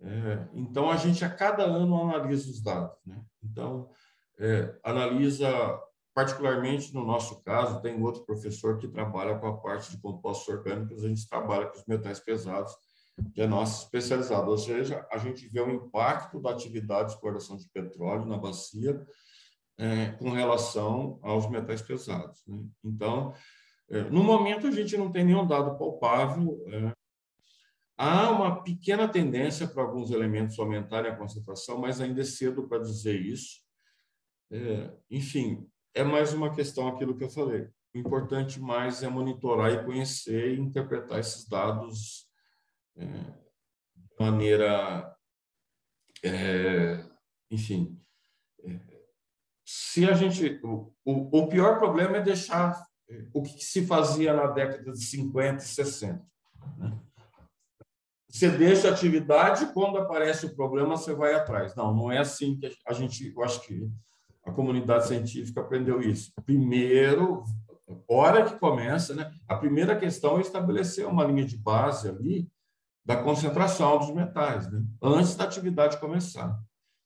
É, 0.00 0.46
então, 0.54 0.90
a 0.90 0.96
gente 0.96 1.24
a 1.24 1.30
cada 1.30 1.64
ano 1.64 2.10
analisa 2.10 2.50
os 2.50 2.60
dados. 2.60 2.96
Né? 3.06 3.20
Então, 3.42 3.88
é, 4.38 4.76
analisa, 4.84 5.48
particularmente 6.14 6.94
no 6.94 7.04
nosso 7.04 7.42
caso, 7.42 7.80
tem 7.80 8.02
outro 8.02 8.24
professor 8.24 8.78
que 8.78 8.88
trabalha 8.88 9.38
com 9.38 9.46
a 9.46 9.56
parte 9.56 9.90
de 9.90 10.00
compostos 10.00 10.48
orgânicos, 10.48 11.04
a 11.04 11.08
gente 11.08 11.28
trabalha 11.28 11.66
com 11.66 11.78
os 11.78 11.86
metais 11.86 12.20
pesados, 12.20 12.74
que 13.34 13.40
é 13.40 13.46
nossa 13.46 13.84
especializada, 13.84 14.48
ou 14.48 14.58
seja, 14.58 15.06
a 15.10 15.18
gente 15.18 15.46
vê 15.48 15.60
o 15.60 15.70
impacto 15.70 16.40
da 16.40 16.50
atividade 16.50 17.08
de 17.08 17.14
exploração 17.14 17.56
de 17.56 17.68
petróleo 17.68 18.26
na 18.26 18.38
bacia 18.38 19.06
é, 19.78 20.12
com 20.12 20.30
relação 20.30 21.18
aos 21.22 21.48
metais 21.48 21.82
pesados. 21.82 22.42
Né? 22.46 22.64
Então, 22.84 23.34
é, 23.90 24.02
no 24.04 24.22
momento, 24.22 24.66
a 24.66 24.70
gente 24.70 24.96
não 24.96 25.10
tem 25.10 25.24
nenhum 25.24 25.46
dado 25.46 25.76
palpável. 25.76 26.62
É, 26.68 26.92
há 27.98 28.30
uma 28.30 28.62
pequena 28.62 29.08
tendência 29.08 29.66
para 29.66 29.82
alguns 29.82 30.10
elementos 30.10 30.58
aumentarem 30.58 31.10
a 31.10 31.16
concentração, 31.16 31.78
mas 31.78 32.00
ainda 32.00 32.20
é 32.20 32.24
cedo 32.24 32.68
para 32.68 32.78
dizer 32.78 33.20
isso. 33.20 33.60
É, 34.50 34.90
enfim, 35.10 35.66
é 35.94 36.02
mais 36.02 36.32
uma 36.32 36.54
questão 36.54 36.88
aquilo 36.88 37.16
que 37.16 37.24
eu 37.24 37.30
falei. 37.30 37.68
O 37.94 37.98
importante 37.98 38.60
mais 38.60 39.02
é 39.02 39.08
monitorar 39.08 39.72
e 39.72 39.84
conhecer 39.84 40.54
e 40.54 40.60
interpretar 40.60 41.18
esses 41.18 41.46
dados 41.46 42.26
é, 42.96 43.04
de 43.04 44.14
maneira, 44.18 45.14
é, 46.24 47.04
enfim, 47.50 48.00
é, 48.64 48.80
se 49.64 50.08
a 50.08 50.14
gente, 50.14 50.60
o, 50.64 50.92
o, 51.04 51.48
pior 51.48 51.78
problema 51.78 52.16
é 52.16 52.22
deixar 52.22 52.82
o 53.32 53.42
que 53.42 53.62
se 53.62 53.86
fazia 53.86 54.32
na 54.32 54.46
década 54.46 54.90
de 54.90 55.04
50 55.04 55.62
e 55.62 55.66
60. 55.66 56.26
Né? 56.78 56.98
Você 58.28 58.48
deixa 58.48 58.88
a 58.88 58.92
atividade, 58.92 59.72
quando 59.74 59.98
aparece 59.98 60.46
o 60.46 60.56
problema, 60.56 60.96
você 60.96 61.12
vai 61.14 61.34
atrás. 61.34 61.74
Não, 61.74 61.94
não 61.94 62.10
é 62.10 62.18
assim 62.18 62.58
que 62.58 62.74
a 62.86 62.92
gente, 62.94 63.30
eu 63.34 63.42
acho 63.42 63.60
que 63.66 63.86
a 64.44 64.50
comunidade 64.50 65.06
científica 65.06 65.60
aprendeu 65.60 66.00
isso. 66.00 66.32
Primeiro, 66.44 67.44
hora 68.08 68.44
que 68.44 68.58
começa, 68.58 69.14
né? 69.14 69.32
A 69.46 69.56
primeira 69.56 69.96
questão 69.96 70.38
é 70.38 70.40
estabelecer 70.40 71.06
uma 71.06 71.24
linha 71.24 71.44
de 71.44 71.56
base 71.56 72.08
ali 72.08 72.50
da 73.04 73.16
concentração 73.22 73.98
dos 73.98 74.14
metais, 74.14 74.70
né? 74.70 74.84
antes 75.02 75.34
da 75.34 75.44
atividade 75.44 75.98
começar. 75.98 76.56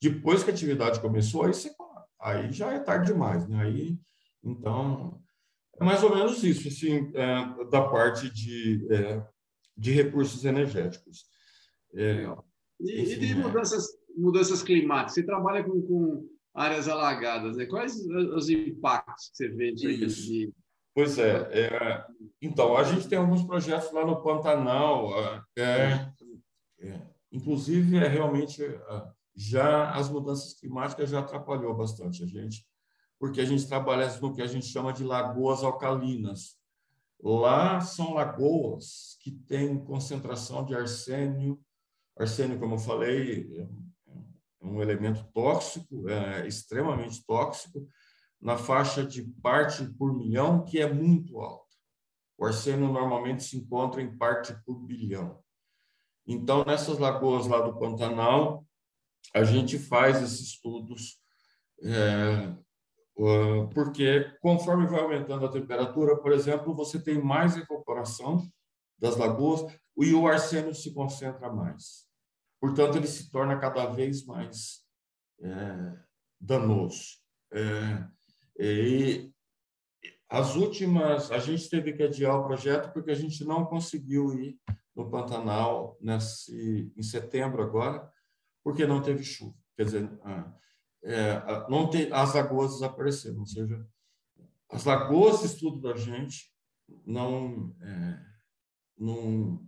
Depois 0.00 0.44
que 0.44 0.50
a 0.50 0.52
atividade 0.52 1.00
começou, 1.00 1.44
aí, 1.44 1.54
você, 1.54 1.74
aí 2.20 2.52
já 2.52 2.72
é 2.72 2.78
tarde 2.78 3.12
demais. 3.12 3.48
Né? 3.48 3.62
Aí, 3.62 3.98
então, 4.44 5.22
é 5.80 5.84
mais 5.84 6.02
ou 6.02 6.14
menos 6.14 6.42
isso, 6.44 6.68
assim, 6.68 7.10
é, 7.14 7.64
da 7.70 7.88
parte 7.88 8.30
de, 8.30 8.86
é, 8.90 9.26
de 9.76 9.90
recursos 9.92 10.44
energéticos. 10.44 11.24
É, 11.94 12.26
e, 12.78 13.02
enfim, 13.02 13.12
e 13.12 13.18
de 13.18 13.32
é. 13.32 13.34
mudanças, 13.36 13.86
mudanças 14.14 14.62
climáticas? 14.62 15.14
Você 15.14 15.22
trabalha 15.24 15.64
com, 15.64 15.80
com 15.80 16.28
áreas 16.56 16.88
alagadas, 16.88 17.56
né? 17.56 17.66
Quais 17.66 17.94
os 18.06 18.48
impactos 18.48 19.28
que 19.28 19.36
você 19.36 19.48
vê 19.48 19.72
disso? 19.72 20.22
De, 20.22 20.52
Pois 20.94 21.18
é, 21.18 21.42
é, 21.52 22.06
Então, 22.40 22.74
a 22.74 22.82
gente 22.82 23.06
tem 23.06 23.18
alguns 23.18 23.42
projetos 23.42 23.92
lá 23.92 24.06
no 24.06 24.22
Pantanal. 24.22 25.10
É, 25.54 26.10
é, 26.80 27.02
inclusive, 27.30 27.98
é 27.98 28.08
realmente 28.08 28.64
é, 28.64 28.80
já 29.34 29.90
as 29.90 30.08
mudanças 30.08 30.54
climáticas 30.54 31.10
já 31.10 31.18
atrapalhou 31.18 31.76
bastante 31.76 32.22
a 32.22 32.26
gente, 32.26 32.66
porque 33.18 33.42
a 33.42 33.44
gente 33.44 33.68
trabalha 33.68 34.08
no 34.22 34.34
que 34.34 34.40
a 34.40 34.46
gente 34.46 34.64
chama 34.64 34.90
de 34.90 35.04
lagoas 35.04 35.62
alcalinas. 35.62 36.56
Lá 37.22 37.78
são 37.82 38.14
lagoas 38.14 39.18
que 39.20 39.30
têm 39.30 39.78
concentração 39.78 40.64
de 40.64 40.74
arsênio. 40.74 41.60
Arsênio, 42.18 42.58
como 42.58 42.76
eu 42.76 42.78
falei, 42.78 43.54
é 43.58 43.68
um 44.66 44.82
elemento 44.82 45.24
tóxico, 45.32 46.08
é 46.08 46.46
extremamente 46.46 47.24
tóxico, 47.24 47.88
na 48.40 48.56
faixa 48.56 49.04
de 49.04 49.22
parte 49.42 49.84
por 49.98 50.14
milhão, 50.14 50.64
que 50.64 50.80
é 50.80 50.92
muito 50.92 51.40
alta. 51.40 51.64
O 52.38 52.44
arsênio 52.44 52.92
normalmente 52.92 53.42
se 53.44 53.56
encontra 53.56 54.02
em 54.02 54.16
parte 54.16 54.54
por 54.64 54.74
bilhão. 54.74 55.42
Então, 56.26 56.64
nessas 56.64 56.98
lagoas 56.98 57.46
lá 57.46 57.60
do 57.60 57.78
Pantanal, 57.78 58.66
a 59.34 59.44
gente 59.44 59.78
faz 59.78 60.22
esses 60.22 60.40
estudos, 60.40 61.20
é, 61.82 62.54
porque 63.72 64.36
conforme 64.40 64.86
vai 64.86 65.00
aumentando 65.00 65.46
a 65.46 65.50
temperatura, 65.50 66.16
por 66.16 66.32
exemplo, 66.32 66.74
você 66.74 67.02
tem 67.02 67.22
mais 67.22 67.56
evaporação 67.56 68.46
das 68.98 69.16
lagoas 69.16 69.72
e 69.96 70.12
o 70.12 70.26
arsênio 70.26 70.74
se 70.74 70.92
concentra 70.92 71.50
mais. 71.52 72.05
Portanto, 72.60 72.96
ele 72.96 73.06
se 73.06 73.30
torna 73.30 73.58
cada 73.58 73.86
vez 73.86 74.24
mais 74.24 74.84
é, 75.40 75.98
danoso. 76.40 77.18
É, 77.52 78.08
e 78.58 79.32
as 80.28 80.56
últimas, 80.56 81.30
a 81.30 81.38
gente 81.38 81.68
teve 81.68 81.92
que 81.92 82.02
adiar 82.02 82.38
o 82.38 82.46
projeto 82.46 82.92
porque 82.92 83.10
a 83.10 83.14
gente 83.14 83.44
não 83.44 83.64
conseguiu 83.64 84.34
ir 84.34 84.58
no 84.94 85.10
Pantanal 85.10 85.96
nesse, 86.00 86.92
em 86.96 87.02
setembro 87.02 87.62
agora, 87.62 88.10
porque 88.64 88.86
não 88.86 89.02
teve 89.02 89.22
chuva. 89.22 89.54
Quer 89.76 89.84
dizer, 89.84 90.10
é, 91.04 91.68
não 91.68 91.88
tem, 91.88 92.10
as 92.12 92.34
lagoas 92.34 92.72
desapareceram, 92.72 93.40
ou 93.40 93.46
seja, 93.46 93.86
as 94.68 94.84
lagoas 94.84 95.40
de 95.40 95.46
estudo 95.46 95.80
da 95.80 95.94
gente 95.94 96.52
não, 97.04 97.76
é, 97.80 98.24
não, 98.98 99.64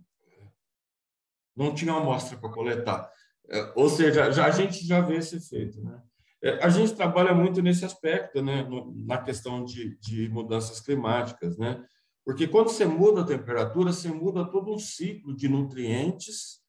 não 1.59 1.75
tinham 1.75 1.97
amostra 1.97 2.37
para 2.37 2.49
coletar. 2.49 3.11
É, 3.49 3.73
ou 3.75 3.89
seja, 3.89 4.31
já, 4.31 4.45
a 4.45 4.51
gente 4.51 4.87
já 4.87 5.01
vê 5.01 5.17
esse 5.17 5.35
efeito. 5.35 5.81
Né? 5.81 6.01
É, 6.41 6.63
a 6.63 6.69
gente 6.69 6.95
trabalha 6.95 7.33
muito 7.33 7.61
nesse 7.61 7.83
aspecto, 7.83 8.41
né, 8.41 8.65
na 9.05 9.17
questão 9.17 9.65
de, 9.65 9.97
de 9.99 10.29
mudanças 10.29 10.79
climáticas, 10.79 11.57
né? 11.57 11.83
Porque 12.25 12.47
quando 12.47 12.69
você 12.69 12.85
muda 12.85 13.21
a 13.21 13.25
temperatura, 13.25 13.91
você 13.91 14.09
muda 14.09 14.49
todo 14.49 14.73
um 14.73 14.77
ciclo 14.77 15.35
de 15.35 15.49
nutrientes 15.49 16.59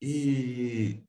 e, 0.00 1.02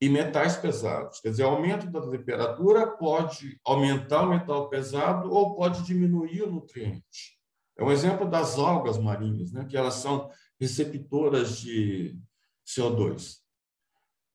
e 0.00 0.08
metais 0.08 0.56
pesados. 0.56 1.20
Quer 1.20 1.30
dizer, 1.30 1.44
o 1.44 1.50
aumento 1.50 1.88
da 1.90 2.00
temperatura 2.10 2.86
pode 2.86 3.60
aumentar 3.64 4.22
o 4.22 4.30
metal 4.30 4.68
pesado 4.68 5.30
ou 5.30 5.54
pode 5.54 5.84
diminuir 5.84 6.42
o 6.42 6.50
nutriente. 6.50 7.38
É 7.78 7.84
um 7.84 7.92
exemplo 7.92 8.28
das 8.28 8.58
algas 8.58 8.98
marinhas, 8.98 9.52
né, 9.52 9.64
que 9.64 9.76
elas 9.76 9.94
são 9.94 10.28
receptoras 10.58 11.58
de 11.58 12.18
CO2. 12.66 13.36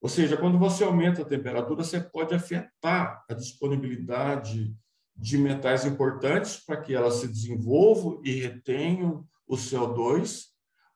Ou 0.01 0.09
seja, 0.09 0.35
quando 0.35 0.57
você 0.57 0.83
aumenta 0.83 1.21
a 1.21 1.25
temperatura, 1.25 1.83
você 1.83 1.99
pode 1.99 2.33
afetar 2.33 3.23
a 3.29 3.33
disponibilidade 3.33 4.75
de 5.15 5.37
metais 5.37 5.85
importantes 5.85 6.57
para 6.57 6.81
que 6.81 6.95
elas 6.95 7.15
se 7.15 7.27
desenvolvam 7.27 8.19
e 8.23 8.41
retenham 8.41 9.27
o 9.47 9.55
CO2, 9.55 10.45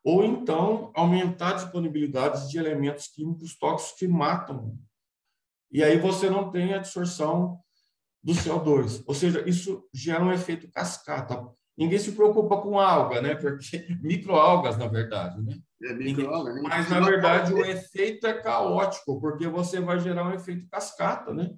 ou 0.03 0.23
então 0.23 0.91
aumentar 0.95 1.49
a 1.49 1.55
disponibilidade 1.55 2.49
de 2.49 2.57
elementos 2.57 3.07
químicos 3.07 3.57
tóxicos 3.57 3.99
que 3.99 4.07
matam. 4.07 4.77
E 5.71 5.83
aí 5.83 5.99
você 5.99 6.29
não 6.29 6.49
tem 6.49 6.73
a 6.73 6.77
absorção 6.77 7.59
do 8.23 8.33
CO2. 8.33 9.03
Ou 9.05 9.13
seja, 9.13 9.47
isso 9.47 9.87
gera 9.93 10.23
um 10.23 10.31
efeito 10.31 10.69
cascata. 10.71 11.47
ninguém 11.77 11.99
se 11.99 12.13
preocupa 12.13 12.57
com 12.61 12.79
alga, 12.79 13.21
né? 13.21 13.35
Porque 13.35 13.85
microalgas, 14.01 14.77
na 14.77 14.87
verdade, 14.87 15.41
né? 15.43 15.59
É 15.85 15.93
né? 16.53 16.61
Mas 16.63 16.89
na 16.89 16.99
verdade 16.99 17.53
o 17.53 17.63
efeito 17.63 18.25
é 18.27 18.33
caótico, 18.33 19.19
porque 19.19 19.47
você 19.47 19.79
vai 19.79 19.99
gerar 19.99 20.27
um 20.27 20.33
efeito 20.33 20.67
cascata, 20.69 21.33
né? 21.33 21.53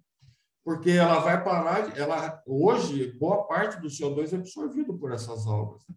Porque 0.63 0.91
ela 0.91 1.19
vai 1.19 1.41
parar, 1.43 1.97
ela 1.97 2.43
hoje 2.45 3.13
boa 3.13 3.47
parte 3.47 3.79
do 3.79 3.87
CO2 3.87 4.33
é 4.33 4.35
absorvido 4.35 4.97
por 4.97 5.13
essas 5.13 5.47
algas. 5.47 5.81
Né? 5.87 5.95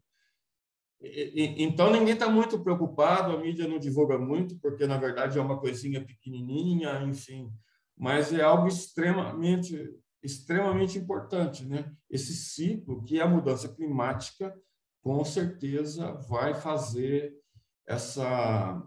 Então, 1.02 1.90
ninguém 1.90 2.12
está 2.12 2.28
muito 2.28 2.60
preocupado, 2.62 3.32
a 3.32 3.40
mídia 3.40 3.66
não 3.66 3.78
divulga 3.78 4.18
muito, 4.18 4.58
porque, 4.58 4.86
na 4.86 4.98
verdade, 4.98 5.38
é 5.38 5.42
uma 5.42 5.58
coisinha 5.58 6.04
pequenininha, 6.04 7.02
enfim, 7.02 7.50
mas 7.96 8.32
é 8.32 8.42
algo 8.42 8.68
extremamente, 8.68 9.98
extremamente 10.22 10.98
importante, 10.98 11.64
né? 11.64 11.90
Esse 12.10 12.34
ciclo 12.34 13.02
que 13.02 13.18
a 13.18 13.26
mudança 13.26 13.68
climática, 13.68 14.54
com 15.02 15.24
certeza, 15.24 16.12
vai 16.28 16.52
fazer 16.52 17.34
essa, 17.90 18.82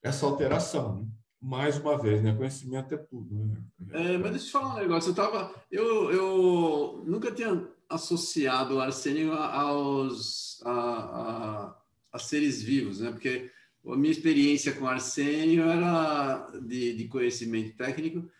essa 0.00 0.26
alteração. 0.26 0.96
Né? 1.00 1.06
Mais 1.40 1.76
uma 1.76 1.98
vez, 1.98 2.22
né? 2.22 2.32
Conhecimento 2.32 2.94
é 2.94 2.96
tudo. 2.96 3.34
Né? 3.34 4.14
É, 4.14 4.18
mas 4.18 4.30
deixa 4.30 4.46
eu 4.46 4.52
falar 4.52 4.74
um 4.76 4.78
negócio. 4.78 5.10
Eu, 5.10 5.14
tava, 5.14 5.54
eu, 5.70 6.12
eu 6.12 7.04
nunca 7.04 7.32
tinha 7.32 7.68
associado 7.88 8.76
o 8.76 8.80
arsênio 8.80 9.32
aos 9.32 10.62
a, 10.64 10.70
a, 10.70 11.76
a, 12.12 12.18
seres 12.18 12.62
vivos, 12.62 13.00
né? 13.00 13.10
Porque 13.10 13.50
a 13.84 13.96
minha 13.96 14.12
experiência 14.12 14.72
com 14.72 14.86
arsênio 14.86 15.64
era 15.64 16.48
de, 16.62 16.94
de 16.94 17.08
conhecimento 17.08 17.76
técnico. 17.76 18.30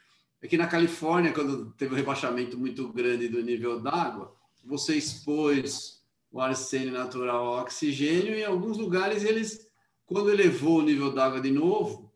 É 0.41 0.47
que 0.47 0.57
na 0.57 0.68
Califórnia, 0.68 1.33
quando 1.33 1.72
teve 1.72 1.93
um 1.93 1.97
rebaixamento 1.97 2.57
muito 2.57 2.93
grande 2.93 3.28
do 3.28 3.43
nível 3.43 3.80
d'água, 3.80 4.33
você 4.64 4.97
expôs 4.97 6.03
o 6.33 6.41
arsênio 6.41 6.93
natural 6.93 7.47
ao 7.47 7.62
oxigênio 7.62 8.35
e 8.35 8.41
em 8.41 8.45
alguns 8.45 8.78
lugares 8.78 9.22
eles, 9.22 9.68
quando 10.13 10.31
elevou 10.31 10.79
o 10.79 10.83
nível 10.83 11.13
d'água 11.13 11.41
de 11.41 11.51
novo, 11.51 12.13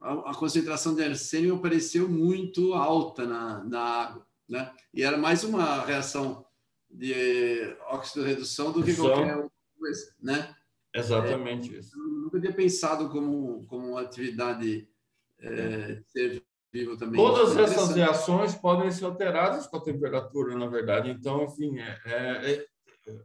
a, 0.00 0.30
a, 0.30 0.34
concentração 0.34 0.94
de 0.94 1.02
arsênio 1.02 1.56
apareceu 1.56 2.08
muito 2.08 2.74
alta 2.74 3.26
na, 3.26 3.64
na 3.64 3.80
água, 3.80 4.26
né? 4.48 4.72
E 4.92 5.02
era 5.02 5.16
mais 5.16 5.44
uma 5.44 5.84
reação 5.84 6.44
de 6.90 7.76
oxidorredução 7.90 8.72
do 8.72 8.82
que 8.82 8.92
Só. 8.92 9.10
qualquer 9.10 9.36
outra 9.36 9.52
coisa, 9.78 10.14
né? 10.20 10.54
Exatamente 10.94 11.74
é, 11.74 11.78
isso. 11.78 11.98
Eu 11.98 12.04
nunca 12.04 12.40
tinha 12.40 12.52
pensado 12.52 13.08
como, 13.10 13.66
como 13.66 13.90
uma 13.90 14.00
atividade 14.00 14.88
é, 15.40 16.02
ser 16.06 16.42
vivo 16.72 16.96
também. 16.96 17.20
Todas 17.20 17.56
essas 17.56 17.94
reações 17.94 18.54
podem 18.54 18.90
ser 18.90 19.04
alteradas 19.04 19.66
com 19.66 19.76
a 19.76 19.82
temperatura, 19.82 20.56
na 20.56 20.66
verdade. 20.66 21.10
Então, 21.10 21.44
enfim, 21.44 21.78
é, 21.78 22.00
é, 22.04 22.52
é 22.54 22.66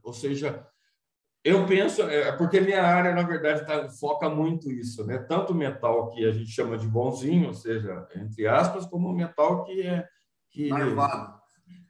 ou 0.02 0.14
seja, 0.14 0.68
eu 1.44 1.66
penso, 1.66 2.02
é, 2.04 2.32
porque 2.34 2.62
minha 2.62 2.82
área, 2.82 3.14
na 3.14 3.24
verdade, 3.24 3.66
tá, 3.66 3.89
foca 3.89 4.30
muito 4.30 4.72
isso, 4.72 5.06
né? 5.06 5.18
Tanto 5.18 5.54
metal 5.54 6.10
que 6.10 6.26
a 6.26 6.32
gente 6.32 6.50
chama 6.50 6.78
de 6.78 6.88
bonzinho, 6.88 7.48
ou 7.48 7.54
seja, 7.54 8.08
entre 8.16 8.48
aspas, 8.48 8.86
como 8.86 9.14
metal 9.14 9.64
que 9.64 9.82
é... 9.82 10.08
Que, 10.50 10.70
Marvado 10.70 11.44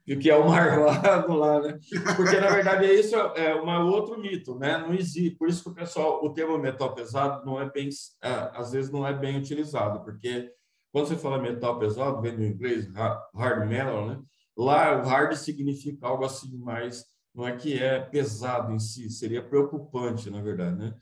que 0.06 0.30
é 0.30 0.36
o 0.36 0.50
marvado 0.50 1.34
lá, 1.34 1.62
né? 1.62 1.80
Porque 2.18 2.38
na 2.38 2.50
verdade 2.50 2.86
é 2.86 2.94
isso 2.94 3.16
é 3.16 3.56
um 3.56 3.88
outro 3.88 4.20
mito, 4.20 4.58
né? 4.60 4.78
Não 4.78 4.94
existe. 4.94 5.32
Por 5.32 5.48
isso 5.48 5.64
que 5.64 5.70
o 5.70 5.74
pessoal, 5.74 6.24
o 6.24 6.34
termo 6.34 6.58
metal 6.58 6.94
pesado 6.94 7.46
não 7.46 7.62
é 7.62 7.70
bem, 7.70 7.88
é, 8.22 8.30
às 8.54 8.74
vezes 8.74 8.92
não 8.92 9.08
é 9.08 9.14
bem 9.14 9.38
utilizado, 9.38 10.04
porque 10.04 10.52
quando 10.92 11.08
você 11.08 11.16
fala 11.16 11.42
metal 11.42 11.80
pesado, 11.80 12.22
vem 12.22 12.36
do 12.36 12.44
inglês 12.44 12.88
hard 13.34 13.68
metal, 13.68 14.08
né? 14.08 14.20
Lá 14.58 15.00
o 15.00 15.08
hard 15.08 15.34
significa 15.36 16.06
algo 16.06 16.26
assim 16.26 16.58
mais, 16.58 17.06
não 17.34 17.48
é 17.48 17.56
que 17.56 17.78
é 17.78 18.00
pesado 18.00 18.72
em 18.72 18.80
si, 18.80 19.10
seria 19.10 19.42
preocupante, 19.42 20.30
na 20.30 20.42
verdade, 20.42 20.78
né? 20.78 20.94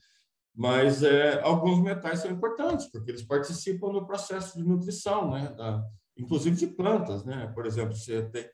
Mas 0.54 1.02
é, 1.02 1.42
alguns 1.42 1.82
metais 1.82 2.20
são 2.20 2.32
importantes 2.32 2.86
porque 2.88 3.12
eles 3.12 3.24
participam 3.24 3.92
no 3.92 4.06
processo 4.06 4.58
de 4.58 4.64
nutrição, 4.64 5.32
né? 5.32 5.54
Da, 5.58 5.84
inclusive 6.18 6.56
de 6.56 6.68
plantas, 6.68 7.24
né? 7.24 7.52
Por 7.54 7.66
exemplo, 7.66 7.96
você 7.96 8.24
tem 8.24 8.50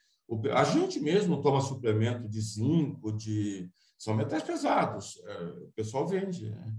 a 0.54 0.64
gente 0.64 1.00
mesmo 1.00 1.42
toma 1.42 1.62
suplemento 1.62 2.28
de 2.28 2.42
zinco, 2.42 3.14
de 3.14 3.70
são 3.98 4.14
metais 4.14 4.44
pesados, 4.44 5.20
é, 5.26 5.44
o 5.44 5.72
pessoal 5.76 6.08
vende. 6.08 6.50
Né? 6.50 6.76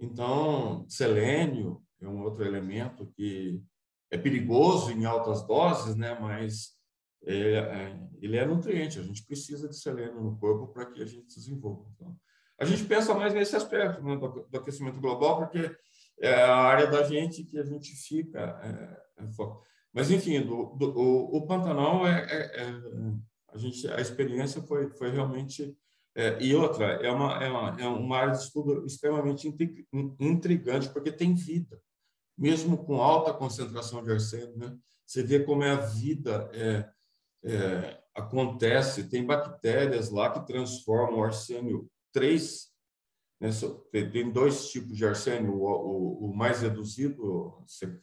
Então, 0.00 0.84
selênio 0.88 1.80
é 2.00 2.08
um 2.08 2.22
outro 2.22 2.44
elemento 2.44 3.06
que 3.06 3.62
é 4.10 4.18
perigoso 4.18 4.90
em 4.90 5.04
altas 5.04 5.46
doses, 5.46 5.96
né? 5.96 6.18
mas 6.20 6.76
é, 7.24 7.52
é, 7.54 8.08
ele 8.20 8.36
é 8.36 8.46
nutriente, 8.46 8.98
a 8.98 9.02
gente 9.02 9.24
precisa 9.24 9.68
de 9.68 9.76
selênio 9.76 10.20
no 10.20 10.38
corpo 10.38 10.72
para 10.72 10.86
que 10.86 11.02
a 11.02 11.06
gente 11.06 11.34
desenvolva. 11.34 11.86
Então, 11.94 12.16
a 12.58 12.64
gente 12.64 12.84
pensa 12.84 13.14
mais 13.14 13.34
nesse 13.34 13.54
aspecto 13.54 14.02
né, 14.02 14.16
do, 14.16 14.46
do, 14.48 14.58
aquecimento 14.58 15.00
global, 15.00 15.38
porque 15.38 15.70
é 16.20 16.34
a 16.34 16.56
área 16.56 16.86
da 16.86 17.02
gente 17.02 17.44
que 17.44 17.58
a 17.58 17.64
gente 17.64 17.94
fica 17.94 18.38
é, 18.62 19.22
é 19.22 19.28
mas, 19.92 20.10
enfim, 20.10 20.42
do, 20.42 20.76
do, 20.76 20.96
o, 20.96 21.36
o, 21.36 21.46
Pantanal, 21.46 22.06
é, 22.06 22.26
é, 22.30 22.62
é, 22.62 22.80
a, 23.52 23.58
gente, 23.58 23.88
a 23.88 24.00
experiência 24.00 24.62
foi, 24.62 24.90
foi 24.90 25.10
realmente... 25.10 25.76
E 26.40 26.52
outra, 26.52 26.84
é 26.94 27.10
uma, 27.12 27.44
é, 27.44 27.48
uma, 27.48 27.80
é 27.80 27.86
uma 27.86 28.16
área 28.16 28.32
de 28.32 28.42
estudo 28.42 28.84
extremamente 28.84 29.48
intrigante, 30.18 30.88
porque 30.88 31.12
tem 31.12 31.32
vida, 31.32 31.80
mesmo 32.36 32.76
com 32.76 33.00
alta 33.00 33.32
concentração 33.32 34.02
de 34.02 34.10
arsênio. 34.10 34.56
Né? 34.56 34.76
Você 35.06 35.22
vê 35.22 35.44
como 35.44 35.62
é 35.62 35.70
a 35.70 35.76
vida 35.76 36.50
é, 37.44 38.00
acontece. 38.14 39.08
Tem 39.08 39.24
bactérias 39.24 40.10
lá 40.10 40.30
que 40.30 40.46
transformam 40.46 41.20
o 41.20 41.24
arsênio 41.24 41.90
3 42.12 42.68
né? 43.40 43.50
Tem 43.92 44.30
dois 44.30 44.70
tipos 44.70 44.96
de 44.96 45.06
arsênio, 45.06 45.54
o, 45.54 45.64
o, 45.64 46.30
o 46.30 46.36
mais 46.36 46.60
reduzido, 46.60 47.62
você 47.66 48.00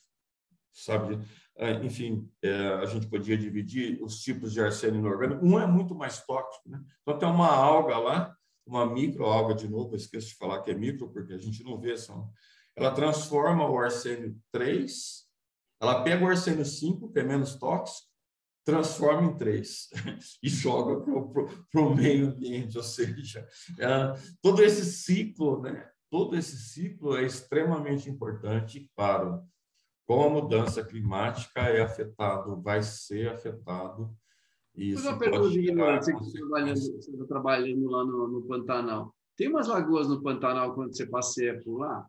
sabe, 0.71 1.19
é, 1.57 1.73
enfim, 1.83 2.29
é, 2.41 2.67
a 2.75 2.85
gente 2.85 3.07
podia 3.07 3.37
dividir 3.37 4.01
os 4.01 4.21
tipos 4.21 4.53
de 4.53 4.61
arsênio 4.61 4.99
inorgânico. 4.99 5.45
Um 5.45 5.59
é 5.59 5.67
muito 5.67 5.95
mais 5.95 6.25
tóxico, 6.25 6.69
né? 6.69 6.81
Então 7.01 7.17
tem 7.17 7.27
uma 7.27 7.49
alga 7.49 7.97
lá, 7.97 8.35
uma 8.65 8.85
microalga 8.85 9.53
de 9.53 9.67
novo, 9.67 9.93
eu 9.93 9.97
esqueço 9.97 10.29
de 10.29 10.35
falar 10.35 10.61
que 10.61 10.71
é 10.71 10.73
micro, 10.73 11.09
porque 11.11 11.33
a 11.33 11.37
gente 11.37 11.63
não 11.63 11.79
vê 11.79 11.97
só. 11.97 12.27
Ela 12.75 12.91
transforma 12.91 13.69
o 13.69 13.77
arsênio 13.77 14.37
3, 14.51 15.25
ela 15.81 16.03
pega 16.03 16.25
o 16.25 16.27
arsênio 16.27 16.65
5, 16.65 17.11
que 17.11 17.19
é 17.19 17.23
menos 17.23 17.55
tóxico, 17.55 18.09
transforma 18.65 19.31
em 19.31 19.37
3 19.37 19.89
e 20.43 20.49
joga 20.49 20.99
para 21.71 21.81
o 21.81 21.95
meio 21.95 22.29
ambiente, 22.29 22.77
ou 22.77 22.83
seja, 22.83 23.47
é, 23.79 24.13
todo 24.41 24.61
esse 24.63 24.83
ciclo, 24.83 25.61
né? 25.61 25.87
Todo 26.09 26.35
esse 26.35 26.57
ciclo 26.57 27.15
é 27.15 27.23
extremamente 27.23 28.09
importante 28.09 28.89
para 28.95 29.41
com 30.07 30.23
a 30.23 30.29
mudança 30.29 30.83
climática 30.83 31.61
é 31.61 31.81
afetado, 31.81 32.61
vai 32.61 32.81
ser 32.83 33.29
afetado. 33.29 34.15
Isso 34.75 35.07
uma 35.07 35.17
pergunta 35.17 35.57
ignorante, 35.57 36.11
você 36.11 36.37
está 36.37 36.37
trabalhando, 36.37 37.17
tá 37.17 37.25
trabalhando 37.27 37.89
lá 37.89 38.05
no, 38.05 38.27
no, 38.27 38.41
Pantanal. 38.43 39.15
Tem 39.35 39.47
umas 39.47 39.67
lagoas 39.67 40.07
no 40.07 40.21
Pantanal, 40.21 40.75
quando 40.75 40.95
você 40.95 41.07
passeia 41.07 41.59
por 41.63 41.79
lá, 41.79 42.05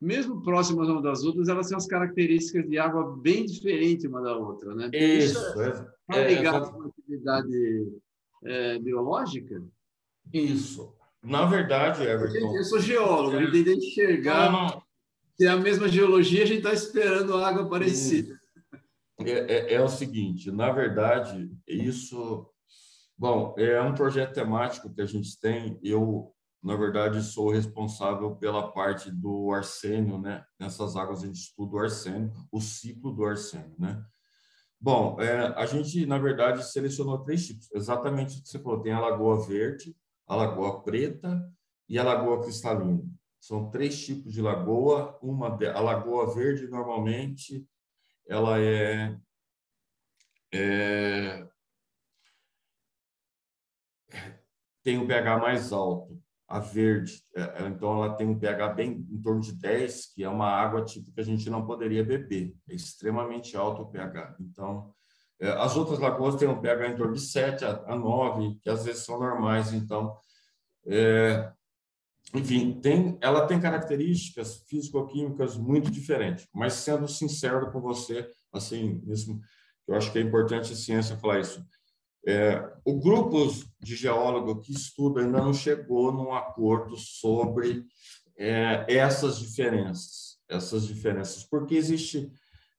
mesmo 0.00 0.42
próximas 0.42 0.88
uma 0.88 1.02
das 1.02 1.24
outras, 1.24 1.48
elas 1.48 1.68
têm 1.68 1.76
as 1.76 1.86
características 1.86 2.68
de 2.68 2.78
água 2.78 3.16
bem 3.16 3.44
diferentes 3.44 4.04
uma 4.06 4.22
da 4.22 4.36
outra, 4.36 4.74
né? 4.74 4.90
Isso, 4.92 5.38
Isso 5.38 5.84
é, 6.12 6.34
ligado 6.34 6.66
é, 6.66 6.72
com 6.72 6.82
a 6.82 6.86
atividade 6.86 7.92
é, 8.44 8.78
biológica? 8.78 9.62
Isso. 10.32 10.94
Na 11.22 11.44
verdade, 11.44 12.02
Everton... 12.02 12.56
Eu 12.56 12.64
sou 12.64 12.80
geólogo, 12.80 13.52
tem 13.52 13.64
que 13.64 13.72
enxergar... 13.74 14.50
Não, 14.50 14.66
não 14.66 14.82
se 15.40 15.46
é 15.46 15.48
a 15.48 15.56
mesma 15.56 15.88
geologia, 15.88 16.42
a 16.42 16.46
gente 16.46 16.58
está 16.58 16.74
esperando 16.74 17.34
água 17.34 17.66
parecida. 17.66 18.38
É, 19.20 19.30
é, 19.30 19.72
é, 19.72 19.82
o 19.82 19.88
seguinte, 19.88 20.50
na 20.50 20.70
verdade, 20.70 21.50
isso. 21.66 22.46
Bom, 23.16 23.54
é 23.56 23.80
um 23.80 23.94
projeto 23.94 24.34
temático 24.34 24.92
que 24.92 25.00
a 25.00 25.06
gente 25.06 25.40
tem. 25.40 25.80
Eu, 25.82 26.30
na 26.62 26.76
verdade, 26.76 27.22
sou 27.22 27.50
responsável 27.50 28.36
pela 28.36 28.70
parte 28.72 29.10
do 29.10 29.52
arsênio, 29.52 30.18
né? 30.18 30.44
Nessas 30.58 30.94
águas 30.96 31.22
a 31.22 31.26
gente 31.26 31.40
estuda 31.40 31.76
o 31.76 31.80
arsênio, 31.80 32.32
o 32.52 32.60
ciclo 32.60 33.12
do 33.12 33.24
arsênio, 33.24 33.74
né? 33.78 34.02
Bom, 34.78 35.20
é, 35.20 35.46
a 35.56 35.66
gente, 35.66 36.06
na 36.06 36.18
verdade, 36.18 36.64
selecionou 36.70 37.22
três 37.22 37.46
tipos, 37.46 37.70
exatamente 37.72 38.38
o 38.38 38.42
que 38.42 38.48
você 38.48 38.58
falou. 38.58 38.80
Tem 38.80 38.92
a 38.92 39.00
Lagoa 39.00 39.46
Verde, 39.46 39.94
a 40.26 40.34
Lagoa 40.36 40.82
Preta 40.82 41.42
e 41.88 41.98
a 41.98 42.04
Lagoa 42.04 42.42
Cristalina. 42.42 43.02
São 43.40 43.70
três 43.70 44.04
tipos 44.04 44.32
de 44.32 44.42
lagoa. 44.42 45.18
Uma, 45.22 45.48
a 45.48 45.80
lagoa 45.80 46.34
verde, 46.34 46.68
normalmente, 46.68 47.66
ela 48.28 48.60
é, 48.60 49.18
é 50.52 51.48
tem 54.82 54.98
um 54.98 55.06
pH 55.06 55.38
mais 55.38 55.72
alto. 55.72 56.22
A 56.50 56.58
verde, 56.58 57.22
é, 57.36 57.68
então 57.68 58.02
ela 58.02 58.16
tem 58.16 58.26
um 58.26 58.36
pH 58.36 58.74
bem 58.74 59.06
em 59.08 59.22
torno 59.22 59.40
de 59.40 59.52
10, 59.52 60.12
que 60.12 60.24
é 60.24 60.28
uma 60.28 60.48
água 60.48 60.84
tipo 60.84 61.12
que 61.12 61.20
a 61.20 61.24
gente 61.24 61.48
não 61.48 61.64
poderia 61.64 62.04
beber. 62.04 62.52
É 62.68 62.74
extremamente 62.74 63.56
alto 63.56 63.82
o 63.82 63.86
pH. 63.86 64.36
Então, 64.40 64.92
é, 65.40 65.48
as 65.52 65.76
outras 65.76 66.00
lagoas 66.00 66.34
têm 66.34 66.48
um 66.48 66.60
pH 66.60 66.88
em 66.88 66.96
torno 66.96 67.14
de 67.14 67.20
7 67.20 67.64
a 67.64 67.94
9, 67.96 68.58
que 68.60 68.68
às 68.68 68.84
vezes 68.84 69.04
são 69.04 69.18
normais. 69.20 69.72
Então, 69.72 70.16
É, 70.86 71.52
enfim, 72.34 72.80
tem, 72.80 73.18
ela 73.20 73.46
tem 73.46 73.60
características 73.60 74.64
físico-químicas 74.68 75.56
muito 75.56 75.90
diferentes. 75.90 76.46
Mas 76.54 76.74
sendo 76.74 77.08
sincero 77.08 77.70
com 77.72 77.80
você, 77.80 78.28
assim, 78.52 79.00
mesmo, 79.04 79.40
eu 79.86 79.94
acho 79.96 80.12
que 80.12 80.18
é 80.18 80.22
importante 80.22 80.72
a 80.72 80.76
ciência 80.76 81.16
falar 81.16 81.40
isso. 81.40 81.64
É, 82.26 82.62
o 82.84 82.98
grupo 83.00 83.38
de 83.80 83.96
geólogo 83.96 84.60
que 84.60 84.72
estuda 84.72 85.22
ainda 85.22 85.38
não 85.38 85.54
chegou 85.54 86.12
num 86.12 86.32
acordo 86.32 86.96
sobre 86.96 87.84
é, 88.36 88.84
essas 88.88 89.38
diferenças, 89.38 90.38
essas 90.48 90.86
diferenças, 90.86 91.44
porque 91.44 91.74
existe 91.74 92.30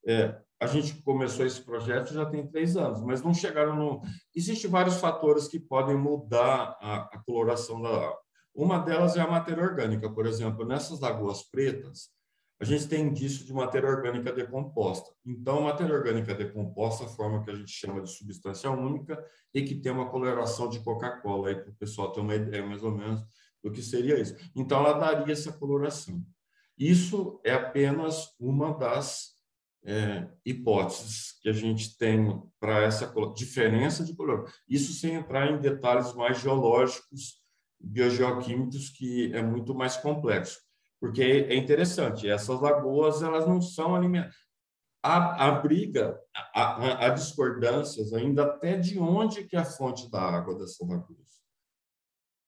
é, 0.06 0.36
a 0.62 0.68
gente 0.68 1.02
começou 1.02 1.44
esse 1.44 1.60
projeto 1.60 2.14
já 2.14 2.24
tem 2.24 2.46
três 2.46 2.78
anos, 2.78 3.02
mas 3.02 3.24
não 3.24 3.34
chegaram 3.34 3.76
no. 3.76 4.02
Existem 4.36 4.70
vários 4.70 4.98
fatores 4.98 5.48
que 5.48 5.60
podem 5.60 5.98
mudar 5.98 6.78
a, 6.80 7.10
a 7.14 7.24
coloração 7.26 7.82
da 7.82 7.90
água. 7.90 8.20
Uma 8.54 8.78
delas 8.78 9.18
é 9.18 9.22
a 9.22 9.28
matéria 9.28 9.64
orgânica, 9.64 10.08
por 10.12 10.28
exemplo, 10.28 10.64
nessas 10.64 11.00
lagoas 11.00 11.42
pretas, 11.42 12.10
a 12.62 12.64
gente 12.64 12.88
tem 12.88 13.08
indício 13.08 13.44
de 13.44 13.52
matéria 13.52 13.90
orgânica 13.90 14.32
decomposta. 14.32 15.12
Então, 15.26 15.64
matéria 15.64 15.96
orgânica 15.96 16.36
decomposta, 16.36 17.08
forma 17.08 17.44
que 17.44 17.50
a 17.50 17.56
gente 17.56 17.72
chama 17.72 18.04
de 18.04 18.12
substância 18.12 18.70
única, 18.70 19.20
e 19.52 19.64
que 19.64 19.74
tem 19.74 19.92
uma 19.92 20.12
coloração 20.12 20.70
de 20.70 20.80
Coca-Cola, 20.80 21.50
aí 21.50 21.56
para 21.56 21.72
o 21.72 21.76
pessoal 21.76 22.12
ter 22.12 22.20
uma 22.20 22.36
ideia 22.36 22.64
mais 22.64 22.84
ou 22.84 22.92
menos 22.92 23.20
do 23.64 23.72
que 23.72 23.82
seria 23.82 24.20
isso. 24.20 24.36
Então, 24.56 24.78
ela 24.86 24.94
daria 24.94 25.34
essa 25.34 25.52
coloração. 25.52 26.24
Isso 26.78 27.42
é 27.44 27.52
apenas 27.52 28.36
uma 28.40 28.78
das 28.78 29.32
é, 29.84 30.28
hipóteses 30.46 31.40
que 31.42 31.50
a 31.50 31.54
gente 31.54 31.98
tem 31.98 32.44
para 32.60 32.84
essa 32.84 33.12
diferença 33.36 34.06
de 34.06 34.16
color. 34.16 34.48
Isso 34.70 34.94
sem 34.94 35.16
entrar 35.16 35.50
em 35.50 35.60
detalhes 35.60 36.14
mais 36.14 36.40
geológicos, 36.40 37.42
biogeoquímicos, 37.80 38.90
que 38.90 39.34
é 39.34 39.42
muito 39.42 39.74
mais 39.74 39.98
complexo. 39.98 40.60
Porque 41.02 41.24
é 41.24 41.56
interessante, 41.56 42.30
essas 42.30 42.62
lagoas 42.62 43.24
elas 43.24 43.48
não 43.48 43.60
são 43.60 43.96
alimentadas. 43.96 44.36
Há, 45.04 45.48
há 45.48 45.52
briga, 45.60 46.22
há, 46.54 47.10
discordâncias 47.10 48.14
ainda 48.14 48.44
até 48.44 48.78
de 48.78 49.00
onde 49.00 49.46
que 49.46 49.56
é 49.56 49.60
a 49.60 49.66
fonte 49.66 50.10
da 50.12 50.22
água 50.22 50.54
dessas 50.54 50.88
lagoas. 50.88 51.42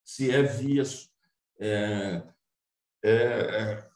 Se 0.05 0.29
é 0.29 0.43
via... 0.43 0.83
É, 1.59 2.23
é, 3.03 3.11
é 3.11 3.93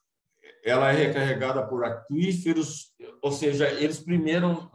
ela 0.68 0.92
é 0.92 1.08
recarregada 1.08 1.66
por 1.66 1.86
aquíferos, 1.86 2.94
ou 3.22 3.32
seja, 3.32 3.72
eles 3.72 4.00
primeiro 4.02 4.70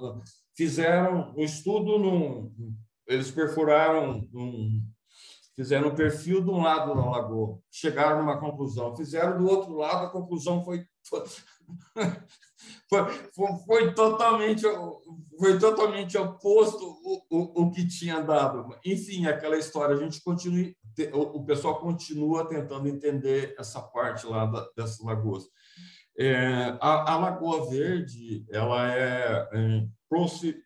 fizeram 0.57 1.35
um 1.37 1.43
estudo, 1.43 1.99
num, 1.99 2.75
eles 3.07 3.31
perfuraram, 3.31 4.27
um, 4.33 4.83
fizeram 5.63 5.89
um 5.89 5.95
perfil 5.95 6.43
de 6.43 6.51
um 6.51 6.61
lado 6.61 6.95
da 6.95 7.09
lagoa, 7.09 7.59
chegaram 7.71 8.19
numa 8.19 8.39
conclusão, 8.39 8.97
fizeram 8.97 9.39
do 9.39 9.49
outro 9.49 9.75
lado, 9.75 10.07
a 10.07 10.11
conclusão 10.11 10.65
foi 10.65 10.85
foi, 12.89 13.05
foi, 13.35 13.53
foi 13.67 13.95
totalmente 13.95 14.63
foi 15.39 15.59
totalmente 15.59 16.19
oposto 16.19 16.85
o, 16.85 17.23
o, 17.31 17.63
o 17.63 17.71
que 17.71 17.87
tinha 17.87 18.21
dado. 18.21 18.77
Enfim, 18.85 19.27
aquela 19.27 19.57
história, 19.57 19.97
a 19.97 19.99
gente 19.99 20.23
continua, 20.23 20.73
o 21.13 21.45
pessoal 21.45 21.81
continua 21.81 22.47
tentando 22.49 22.89
entender 22.89 23.55
essa 23.59 23.81
parte 23.81 24.27
lá 24.27 24.47
da, 24.47 24.69
dessas 24.77 25.01
lagoas. 25.01 25.45
É, 26.19 26.77
a, 26.81 27.13
a, 27.13 27.19
Lagoa 27.19 27.71
Verde, 27.71 28.45
ela 28.51 28.93
é, 28.95 29.49
é, 29.53 29.87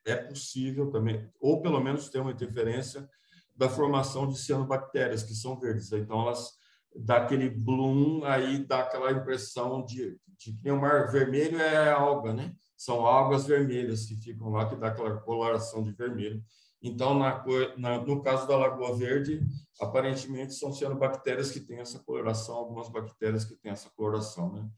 é 0.07 0.16
possível 0.16 0.90
também, 0.90 1.30
ou 1.40 1.62
pelo 1.62 1.80
menos 1.80 2.09
tem 2.09 2.20
uma 2.20 2.32
interferência 2.32 3.09
da 3.57 3.69
formação 3.69 4.29
de 4.29 4.39
cianobactérias, 4.39 5.23
que 5.23 5.35
são 5.35 5.59
verdes. 5.59 5.91
Então, 5.93 6.23
elas 6.23 6.53
dá 6.95 7.19
aquele 7.19 7.49
bloom, 7.51 8.25
aí 8.25 8.65
dá 8.67 8.81
aquela 8.81 9.13
impressão 9.13 9.85
de, 9.85 10.19
de 10.39 10.53
que 10.53 10.71
o 10.71 10.81
mar 10.81 11.11
vermelho 11.11 11.61
é 11.61 11.91
alga, 11.91 12.33
né? 12.33 12.55
São 12.77 13.07
algas 13.07 13.47
vermelhas 13.47 14.07
que 14.07 14.17
ficam 14.17 14.51
lá, 14.51 14.69
que 14.69 14.77
dá 14.77 14.89
aquela 14.89 15.19
coloração 15.21 15.83
de 15.83 15.93
vermelho. 15.93 16.43
Então, 16.83 17.19
na, 17.19 17.45
na, 17.77 18.01
no 18.01 18.23
caso 18.23 18.47
da 18.47 18.57
Lagoa 18.57 18.97
Verde, 18.97 19.41
aparentemente 19.81 20.55
são 20.55 20.73
cianobactérias 20.73 21.51
que 21.51 21.61
têm 21.61 21.81
essa 21.81 21.99
coloração, 21.99 22.57
algumas 22.57 22.89
bactérias 22.89 23.45
que 23.45 23.57
têm 23.57 23.73
essa 23.73 23.91
coloração, 23.91 24.53
né? 24.53 24.69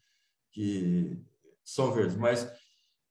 que 0.52 1.20
são 1.64 1.92
verdes. 1.92 2.16
Mas 2.16 2.50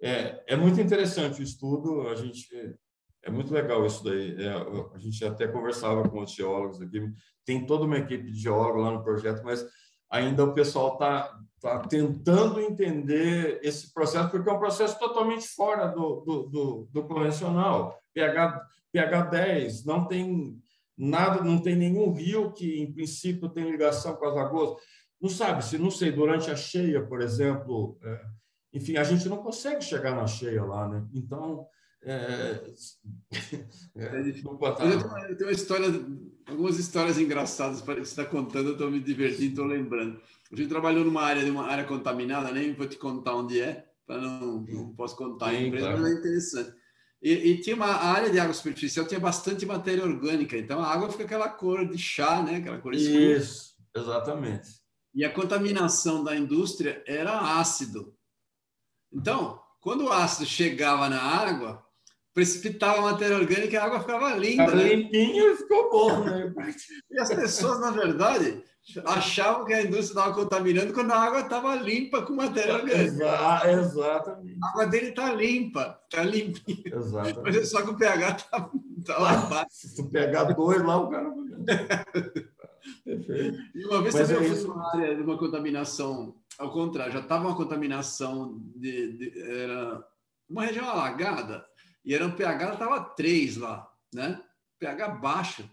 é, 0.01 0.43
é 0.47 0.55
muito 0.55 0.79
interessante 0.79 1.41
o 1.41 1.43
estudo, 1.43 2.07
a 2.07 2.15
gente 2.15 2.77
é 3.23 3.29
muito 3.29 3.53
legal 3.53 3.85
isso 3.85 4.03
daí. 4.03 4.35
É, 4.41 4.51
a 4.93 4.97
gente 4.97 5.23
até 5.25 5.47
conversava 5.47 6.07
com 6.07 6.21
os 6.21 6.31
geólogos 6.31 6.81
aqui, 6.81 7.11
tem 7.45 7.65
toda 7.65 7.85
uma 7.85 7.97
equipe 7.97 8.31
de 8.31 8.39
geólogos 8.39 8.83
lá 8.83 8.91
no 8.91 9.03
projeto, 9.03 9.43
mas 9.43 9.65
ainda 10.09 10.43
o 10.43 10.53
pessoal 10.53 10.93
está 10.93 11.37
tá 11.61 11.79
tentando 11.79 12.59
entender 12.59 13.59
esse 13.63 13.93
processo, 13.93 14.29
porque 14.29 14.49
é 14.49 14.53
um 14.53 14.59
processo 14.59 14.97
totalmente 14.99 15.47
fora 15.47 15.87
do, 15.87 16.21
do, 16.21 16.43
do, 16.43 16.89
do 16.91 17.03
convencional. 17.03 17.99
pH, 18.13 18.61
pH 18.91 19.21
10, 19.21 19.85
não 19.85 20.05
tem 20.05 20.57
nada, 20.97 21.43
não 21.43 21.61
tem 21.61 21.75
nenhum 21.75 22.11
rio 22.11 22.51
que, 22.53 22.81
em 22.81 22.91
princípio, 22.91 23.49
tem 23.49 23.69
ligação 23.69 24.15
com 24.15 24.25
as 24.25 24.35
lagoas. 24.35 24.81
Não 25.21 25.29
sabe, 25.29 25.63
se 25.65 25.77
não 25.77 25.91
sei, 25.91 26.11
durante 26.11 26.49
a 26.51 26.55
cheia, 26.55 27.05
por 27.05 27.21
exemplo, 27.21 27.97
é, 28.03 28.21
enfim, 28.73 28.97
a 28.97 29.03
gente 29.03 29.27
não 29.27 29.37
consegue 29.37 29.83
chegar 29.83 30.15
na 30.15 30.27
cheia 30.27 30.63
lá, 30.63 30.87
né? 30.87 31.05
Então, 31.13 31.67
é, 32.03 32.61
é, 33.95 34.09
não 34.43 34.57
eu, 34.59 34.75
tenho 34.75 35.07
uma, 35.07 35.19
eu 35.27 35.35
tenho 35.35 35.49
uma 35.49 35.51
história, 35.51 35.87
algumas 36.47 36.77
histórias 36.77 37.17
engraçadas 37.17 37.81
que 37.81 37.87
você 37.87 38.01
está 38.01 38.25
contando, 38.25 38.69
eu 38.69 38.73
estou 38.73 38.91
me 38.91 38.99
divertindo, 38.99 39.49
estou 39.49 39.65
lembrando. 39.65 40.21
A 40.51 40.55
gente 40.55 40.69
trabalhou 40.69 41.03
numa 41.03 41.21
área, 41.21 41.43
numa 41.43 41.65
área 41.65 41.83
contaminada, 41.83 42.51
nem 42.51 42.73
vou 42.73 42.87
te 42.87 42.97
contar 42.97 43.35
onde 43.35 43.59
é, 43.59 43.85
para 44.05 44.21
não, 44.21 44.61
não 44.61 44.95
posso 44.95 45.15
contar 45.15 45.49
Sim, 45.49 45.55
a 45.55 45.61
empresa, 45.61 45.87
claro. 45.87 46.01
mas 46.01 46.11
é 46.11 46.19
interessante. 46.19 46.73
E, 47.21 47.31
e, 47.31 47.61
tinha 47.61 47.75
uma 47.75 47.87
área 47.87 48.29
de 48.29 48.39
água 48.39 48.53
superficial, 48.53 49.07
tinha 49.07 49.19
bastante 49.19 49.65
matéria 49.65 50.05
orgânica, 50.05 50.55
então 50.55 50.79
a 50.79 50.87
água 50.87 51.09
fica 51.09 51.23
aquela 51.23 51.49
cor 51.49 51.85
de 51.89 51.97
chá, 51.97 52.43
né? 52.43 52.57
Aquela 52.57 52.77
cor 52.77 52.93
escura. 52.93 53.19
Isso, 53.19 53.75
exatamente. 53.95 54.69
E 55.15 55.25
a 55.25 55.33
contaminação 55.33 56.23
da 56.23 56.35
indústria 56.35 57.03
era 57.07 57.59
ácido. 57.59 58.15
Então, 59.11 59.59
quando 59.81 60.05
o 60.05 60.11
ácido 60.11 60.45
chegava 60.45 61.09
na 61.09 61.19
água, 61.19 61.83
precipitava 62.37 62.99
a 62.99 63.13
matéria 63.13 63.35
orgânica 63.35 63.73
e 63.73 63.77
a 63.77 63.83
água 63.83 63.99
ficava 63.99 64.35
linda. 64.35 64.67
Né? 64.67 64.93
Limpinho 64.93 65.53
e 65.53 65.57
ficou 65.57 65.89
bom, 65.89 66.23
né? 66.23 66.53
e 67.09 67.19
as 67.19 67.33
pessoas, 67.33 67.79
na 67.79 67.89
verdade, 67.89 68.63
achavam 69.05 69.65
que 69.65 69.73
a 69.73 69.81
indústria 69.81 70.19
estava 70.19 70.35
contaminando 70.35 70.93
quando 70.93 71.13
a 71.13 71.19
água 71.19 71.39
estava 71.39 71.73
limpa 71.77 72.21
com 72.21 72.35
matéria 72.35 72.75
orgânica. 72.75 73.01
Exa 73.01 73.71
exatamente. 73.71 74.59
A 74.63 74.69
água 74.69 74.85
dele 74.85 75.07
está 75.07 75.33
limpa, 75.33 75.99
está 76.03 76.23
limpinha. 76.23 76.95
Exatamente. 76.95 77.39
Mas 77.41 77.55
é 77.55 77.65
só 77.65 77.81
que 77.81 77.89
o 77.89 77.97
pH 77.97 78.27
está 78.29 78.69
tá 79.03 79.17
lá 79.17 79.33
embaixo. 79.33 79.69
Se 79.71 79.95
tu 79.95 80.07
pegar 80.07 80.43
dois 80.43 80.83
lá, 80.83 80.95
o 80.95 81.09
cara. 81.09 81.31
Perfeito. 83.03 83.57
E 83.73 83.85
uma 83.87 84.03
vez 84.03 84.13
Mas 84.13 84.27
também 84.27 84.47
é 84.47 84.51
eu 84.51 84.55
fui 84.55 84.67
numa 84.67 84.93
área 84.93 85.15
de 85.15 85.21
uma 85.23 85.39
contaminação, 85.39 86.35
ao 86.59 86.71
contrário, 86.71 87.13
já 87.13 87.19
estava 87.19 87.47
uma 87.47 87.55
contaminação 87.55 88.61
de, 88.75 89.13
de, 89.13 89.41
era 89.41 90.05
uma 90.47 90.65
região 90.65 90.87
alagada 90.87 91.65
e 92.07 92.13
era 92.13 92.25
um 92.25 92.31
pH 92.31 92.73
estava 92.73 93.01
3 93.01 93.57
lá, 93.57 93.85
né? 94.13 94.41
pH 94.79 95.09
baixo. 95.09 95.69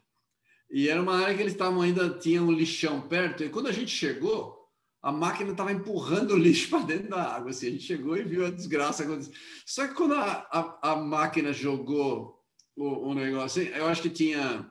E 0.69 0.89
era 0.89 1.01
uma 1.01 1.15
área 1.15 1.33
que 1.33 1.41
eles 1.41 1.53
estavam 1.53 1.81
ainda 1.81 2.19
tinha 2.19 2.43
um 2.43 2.51
lixão 2.51 3.01
perto. 3.03 3.45
E 3.45 3.49
quando 3.49 3.69
a 3.69 3.73
gente 3.73 3.93
chegou, 3.93 4.69
a 5.01 5.13
máquina 5.13 5.53
estava 5.53 5.71
empurrando 5.71 6.33
o 6.33 6.37
lixo 6.37 6.69
para 6.71 6.87
dentro 6.87 7.11
da 7.11 7.23
água. 7.23 7.51
Assim, 7.51 7.69
a 7.69 7.71
gente 7.71 7.85
chegou 7.85 8.17
e 8.17 8.25
viu 8.25 8.45
a 8.45 8.51
desgraça 8.51 9.05
acontecer. 9.05 9.31
Só 9.65 9.87
que 9.87 9.95
quando 9.95 10.15
a, 10.15 10.49
a, 10.51 10.91
a 10.91 10.97
máquina 10.97 11.53
jogou 11.53 12.43
o, 12.75 13.11
o 13.11 13.15
negócio, 13.15 13.63
eu 13.63 13.87
acho 13.87 14.03
que 14.03 14.11
tinha 14.11 14.69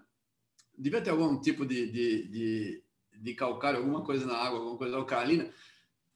devia 0.78 1.00
ter 1.00 1.12
algum 1.12 1.40
tipo 1.40 1.66
de, 1.66 1.90
de, 1.90 2.28
de, 2.28 2.84
de 3.22 3.34
calcário, 3.36 3.80
alguma 3.80 4.04
coisa 4.04 4.26
na 4.26 4.36
água, 4.36 4.60
alguma 4.60 4.78
coisa 4.78 4.98
alcalina, 4.98 5.50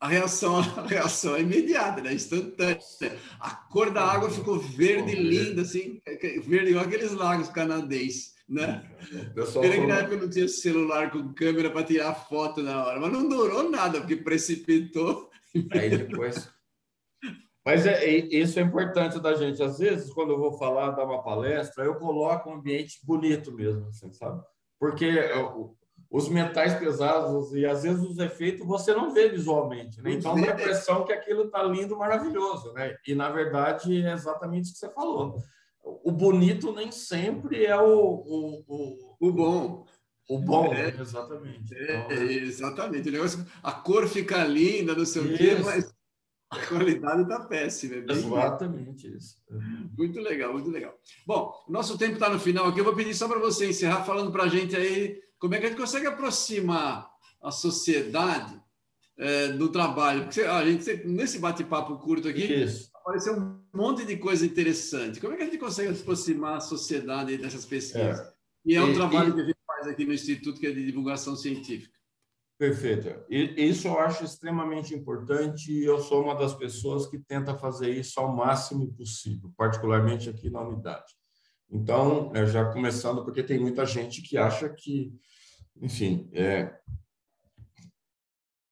a 0.00 0.08
reação, 0.08 0.58
a 0.76 0.86
reação 0.86 1.36
é 1.36 1.40
imediata, 1.40 2.00
né? 2.00 2.12
instantânea. 2.12 2.78
A 3.40 3.50
cor 3.50 3.90
da 3.90 4.02
água 4.02 4.30
ficou 4.30 4.58
verde, 4.58 5.14
linda, 5.14 5.62
assim, 5.62 6.00
verde 6.44 6.70
igual 6.70 6.84
aqueles 6.84 7.12
lagos 7.12 7.48
canadenses. 7.48 8.36
Né? 8.48 8.82
Pena 9.60 9.74
que 9.74 9.86
na 9.86 9.98
época 9.98 10.16
não 10.16 10.30
tinha 10.30 10.48
celular 10.48 11.10
com 11.10 11.34
câmera 11.34 11.70
para 11.70 11.84
tirar 11.84 12.14
foto 12.14 12.62
na 12.62 12.82
hora, 12.82 12.98
mas 12.98 13.12
não 13.12 13.28
durou 13.28 13.68
nada, 13.68 14.00
porque 14.00 14.16
precipitou. 14.16 15.28
Aí 15.72 15.90
depois. 15.90 16.50
Mas 17.64 17.84
é, 17.84 18.02
é, 18.02 18.16
isso 18.34 18.58
é 18.58 18.62
importante 18.62 19.20
da 19.20 19.34
gente. 19.34 19.62
Às 19.62 19.78
vezes, 19.78 20.10
quando 20.14 20.32
eu 20.32 20.38
vou 20.38 20.56
falar, 20.56 20.92
dar 20.92 21.04
uma 21.04 21.22
palestra, 21.22 21.84
eu 21.84 21.96
coloco 21.96 22.48
um 22.48 22.54
ambiente 22.54 22.98
bonito 23.04 23.52
mesmo, 23.52 23.88
assim, 23.88 24.10
sabe? 24.14 24.42
Porque 24.80 25.04
os 26.10 26.28
metais 26.28 26.74
pesados 26.74 27.52
e 27.52 27.66
às 27.66 27.82
vezes 27.82 28.02
os 28.02 28.18
efeitos 28.18 28.66
você 28.66 28.94
não 28.94 29.12
vê 29.12 29.28
visualmente, 29.28 30.00
né? 30.00 30.12
Então 30.12 30.34
dá 30.40 30.52
a 30.52 30.54
impressão 30.54 31.04
que 31.04 31.12
aquilo 31.12 31.44
está 31.44 31.62
lindo, 31.62 31.98
maravilhoso, 31.98 32.72
né? 32.72 32.96
E 33.06 33.14
na 33.14 33.30
verdade 33.30 34.02
é 34.02 34.12
exatamente 34.12 34.70
o 34.70 34.72
que 34.72 34.78
você 34.78 34.88
falou. 34.88 35.38
O 35.82 36.10
bonito 36.10 36.72
nem 36.72 36.90
sempre 36.90 37.64
é 37.64 37.76
o, 37.76 37.86
o, 37.86 38.64
o, 38.66 39.28
o 39.28 39.32
bom. 39.32 39.86
O 40.28 40.38
bom, 40.38 40.72
é, 40.74 40.88
exatamente. 40.88 41.74
É, 41.74 42.04
então, 42.04 42.22
exatamente. 42.22 43.08
O 43.08 43.12
negócio, 43.12 43.46
a 43.62 43.72
cor 43.72 44.06
fica 44.06 44.44
linda, 44.44 44.94
não 44.94 45.06
sei 45.06 45.22
isso. 45.22 45.34
o 45.34 45.36
quê, 45.38 45.56
mas 45.64 45.94
a 46.50 46.66
qualidade 46.66 47.22
está 47.22 47.40
péssima. 47.40 47.94
É 47.96 48.12
exatamente 48.12 49.14
isso. 49.14 49.36
Muito 49.96 50.20
legal, 50.20 50.52
muito 50.52 50.70
legal. 50.70 50.94
Bom, 51.26 51.52
nosso 51.66 51.96
tempo 51.96 52.14
está 52.14 52.28
no 52.28 52.38
final 52.38 52.66
aqui. 52.66 52.80
Eu 52.80 52.84
vou 52.84 52.94
pedir 52.94 53.14
só 53.14 53.26
para 53.26 53.38
você 53.38 53.70
encerrar 53.70 54.04
falando 54.04 54.30
para 54.30 54.44
a 54.44 54.48
gente 54.48 54.76
aí 54.76 55.18
como 55.38 55.54
é 55.54 55.58
que 55.58 55.66
a 55.66 55.68
gente 55.68 55.78
consegue 55.78 56.06
aproximar 56.06 57.10
a 57.40 57.50
sociedade 57.50 58.60
é, 59.18 59.48
do 59.48 59.68
trabalho. 59.68 60.24
Porque 60.24 60.40
a 60.40 60.64
gente, 60.64 61.06
nesse 61.06 61.38
bate-papo 61.38 61.98
curto 61.98 62.28
aqui, 62.28 62.44
Isso. 62.44 62.90
apareceu 62.94 63.36
um 63.36 63.60
monte 63.74 64.04
de 64.04 64.16
coisa 64.16 64.46
interessante. 64.46 65.20
Como 65.20 65.34
é 65.34 65.36
que 65.36 65.42
a 65.42 65.46
gente 65.46 65.58
consegue 65.58 65.90
aproximar 65.90 66.56
a 66.56 66.60
sociedade 66.60 67.36
dessas 67.36 67.64
pesquisas? 67.64 68.20
É. 68.20 68.32
E 68.64 68.74
é 68.74 68.82
um 68.82 68.90
e, 68.90 68.94
trabalho 68.94 69.30
e... 69.30 69.34
que 69.34 69.40
a 69.40 69.44
gente 69.44 69.58
faz 69.66 69.86
aqui 69.88 70.04
no 70.04 70.12
Instituto, 70.12 70.60
que 70.60 70.66
é 70.66 70.72
de 70.72 70.84
divulgação 70.84 71.34
científica. 71.34 71.96
Perfeito. 72.58 73.08
E 73.30 73.68
isso 73.68 73.86
eu 73.86 74.00
acho 74.00 74.24
extremamente 74.24 74.92
importante 74.92 75.72
e 75.72 75.84
eu 75.84 76.00
sou 76.00 76.24
uma 76.24 76.34
das 76.34 76.52
pessoas 76.54 77.06
que 77.06 77.16
tenta 77.16 77.54
fazer 77.54 77.90
isso 77.90 78.18
ao 78.18 78.34
máximo 78.34 78.92
possível, 78.94 79.52
particularmente 79.56 80.28
aqui 80.28 80.50
na 80.50 80.60
unidade. 80.60 81.17
Então, 81.70 82.32
é, 82.34 82.46
já 82.46 82.64
começando, 82.72 83.24
porque 83.24 83.42
tem 83.42 83.58
muita 83.58 83.84
gente 83.84 84.22
que 84.22 84.38
acha 84.38 84.68
que, 84.68 85.12
enfim, 85.76 86.30
é, 86.32 86.74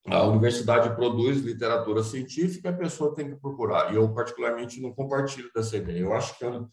a 0.07 0.23
universidade 0.25 0.95
produz 0.95 1.39
literatura 1.39 2.03
científica, 2.03 2.71
a 2.71 2.77
pessoa 2.77 3.15
tem 3.15 3.29
que 3.29 3.37
procurar. 3.37 3.93
E 3.93 3.97
eu, 3.97 4.13
particularmente, 4.15 4.81
não 4.81 4.95
compartilho 4.95 5.51
dessa 5.55 5.77
ideia. 5.77 5.99
Eu 5.99 6.15
acho 6.15 6.39
que 6.39 6.45
a, 6.45 6.65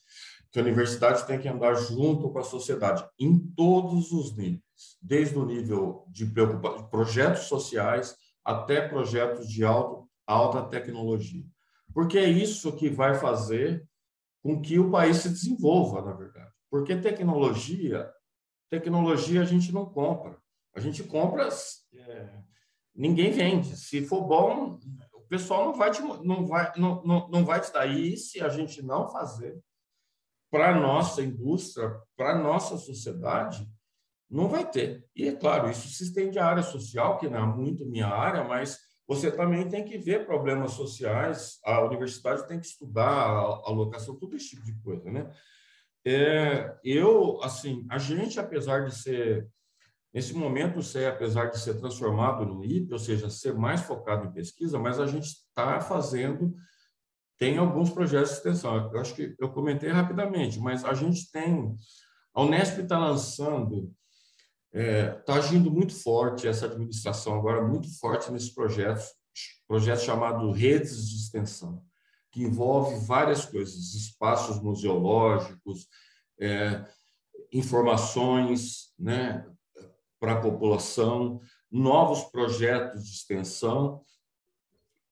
que 0.52 0.60
a 0.60 0.62
universidade 0.62 1.26
tem 1.26 1.40
que 1.40 1.48
andar 1.48 1.74
junto 1.74 2.30
com 2.30 2.40
a 2.40 2.44
sociedade, 2.44 3.04
em 3.20 3.38
todos 3.56 4.12
os 4.12 4.38
níveis, 4.38 4.62
desde 5.02 5.38
o 5.38 5.46
nível 5.46 6.06
de 6.10 6.32
projetos 6.92 7.46
sociais 7.46 8.16
até 8.46 8.88
projetos 8.88 9.48
de 9.50 9.66
alto, 9.66 10.08
alta 10.28 10.62
tecnologia. 10.62 11.44
Porque 11.94 12.18
é 12.18 12.30
isso 12.30 12.76
que 12.76 12.88
vai 12.88 13.16
fazer 13.16 13.84
com 14.44 14.62
que 14.62 14.78
o 14.78 14.92
país 14.92 15.18
se 15.18 15.30
desenvolva, 15.30 16.02
na 16.02 16.12
verdade. 16.12 16.52
Porque 16.70 16.98
tecnologia, 16.98 18.12
tecnologia 18.70 19.42
a 19.42 19.46
gente 19.46 19.72
não 19.72 19.86
compra. 19.86 20.38
A 20.76 20.80
gente 20.82 21.04
compra 21.04 21.48
é, 21.94 22.30
ninguém 22.94 23.32
vende. 23.32 23.78
Se 23.78 24.06
for 24.06 24.22
bom, 24.28 24.78
o 25.14 25.22
pessoal 25.22 25.66
não 25.66 25.74
vai 25.74 25.92
te, 25.92 26.02
não 26.02 26.46
vai, 26.46 26.72
não, 26.78 27.02
não, 27.04 27.30
não 27.30 27.46
vai 27.46 27.62
te 27.62 27.72
dar. 27.72 27.88
E 27.88 28.18
se 28.18 28.42
a 28.42 28.50
gente 28.50 28.82
não 28.82 29.08
fazer 29.08 29.58
para 30.52 30.80
nossa 30.80 31.24
indústria, 31.24 31.96
para 32.16 32.38
nossa 32.38 32.78
sociedade, 32.78 33.68
não 34.30 34.50
vai 34.50 34.70
ter. 34.70 35.08
E, 35.16 35.28
é 35.28 35.36
claro, 35.36 35.70
isso 35.70 35.88
se 35.88 36.04
estende 36.04 36.38
à 36.38 36.48
área 36.48 36.64
social, 36.64 37.18
que 37.18 37.30
não 37.30 37.40
é 37.40 37.46
muito 37.46 37.86
minha 37.86 38.08
área, 38.08 38.44
mas 38.44 38.78
você 39.08 39.32
também 39.32 39.68
tem 39.68 39.84
que 39.84 39.98
ver 39.98 40.26
problemas 40.26 40.72
sociais, 40.72 41.60
a 41.64 41.82
universidade 41.82 42.48
tem 42.48 42.60
que 42.60 42.68
estudar 42.68 43.10
a 43.10 43.62
alocação, 43.66 44.18
todo 44.18 44.36
esse 44.36 44.50
tipo 44.50 44.64
de 44.64 44.74
coisa, 44.82 45.12
né? 45.12 45.30
É, 46.06 46.78
eu, 46.84 47.42
assim, 47.42 47.86
a 47.90 47.98
gente, 47.98 48.40
apesar 48.40 48.86
de 48.86 48.96
ser 48.96 49.48
Nesse 50.14 50.36
momento, 50.36 50.84
CE, 50.84 51.06
apesar 51.06 51.48
de 51.48 51.60
ser 51.60 51.74
transformado 51.80 52.46
no 52.46 52.64
IP, 52.64 52.94
ou 52.94 53.00
seja, 53.00 53.32
ser 53.32 53.56
mais 53.56 53.82
focado 53.82 54.28
em 54.28 54.32
pesquisa, 54.32 54.78
mas 54.78 55.00
a 55.00 55.08
gente 55.08 55.26
está 55.26 55.82
fazendo, 55.82 56.54
tem 57.40 57.58
alguns 57.58 57.90
projetos 57.90 58.30
de 58.30 58.38
extensão. 58.38 58.92
Eu 58.94 59.00
acho 59.00 59.16
que 59.16 59.36
eu 59.40 59.50
comentei 59.50 59.90
rapidamente, 59.90 60.60
mas 60.60 60.86
a 60.86 60.94
gente 60.94 61.32
tem, 61.32 61.76
a 62.32 62.44
Unesp 62.44 62.78
está 62.82 63.00
lançando, 63.00 63.92
está 64.74 64.80
é, 64.80 65.12
tá 65.12 65.36
agindo 65.36 65.70
muito 65.70 65.94
forte, 65.94 66.48
essa 66.48 66.66
administração 66.66 67.36
agora, 67.36 67.66
muito 67.66 67.88
forte 68.00 68.32
nesses 68.32 68.50
projetos, 68.50 69.06
projeto 69.68 70.02
chamado 70.02 70.52
Redes 70.52 71.08
de 71.10 71.16
Extensão, 71.16 71.84
que 72.32 72.42
envolve 72.42 73.06
várias 73.06 73.46
coisas, 73.46 73.94
espaços 73.94 74.60
museológicos, 74.60 75.88
é, 76.40 76.84
informações, 77.52 78.92
né, 78.98 79.46
para 80.20 80.34
a 80.34 80.42
população, 80.42 81.40
novos 81.70 82.24
projetos 82.24 83.06
de 83.06 83.12
extensão. 83.12 84.02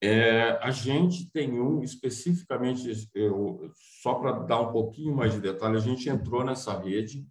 É, 0.01 0.57
a 0.63 0.71
gente 0.71 1.29
tem 1.31 1.61
um 1.61 1.83
especificamente, 1.83 3.09
eu, 3.13 3.71
só 4.01 4.15
para 4.15 4.31
dar 4.31 4.61
um 4.61 4.71
pouquinho 4.71 5.15
mais 5.15 5.33
de 5.33 5.41
detalhe, 5.41 5.77
a 5.77 5.81
gente 5.81 6.09
entrou 6.09 6.43
nessa 6.43 6.75
rede. 6.79 7.27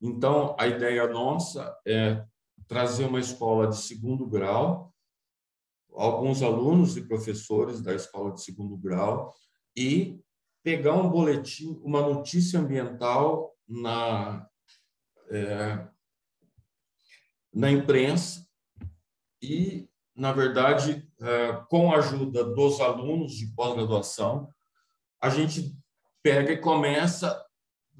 Então, 0.00 0.56
a 0.58 0.66
ideia 0.66 1.06
nossa 1.06 1.76
é 1.86 2.24
trazer 2.66 3.04
uma 3.04 3.20
escola 3.20 3.68
de 3.68 3.76
segundo 3.76 4.26
grau, 4.26 4.94
alguns 5.92 6.42
alunos 6.42 6.96
e 6.96 7.06
professores 7.06 7.80
da 7.80 7.94
escola 7.94 8.32
de 8.32 8.42
segundo 8.42 8.76
grau, 8.76 9.34
e 9.76 10.20
pegar 10.62 10.94
um 10.94 11.10
boletim, 11.10 11.80
uma 11.82 12.00
notícia 12.00 12.60
ambiental 12.60 13.54
na 13.68 14.46
é, 15.30 15.86
na 17.52 17.70
imprensa 17.70 18.46
e, 19.42 19.88
na 20.14 20.32
verdade, 20.32 21.08
é, 21.20 21.52
com 21.68 21.92
a 21.92 21.98
ajuda 21.98 22.44
dos 22.44 22.80
alunos 22.80 23.32
de 23.32 23.46
pós-graduação, 23.54 24.48
a 25.20 25.28
gente 25.28 25.76
pega 26.22 26.52
e 26.52 26.58
começa 26.58 27.44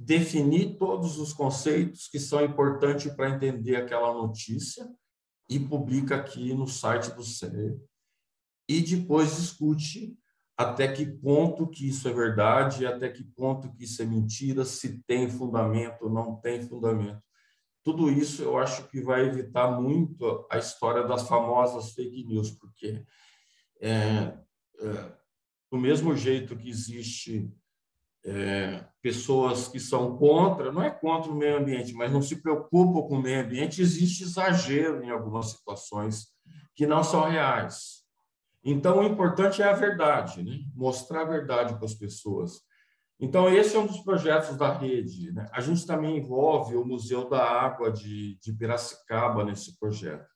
definir 0.03 0.78
todos 0.78 1.18
os 1.18 1.30
conceitos 1.34 2.09
que 2.09 2.18
são 2.18 2.42
importantes 2.42 3.12
para 3.12 3.28
entender 3.28 3.76
aquela 3.76 4.14
notícia 4.14 4.88
e 5.46 5.61
publica 5.61 6.16
aqui 6.16 6.55
no 6.55 6.66
site 6.66 7.11
do 7.11 7.22
CE 7.22 7.78
e 8.66 8.80
depois 8.80 9.36
discute 9.36 10.16
até 10.57 10.90
que 10.90 11.05
ponto 11.05 11.68
que 11.68 11.86
isso 11.86 12.09
é 12.09 12.12
verdade, 12.14 12.86
até 12.86 13.11
que 13.11 13.22
ponto 13.22 13.70
que 13.74 13.84
isso 13.84 14.01
é 14.01 14.07
mentira, 14.07 14.64
se 14.64 15.03
tem 15.07 15.28
fundamento 15.28 16.05
ou 16.05 16.11
não 16.11 16.36
tem 16.36 16.62
fundamento. 16.62 17.22
Tudo 17.84 18.11
isso 18.11 18.42
eu 18.42 18.57
acho 18.57 18.88
que 18.88 19.03
vai 19.03 19.26
evitar 19.26 19.70
muito 19.78 20.46
a 20.51 20.57
história 20.57 21.07
das 21.07 21.28
famosas 21.28 21.92
fake 21.92 22.24
news, 22.24 22.53
porque 22.53 23.05
é, 23.82 24.38
é, 24.78 25.12
do 25.70 25.78
mesmo 25.78 26.16
jeito 26.16 26.57
que 26.57 26.70
existe 26.70 27.53
é, 28.25 28.85
pessoas 29.03 29.68
que 29.68 29.81
são 29.81 30.16
contra, 30.16 30.71
não 30.71 30.83
é 30.83 30.91
contra 30.91 31.31
o 31.31 31.35
meio 31.35 31.59
ambiente, 31.59 31.95
mas 31.95 32.12
não 32.12 32.21
se 32.21 32.43
preocupam 32.43 33.03
com 33.09 33.16
o 33.16 33.23
meio 33.23 33.43
ambiente, 33.43 33.81
existe 33.81 34.25
exagero 34.25 35.03
em 35.03 35.11
algumas 35.11 35.51
situações 35.51 36.29
que 36.75 36.87
não 36.87 37.03
são 37.03 37.29
reais. 37.29 38.01
Então, 38.62 38.99
o 38.99 39.05
importante 39.05 39.62
é 39.62 39.68
a 39.68 39.73
verdade, 39.73 40.43
né? 40.43 40.59
mostrar 40.75 41.23
a 41.23 41.31
verdade 41.31 41.75
para 41.77 41.87
as 41.87 41.95
pessoas. 41.95 42.61
Então, 43.18 43.49
esse 43.49 43.77
é 43.77 43.79
um 43.79 43.87
dos 43.87 44.01
projetos 44.01 44.57
da 44.57 44.73
rede. 44.73 45.33
Né? 45.33 45.47
A 45.53 45.61
gente 45.61 45.87
também 45.87 46.18
envolve 46.18 46.77
o 46.77 46.85
Museu 46.85 47.29
da 47.29 47.43
Água 47.43 47.91
de, 47.91 48.39
de 48.41 48.53
Piracicaba 48.53 49.45
nesse 49.45 49.79
projeto. 49.79 50.29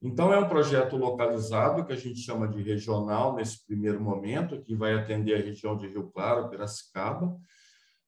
Então, 0.00 0.32
é 0.32 0.38
um 0.38 0.48
projeto 0.48 0.96
localizado, 0.96 1.84
que 1.84 1.92
a 1.92 1.96
gente 1.96 2.20
chama 2.20 2.46
de 2.48 2.62
regional 2.62 3.34
nesse 3.34 3.66
primeiro 3.66 4.00
momento, 4.00 4.60
que 4.62 4.74
vai 4.74 4.94
atender 4.94 5.34
a 5.34 5.44
região 5.44 5.76
de 5.76 5.88
Rio 5.88 6.10
Claro, 6.10 6.48
Piracicaba, 6.48 7.36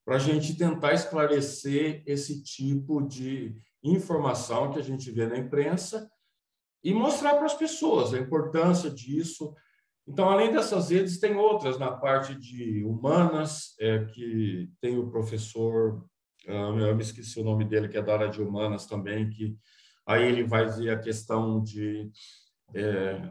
para 0.05 0.17
a 0.17 0.19
gente 0.19 0.57
tentar 0.57 0.95
esclarecer 0.95 2.03
esse 2.07 2.43
tipo 2.43 3.03
de 3.03 3.57
informação 3.83 4.73
que 4.73 4.79
a 4.79 4.83
gente 4.83 5.11
vê 5.11 5.27
na 5.27 5.39
imprensa 5.39 6.11
e 6.83 6.95
mostrar 6.95 7.35
para 7.35 7.47
as 7.47 7.55
pessoas 7.55 8.15
a 8.15 8.19
importância 8.19 8.91
disso, 8.91 9.55
então, 10.11 10.29
além 10.29 10.51
dessas 10.51 10.91
redes, 10.91 11.21
tem 11.21 11.37
outras 11.37 11.79
na 11.79 11.93
parte 11.93 12.35
de 12.35 12.83
humanas, 12.85 13.77
é, 13.79 14.07
que 14.07 14.69
tem 14.81 14.99
o 14.99 15.09
professor, 15.09 16.05
ah, 16.49 16.53
eu 16.53 16.97
me 16.97 17.03
esqueci 17.03 17.39
o 17.39 17.45
nome 17.45 17.65
dele, 17.65 17.89
que 17.89 17.97
é 17.97 18.03
da 18.03 18.15
área 18.15 18.29
de 18.29 18.43
humanas 18.43 18.87
também, 18.87 19.31
que 19.31 19.57
aí 20.07 20.27
ele 20.27 20.45
vai 20.45 20.69
ver 20.69 20.91
a 20.91 20.99
questão 20.99 21.63
de 21.63 22.11
é, 22.75 23.31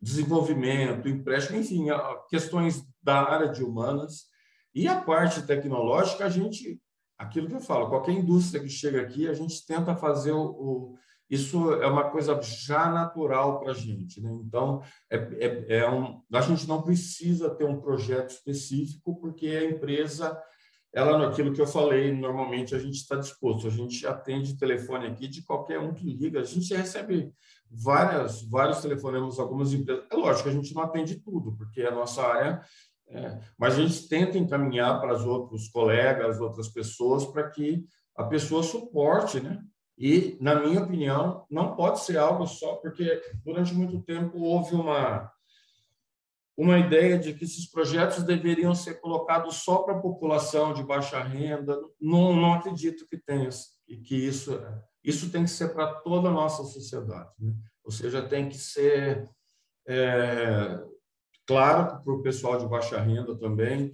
desenvolvimento, 0.00 1.08
empréstimo, 1.08 1.58
enfim, 1.58 1.86
questões 2.28 2.84
da 3.02 3.22
área 3.22 3.48
de 3.48 3.62
humanas. 3.62 4.24
E 4.74 4.88
a 4.88 5.00
parte 5.00 5.46
tecnológica, 5.46 6.24
a 6.24 6.28
gente, 6.28 6.80
aquilo 7.16 7.48
que 7.48 7.54
eu 7.54 7.60
falo, 7.60 7.88
qualquer 7.88 8.12
indústria 8.12 8.62
que 8.62 8.68
chega 8.68 9.00
aqui, 9.00 9.28
a 9.28 9.34
gente 9.34 9.64
tenta 9.66 9.96
fazer 9.96 10.32
o, 10.32 10.44
o 10.44 10.98
isso 11.28 11.72
é 11.74 11.86
uma 11.86 12.10
coisa 12.10 12.40
já 12.42 12.90
natural 12.90 13.60
para 13.60 13.72
a 13.72 13.74
gente. 13.74 14.20
Né? 14.20 14.30
Então, 14.44 14.82
é, 15.10 15.16
é, 15.16 15.78
é, 15.78 15.90
um, 15.90 16.22
a 16.32 16.40
gente 16.42 16.68
não 16.68 16.82
precisa 16.82 17.54
ter 17.54 17.64
um 17.64 17.80
projeto 17.80 18.30
específico, 18.30 19.18
porque 19.20 19.46
a 19.46 19.64
empresa, 19.64 20.38
ela, 20.94 21.18
naquilo 21.18 21.52
que 21.52 21.60
eu 21.60 21.66
falei, 21.66 22.12
normalmente 22.12 22.72
a 22.74 22.78
gente 22.78 22.94
está 22.94 23.16
disposto, 23.16 23.66
a 23.66 23.70
gente 23.70 24.06
atende 24.06 24.56
telefone 24.56 25.08
aqui 25.08 25.26
de 25.26 25.42
qualquer 25.42 25.80
um 25.80 25.92
que 25.92 26.04
liga, 26.04 26.40
a 26.40 26.44
gente 26.44 26.72
recebe 26.72 27.32
várias, 27.68 28.42
vários 28.42 28.80
telefonemas, 28.80 29.40
algumas 29.40 29.72
empresas. 29.72 30.04
É 30.08 30.14
lógico, 30.14 30.48
a 30.48 30.52
gente 30.52 30.72
não 30.72 30.82
atende 30.82 31.16
tudo, 31.16 31.52
porque 31.56 31.82
a 31.82 31.90
nossa 31.90 32.22
área. 32.22 32.62
É, 33.08 33.38
mas 33.58 33.74
a 33.74 33.82
gente 33.82 34.08
tenta 34.08 34.38
encaminhar 34.38 35.00
para 35.00 35.14
os 35.14 35.26
outros 35.26 35.68
colegas, 35.68 36.40
outras 36.40 36.68
pessoas, 36.68 37.26
para 37.26 37.50
que 37.50 37.84
a 38.16 38.24
pessoa 38.24 38.62
suporte, 38.62 39.40
né? 39.40 39.60
E, 39.98 40.36
na 40.40 40.54
minha 40.60 40.80
opinião, 40.80 41.44
não 41.50 41.74
pode 41.74 42.00
ser 42.00 42.16
algo 42.16 42.46
só, 42.46 42.76
porque 42.76 43.20
durante 43.44 43.74
muito 43.74 44.00
tempo 44.00 44.40
houve 44.40 44.74
uma, 44.74 45.30
uma 46.56 46.78
ideia 46.78 47.18
de 47.18 47.34
que 47.34 47.44
esses 47.44 47.68
projetos 47.68 48.22
deveriam 48.22 48.74
ser 48.74 49.00
colocados 49.00 49.56
só 49.56 49.78
para 49.78 49.96
a 49.96 50.00
população 50.00 50.72
de 50.72 50.84
baixa 50.84 51.20
renda. 51.20 51.80
Não, 52.00 52.34
não 52.34 52.54
acredito 52.54 53.06
que 53.08 53.16
tenha, 53.16 53.48
que 54.04 54.14
isso, 54.14 54.60
isso 55.02 55.30
tem 55.30 55.44
que 55.44 55.50
ser 55.50 55.74
para 55.74 55.94
toda 55.94 56.28
a 56.28 56.32
nossa 56.32 56.62
sociedade. 56.62 57.30
Né? 57.38 57.52
Ou 57.82 57.90
seja, 57.90 58.22
tem 58.22 58.48
que 58.48 58.56
ser, 58.56 59.28
é, 59.86 60.80
claro, 61.46 62.02
para 62.02 62.14
o 62.14 62.22
pessoal 62.22 62.56
de 62.56 62.68
baixa 62.68 63.00
renda 63.00 63.36
também, 63.36 63.92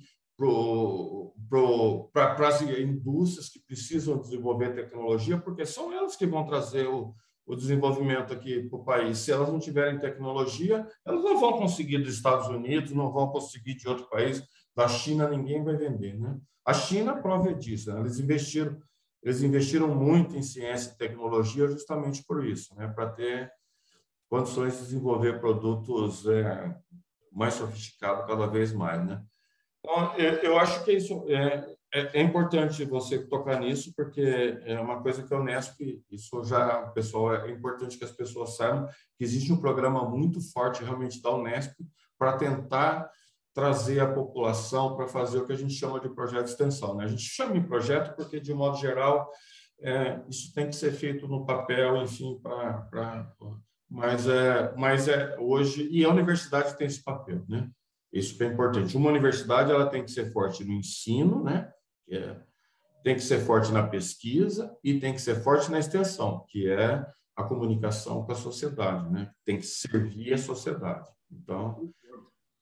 para 2.13 2.49
as 2.49 2.63
indústrias 2.63 3.49
que 3.49 3.61
precisam 3.61 4.19
desenvolver 4.19 4.75
tecnologia, 4.75 5.39
porque 5.39 5.65
são 5.65 5.93
elas 5.93 6.15
que 6.15 6.27
vão 6.27 6.47
trazer 6.47 6.87
o, 6.87 7.15
o 7.47 7.57
desenvolvimento 7.57 8.33
aqui 8.33 8.63
para 8.69 8.79
o 8.79 8.85
país. 8.85 9.19
Se 9.19 9.33
elas 9.33 9.49
não 9.49 9.59
tiverem 9.59 9.99
tecnologia, 9.99 10.87
elas 11.05 11.23
não 11.23 11.41
vão 11.41 11.55
conseguir 11.55 11.99
dos 11.99 12.15
Estados 12.15 12.49
Unidos, 12.49 12.93
não 12.93 13.11
vão 13.13 13.29
conseguir 13.29 13.75
de 13.75 13.89
outro 13.89 14.09
país. 14.09 14.43
Da 14.75 14.87
China, 14.87 15.29
ninguém 15.29 15.65
vai 15.65 15.77
vender. 15.77 16.19
Né? 16.19 16.39
A 16.65 16.73
China 16.73 17.17
prova 17.17 17.53
disso. 17.53 17.93
Né? 17.93 18.01
Eles, 18.01 18.19
investiram, 18.19 18.81
eles 19.23 19.43
investiram 19.43 19.89
muito 19.95 20.37
em 20.37 20.43
ciência 20.43 20.93
e 20.93 20.97
tecnologia 20.97 21.67
justamente 21.67 22.23
por 22.25 22.45
isso, 22.45 22.75
né? 22.77 22.87
para 22.89 23.11
ter 23.11 23.51
condições 24.29 24.75
de 24.75 24.85
desenvolver 24.85 25.41
produtos 25.41 26.27
é, 26.27 26.77
mais 27.33 27.55
sofisticados 27.55 28.27
cada 28.27 28.47
vez 28.47 28.73
mais. 28.73 29.05
Né? 29.05 29.21
Então, 29.81 30.15
eu 30.17 30.59
acho 30.59 30.85
que 30.85 30.93
isso 30.93 31.25
é, 31.29 31.67
é, 31.93 32.21
é, 32.21 32.23
importante 32.23 32.85
você 32.85 33.19
tocar 33.19 33.59
nisso, 33.61 33.93
porque 33.97 34.61
é 34.65 34.79
uma 34.81 35.03
coisa 35.03 35.23
que 35.23 35.35
a 35.35 35.39
Unesp, 35.39 35.81
isso 36.11 36.45
já, 36.45 36.83
pessoal, 36.89 37.35
é 37.35 37.51
importante 37.51 37.99
que 37.99 38.05
as 38.05 38.13
pessoas 38.13 38.57
saibam 38.57 38.87
que 39.19 39.25
existe 39.25 39.53
um 39.53 39.61
programa 39.61 40.09
muito 40.09 40.41
forte 40.53 40.85
realmente 40.85 41.21
da 41.21 41.35
Unesp 41.35 41.75
para 42.17 42.37
tentar 42.37 43.11
trazer 43.53 44.01
a 44.01 44.13
população 44.13 44.97
para 44.97 45.09
fazer 45.09 45.39
o 45.39 45.47
que 45.47 45.53
a 45.53 45.57
gente 45.57 45.75
chama 45.75 45.99
de 45.99 46.09
projeto 46.09 46.45
de 46.45 46.51
extensão. 46.51 46.95
Né? 46.95 47.05
A 47.05 47.09
gente 47.09 47.23
chama 47.23 47.55
de 47.55 47.67
projeto 47.67 48.15
porque, 48.15 48.39
de 48.39 48.55
modo 48.55 48.79
geral, 48.79 49.29
é, 49.81 50.21
isso 50.29 50.55
tem 50.55 50.69
que 50.69 50.77
ser 50.77 50.93
feito 50.93 51.27
no 51.27 51.45
papel, 51.45 51.97
enfim, 52.03 52.39
para. 52.43 53.33
Mas, 53.91 54.29
é, 54.29 54.73
mas 54.77 55.09
é 55.09 55.37
hoje, 55.41 55.89
e 55.91 56.05
a 56.05 56.09
universidade 56.09 56.77
tem 56.77 56.87
esse 56.87 57.03
papel, 57.03 57.43
né? 57.49 57.69
Isso 58.13 58.41
é 58.41 58.47
importante. 58.47 58.97
Uma 58.97 59.11
universidade 59.11 59.73
ela 59.73 59.87
tem 59.87 60.05
que 60.05 60.13
ser 60.13 60.33
forte 60.33 60.65
no 60.65 60.73
ensino, 60.73 61.43
né? 61.43 61.69
É, 62.11 62.37
tem 63.03 63.15
que 63.15 63.23
ser 63.23 63.41
forte 63.41 63.73
na 63.73 63.87
pesquisa 63.87 64.77
e 64.85 64.99
tem 64.99 65.13
que 65.13 65.21
ser 65.21 65.43
forte 65.43 65.71
na 65.71 65.79
extensão, 65.79 66.45
que 66.49 66.69
é 66.69 67.07
a 67.37 67.45
comunicação 67.45 68.25
com 68.25 68.33
a 68.33 68.35
sociedade, 68.35 69.11
né? 69.11 69.31
Tem 69.45 69.57
que 69.57 69.67
servir 69.67 70.35
a 70.35 70.39
sociedade. 70.39 71.09
Então, 71.31 71.91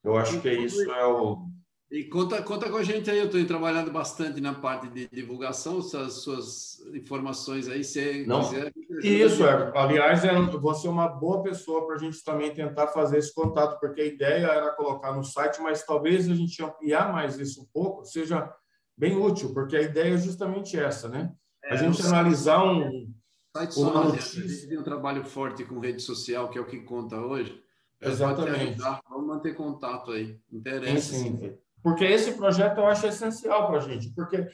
eu 0.04 0.16
acho 0.16 0.40
que 0.40 0.50
isso 0.50 0.90
é 0.92 1.06
o 1.06 1.48
e 1.90 2.04
conta, 2.04 2.42
conta 2.42 2.68
com 2.68 2.76
a 2.76 2.82
gente 2.82 3.10
aí, 3.10 3.18
eu 3.18 3.26
estou 3.26 3.42
trabalhando 3.46 3.90
bastante 3.90 4.42
na 4.42 4.52
parte 4.52 4.88
de 4.88 5.08
divulgação, 5.08 5.78
essas 5.78 6.22
suas 6.22 6.80
informações 6.94 7.66
aí, 7.66 7.82
se 7.82 8.26
Não. 8.26 8.40
quiser. 8.40 8.70
Isso, 9.02 9.42
é. 9.46 9.72
aliás, 9.74 10.22
é, 10.22 10.38
você 10.38 10.86
é 10.86 10.90
uma 10.90 11.08
boa 11.08 11.42
pessoa 11.42 11.86
para 11.86 11.96
a 11.96 11.98
gente 11.98 12.22
também 12.22 12.52
tentar 12.52 12.88
fazer 12.88 13.16
esse 13.16 13.34
contato, 13.34 13.80
porque 13.80 14.02
a 14.02 14.04
ideia 14.06 14.46
era 14.48 14.70
colocar 14.72 15.14
no 15.14 15.24
site, 15.24 15.62
mas 15.62 15.82
talvez 15.82 16.28
a 16.28 16.34
gente 16.34 16.62
ampliar 16.62 17.10
mais 17.10 17.38
isso 17.38 17.62
um 17.62 17.66
pouco, 17.72 18.04
seja 18.04 18.52
bem 18.98 19.16
útil, 19.16 19.54
porque 19.54 19.76
a 19.76 19.82
ideia 19.82 20.14
é 20.14 20.18
justamente 20.18 20.76
essa, 20.76 21.08
né? 21.08 21.32
É, 21.64 21.72
a 21.72 21.76
gente 21.76 22.04
analisar 22.04 22.64
um. 22.64 23.08
Site 23.56 23.78
uma 23.78 24.04
notícia. 24.04 24.44
A 24.44 24.46
gente 24.46 24.68
tem 24.68 24.78
um 24.78 24.82
trabalho 24.82 25.24
forte 25.24 25.64
com 25.64 25.78
rede 25.78 26.02
social, 26.02 26.50
que 26.50 26.58
é 26.58 26.60
o 26.60 26.66
que 26.66 26.80
conta 26.80 27.16
hoje. 27.16 27.62
Exatamente. 28.00 28.78
Vamos 29.08 29.26
manter 29.26 29.54
contato 29.54 30.10
aí. 30.10 30.38
Interessa. 30.52 31.14
Sim, 31.14 31.38
sim. 31.38 31.58
Porque 31.82 32.04
esse 32.04 32.32
projeto 32.32 32.78
eu 32.78 32.86
acho 32.86 33.06
essencial 33.06 33.68
para 33.68 33.78
a 33.78 33.80
gente, 33.80 34.12
porque 34.14 34.46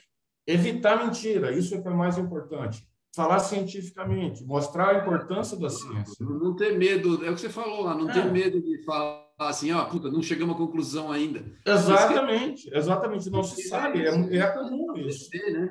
evitar 0.46 1.04
mentira, 1.04 1.52
isso 1.52 1.74
é 1.74 1.78
o 1.78 1.88
é 1.88 1.94
mais 1.94 2.18
importante. 2.18 2.86
Falar 3.14 3.38
cientificamente, 3.38 4.44
mostrar 4.44 4.90
a 4.90 4.98
importância 4.98 5.56
da 5.56 5.70
ciência. 5.70 6.16
Não, 6.20 6.38
não 6.38 6.56
ter 6.56 6.76
medo, 6.76 7.24
é 7.24 7.30
o 7.30 7.34
que 7.34 7.40
você 7.40 7.48
falou 7.48 7.84
lá, 7.84 7.94
não 7.94 8.10
é. 8.10 8.12
ter 8.12 8.30
medo 8.30 8.60
de 8.60 8.84
falar 8.84 9.23
assim, 9.38 9.72
ó, 9.72 9.84
puta, 9.84 10.10
não 10.10 10.22
chegamos 10.22 10.54
à 10.54 10.58
conclusão 10.58 11.10
ainda. 11.10 11.44
Exatamente, 11.66 12.70
exatamente, 12.74 13.30
não 13.30 13.42
se 13.42 13.62
sabe, 13.68 14.04
é, 14.04 14.36
é 14.36 14.46
comum 14.48 14.96
isso. 14.96 15.28
Né? 15.32 15.70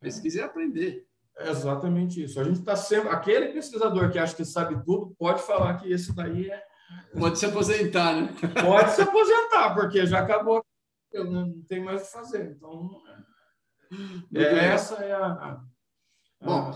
Pesquisa 0.00 0.42
é 0.42 0.44
aprender. 0.44 1.06
É 1.36 1.50
exatamente 1.50 2.22
isso. 2.22 2.40
A 2.40 2.44
gente 2.44 2.58
está 2.58 2.74
sempre. 2.74 3.10
Aquele 3.10 3.48
pesquisador 3.48 4.10
que 4.10 4.18
acha 4.18 4.34
que 4.34 4.44
sabe 4.44 4.82
tudo 4.84 5.14
pode 5.16 5.40
falar 5.42 5.76
que 5.76 5.92
esse 5.92 6.12
daí 6.14 6.50
é. 6.50 6.62
Pode 7.18 7.38
se 7.38 7.46
aposentar, 7.46 8.14
né? 8.14 8.34
Pode 8.64 8.92
se 8.92 9.02
aposentar, 9.02 9.74
porque 9.74 10.06
já 10.06 10.20
acabou 10.20 10.64
eu 11.12 11.24
não 11.30 11.62
tenho 11.62 11.84
mais 11.84 12.02
o 12.02 12.04
que 12.04 12.12
fazer. 12.12 12.50
Então, 12.50 13.02
é, 14.34 14.42
essa 14.42 14.96
é 14.96 15.12
a. 15.12 15.60
Bom, 16.40 16.72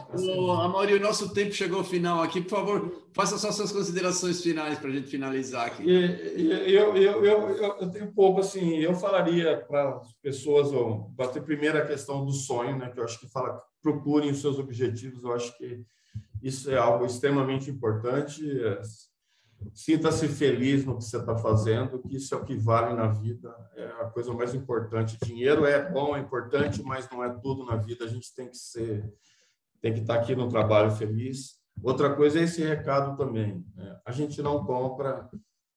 a 0.50 0.64
Amaury, 0.64 0.94
o 0.94 1.00
nosso 1.00 1.32
tempo 1.32 1.52
chegou 1.52 1.78
ao 1.78 1.84
final 1.84 2.20
aqui. 2.20 2.40
Por 2.40 2.50
favor, 2.50 3.06
faça 3.12 3.38
só 3.38 3.52
suas 3.52 3.70
considerações 3.70 4.42
finais 4.42 4.78
para 4.78 4.90
a 4.90 4.92
gente 4.92 5.08
finalizar 5.08 5.66
aqui. 5.66 5.88
Eu, 5.88 6.96
eu, 6.96 7.24
eu, 7.24 7.50
eu, 7.80 7.90
tenho 7.90 8.12
pouco, 8.12 8.40
assim, 8.40 8.78
eu 8.78 8.94
falaria 8.94 9.64
para 9.68 9.96
as 9.96 10.12
pessoas, 10.14 10.70
bater 11.10 11.42
primeiro 11.42 11.78
a 11.78 11.86
questão 11.86 12.24
do 12.24 12.32
sonho, 12.32 12.76
né, 12.76 12.90
que 12.90 12.98
eu 12.98 13.04
acho 13.04 13.20
que 13.20 13.30
fala, 13.30 13.62
procurem 13.80 14.30
os 14.30 14.40
seus 14.40 14.58
objetivos, 14.58 15.22
eu 15.22 15.32
acho 15.32 15.56
que 15.56 15.84
isso 16.42 16.70
é 16.70 16.76
algo 16.76 17.06
extremamente 17.06 17.70
importante. 17.70 18.42
Sinta-se 19.72 20.26
feliz 20.26 20.84
no 20.84 20.98
que 20.98 21.04
você 21.04 21.18
está 21.18 21.36
fazendo, 21.36 22.00
que 22.00 22.16
isso 22.16 22.34
é 22.34 22.38
o 22.38 22.44
que 22.44 22.56
vale 22.56 22.94
na 22.94 23.06
vida, 23.06 23.54
é 23.76 23.84
a 24.00 24.06
coisa 24.06 24.32
mais 24.34 24.54
importante. 24.54 25.16
Dinheiro 25.22 25.64
é 25.64 25.88
bom, 25.88 26.16
é 26.16 26.20
importante, 26.20 26.82
mas 26.82 27.08
não 27.10 27.22
é 27.22 27.30
tudo 27.40 27.64
na 27.64 27.76
vida. 27.76 28.04
A 28.04 28.08
gente 28.08 28.34
tem 28.34 28.48
que 28.48 28.56
ser, 28.56 29.04
tem 29.82 29.92
que 29.92 30.00
estar 30.00 30.14
aqui 30.14 30.34
no 30.34 30.48
trabalho 30.48 30.92
feliz. 30.92 31.60
Outra 31.82 32.14
coisa 32.14 32.38
é 32.38 32.44
esse 32.44 32.62
recado 32.62 33.16
também. 33.16 33.64
Né? 33.74 34.00
A 34.06 34.12
gente 34.12 34.40
não 34.40 34.64
compra 34.64 35.28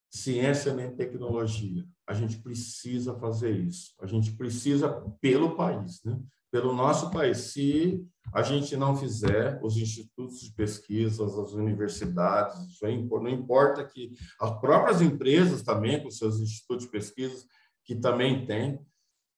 ciência 0.10 0.74
nem 0.74 0.96
tecnologia. 0.96 1.84
A 2.08 2.14
gente 2.14 2.38
precisa 2.38 3.16
fazer 3.16 3.52
isso. 3.52 3.94
A 4.00 4.06
gente 4.06 4.32
precisa 4.34 4.90
pelo 5.20 5.56
país, 5.56 6.04
né? 6.04 6.20
pelo 6.52 6.74
nosso 6.74 7.10
país. 7.10 7.38
Se 7.52 8.06
a 8.32 8.44
gente 8.44 8.78
não 8.78 8.96
fizer, 8.96 9.60
os 9.64 9.76
institutos 9.76 10.40
de 10.40 10.54
pesquisas, 10.54 11.38
as 11.38 11.54
universidades, 11.54 12.80
não 12.82 13.28
importa 13.28 13.84
que 13.84 14.12
as 14.40 14.60
próprias 14.60 15.02
empresas 15.02 15.64
também, 15.64 16.02
com 16.02 16.12
seus 16.12 16.40
institutos 16.40 16.86
de 16.86 16.92
pesquisa, 16.92 17.46
que 17.84 17.96
também 17.96 18.46
têm, 18.46 18.80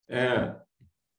é, 0.10 0.56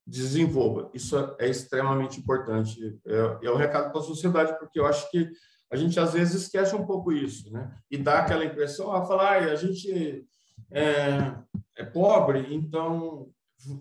desenvolva. 0.09 0.91
Isso 0.95 1.17
é 1.39 1.49
extremamente 1.49 2.19
importante. 2.19 2.99
É, 3.07 3.47
é 3.47 3.51
um 3.51 3.57
recado 3.57 3.93
para 3.93 4.01
a 4.01 4.05
sociedade, 4.05 4.59
porque 4.59 4.81
eu 4.81 4.87
acho 4.87 5.11
que 5.11 5.29
a 5.71 5.77
gente 5.77 6.01
às 6.01 6.15
vezes 6.15 6.43
esquece 6.43 6.75
um 6.75 6.87
pouco 6.87 7.13
isso, 7.13 7.53
né? 7.53 7.71
E 7.91 7.99
dá 7.99 8.21
aquela 8.21 8.45
impressão, 8.45 8.91
a 8.91 9.05
falar, 9.05 9.43
ah, 9.43 9.53
a 9.53 9.55
gente 9.55 10.27
é, 10.73 11.35
é 11.77 11.85
pobre, 11.85 12.55
então 12.55 13.29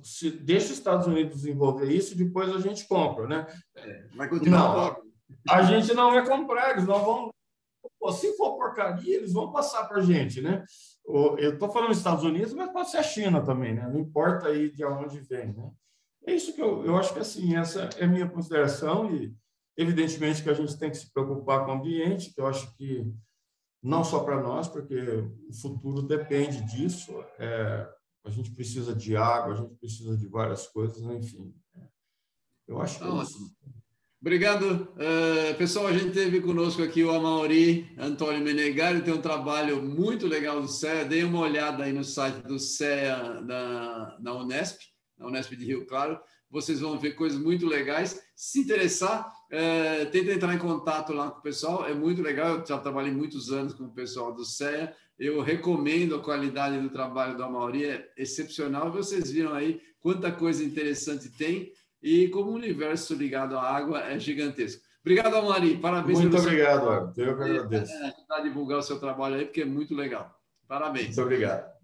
se 0.03 0.29
deixa 0.31 0.65
os 0.65 0.71
Estados 0.79 1.07
Unidos 1.07 1.35
desenvolver 1.35 1.89
isso, 1.89 2.17
depois 2.17 2.53
a 2.53 2.59
gente 2.59 2.85
compra, 2.87 3.25
né? 3.25 3.47
É, 3.75 4.07
vai 4.17 4.27
continuar. 4.27 4.75
Não, 4.75 5.55
a 5.55 5.61
gente 5.63 5.93
não 5.93 6.11
vai 6.11 6.27
comprar, 6.27 6.71
eles 6.71 6.85
não 6.85 7.05
vão. 7.05 7.29
Pô, 7.97 8.11
se 8.11 8.35
for 8.35 8.57
porcaria, 8.57 9.15
eles 9.15 9.31
vão 9.31 9.51
passar 9.51 9.85
para 9.87 9.99
a 9.99 10.03
gente, 10.03 10.41
né? 10.41 10.65
Eu 11.05 11.53
estou 11.53 11.69
falando 11.71 11.89
dos 11.89 11.99
Estados 11.99 12.25
Unidos, 12.25 12.53
mas 12.53 12.71
pode 12.73 12.89
ser 12.91 12.97
a 12.97 13.03
China 13.03 13.41
também, 13.41 13.73
né? 13.73 13.87
Não 13.87 13.99
importa 13.99 14.47
aí 14.49 14.69
de 14.69 14.83
onde 14.83 15.21
vem, 15.21 15.53
né? 15.53 15.71
É 16.27 16.35
isso 16.35 16.53
que 16.53 16.61
eu, 16.61 16.85
eu 16.85 16.97
acho 16.97 17.13
que 17.13 17.19
assim, 17.19 17.55
essa 17.55 17.89
é 17.97 18.03
a 18.03 18.07
minha 18.07 18.27
consideração 18.27 19.15
e 19.15 19.33
evidentemente 19.77 20.43
que 20.43 20.49
a 20.49 20.53
gente 20.53 20.77
tem 20.77 20.91
que 20.91 20.97
se 20.97 21.11
preocupar 21.13 21.65
com 21.65 21.71
o 21.71 21.75
ambiente, 21.75 22.33
que 22.33 22.41
eu 22.41 22.47
acho 22.47 22.75
que 22.75 23.09
não 23.81 24.03
só 24.03 24.19
para 24.19 24.41
nós, 24.41 24.67
porque 24.67 24.99
o 25.49 25.53
futuro 25.53 26.01
depende 26.01 26.61
disso. 26.65 27.13
É, 27.39 27.89
a 28.25 28.29
gente 28.29 28.51
precisa 28.51 28.93
de 28.93 29.15
água, 29.15 29.53
a 29.53 29.55
gente 29.55 29.75
precisa 29.75 30.17
de 30.17 30.27
várias 30.27 30.67
coisas, 30.67 31.01
enfim. 31.01 31.55
Eu 32.67 32.81
acho 32.81 32.99
que 32.99 33.05
é 33.05 33.23
isso. 33.23 33.55
Obrigado. 34.19 34.89
Uh, 34.95 35.55
pessoal, 35.57 35.87
a 35.87 35.93
gente 35.93 36.11
teve 36.11 36.41
conosco 36.41 36.81
aqui 36.81 37.03
o 37.03 37.11
Amauri 37.11 37.89
Antônio 37.97 38.43
Menegari, 38.43 39.01
tem 39.01 39.13
um 39.13 39.21
trabalho 39.21 39.81
muito 39.81 40.27
legal 40.27 40.59
do 40.59 40.67
CEA. 40.67 41.05
Dê 41.05 41.23
uma 41.23 41.39
olhada 41.39 41.85
aí 41.85 41.93
no 41.93 42.03
site 42.03 42.41
do 42.41 42.59
CEA 42.59 43.41
da, 43.43 44.17
da 44.17 44.33
Unesp, 44.33 44.81
da 45.17 45.27
Unesp 45.27 45.55
de 45.55 45.65
Rio 45.65 45.85
Claro. 45.85 46.19
Vocês 46.49 46.79
vão 46.79 46.97
ver 46.97 47.11
coisas 47.11 47.37
muito 47.37 47.67
legais. 47.67 48.21
Se 48.35 48.61
interessar, 48.61 49.27
uh, 49.51 50.09
tenta 50.11 50.31
entrar 50.31 50.53
em 50.53 50.57
contato 50.57 51.11
lá 51.11 51.29
com 51.29 51.39
o 51.39 51.41
pessoal. 51.41 51.85
É 51.85 51.93
muito 51.93 52.21
legal. 52.21 52.57
Eu 52.57 52.65
já 52.65 52.77
trabalhei 52.77 53.11
muitos 53.11 53.51
anos 53.51 53.73
com 53.73 53.83
o 53.83 53.93
pessoal 53.93 54.33
do 54.33 54.45
CEA. 54.45 54.93
Eu 55.19 55.41
recomendo 55.41 56.15
a 56.15 56.23
qualidade 56.23 56.79
do 56.79 56.89
trabalho 56.89 57.35
do 57.35 57.43
Amauri, 57.43 57.85
é 57.85 58.09
excepcional. 58.15 58.91
Vocês 58.91 59.31
viram 59.31 59.53
aí 59.53 59.81
quanta 59.99 60.31
coisa 60.31 60.63
interessante 60.63 61.29
tem. 61.29 61.71
e 62.01 62.29
como 62.29 62.51
o 62.51 62.55
universo 62.55 63.15
ligado 63.15 63.57
à 63.57 63.63
água 63.63 64.03
é 64.03 64.19
gigantesco. 64.19 64.81
Obrigado, 65.01 65.35
Amari. 65.35 65.77
Parabéns. 65.77 66.19
Muito 66.19 66.37
obrigado, 66.37 67.13
seu... 67.15 67.25
Eu 67.25 67.37
que 67.37 67.43
agradeço. 67.43 67.93
Ajudar 67.93 68.37
a 68.37 68.41
divulgar 68.41 68.79
o 68.79 68.83
seu 68.83 68.99
trabalho 68.99 69.35
aí, 69.35 69.45
porque 69.45 69.61
é 69.61 69.65
muito 69.65 69.95
legal. 69.95 70.37
Parabéns. 70.67 71.07
Muito 71.07 71.21
obrigado. 71.21 71.76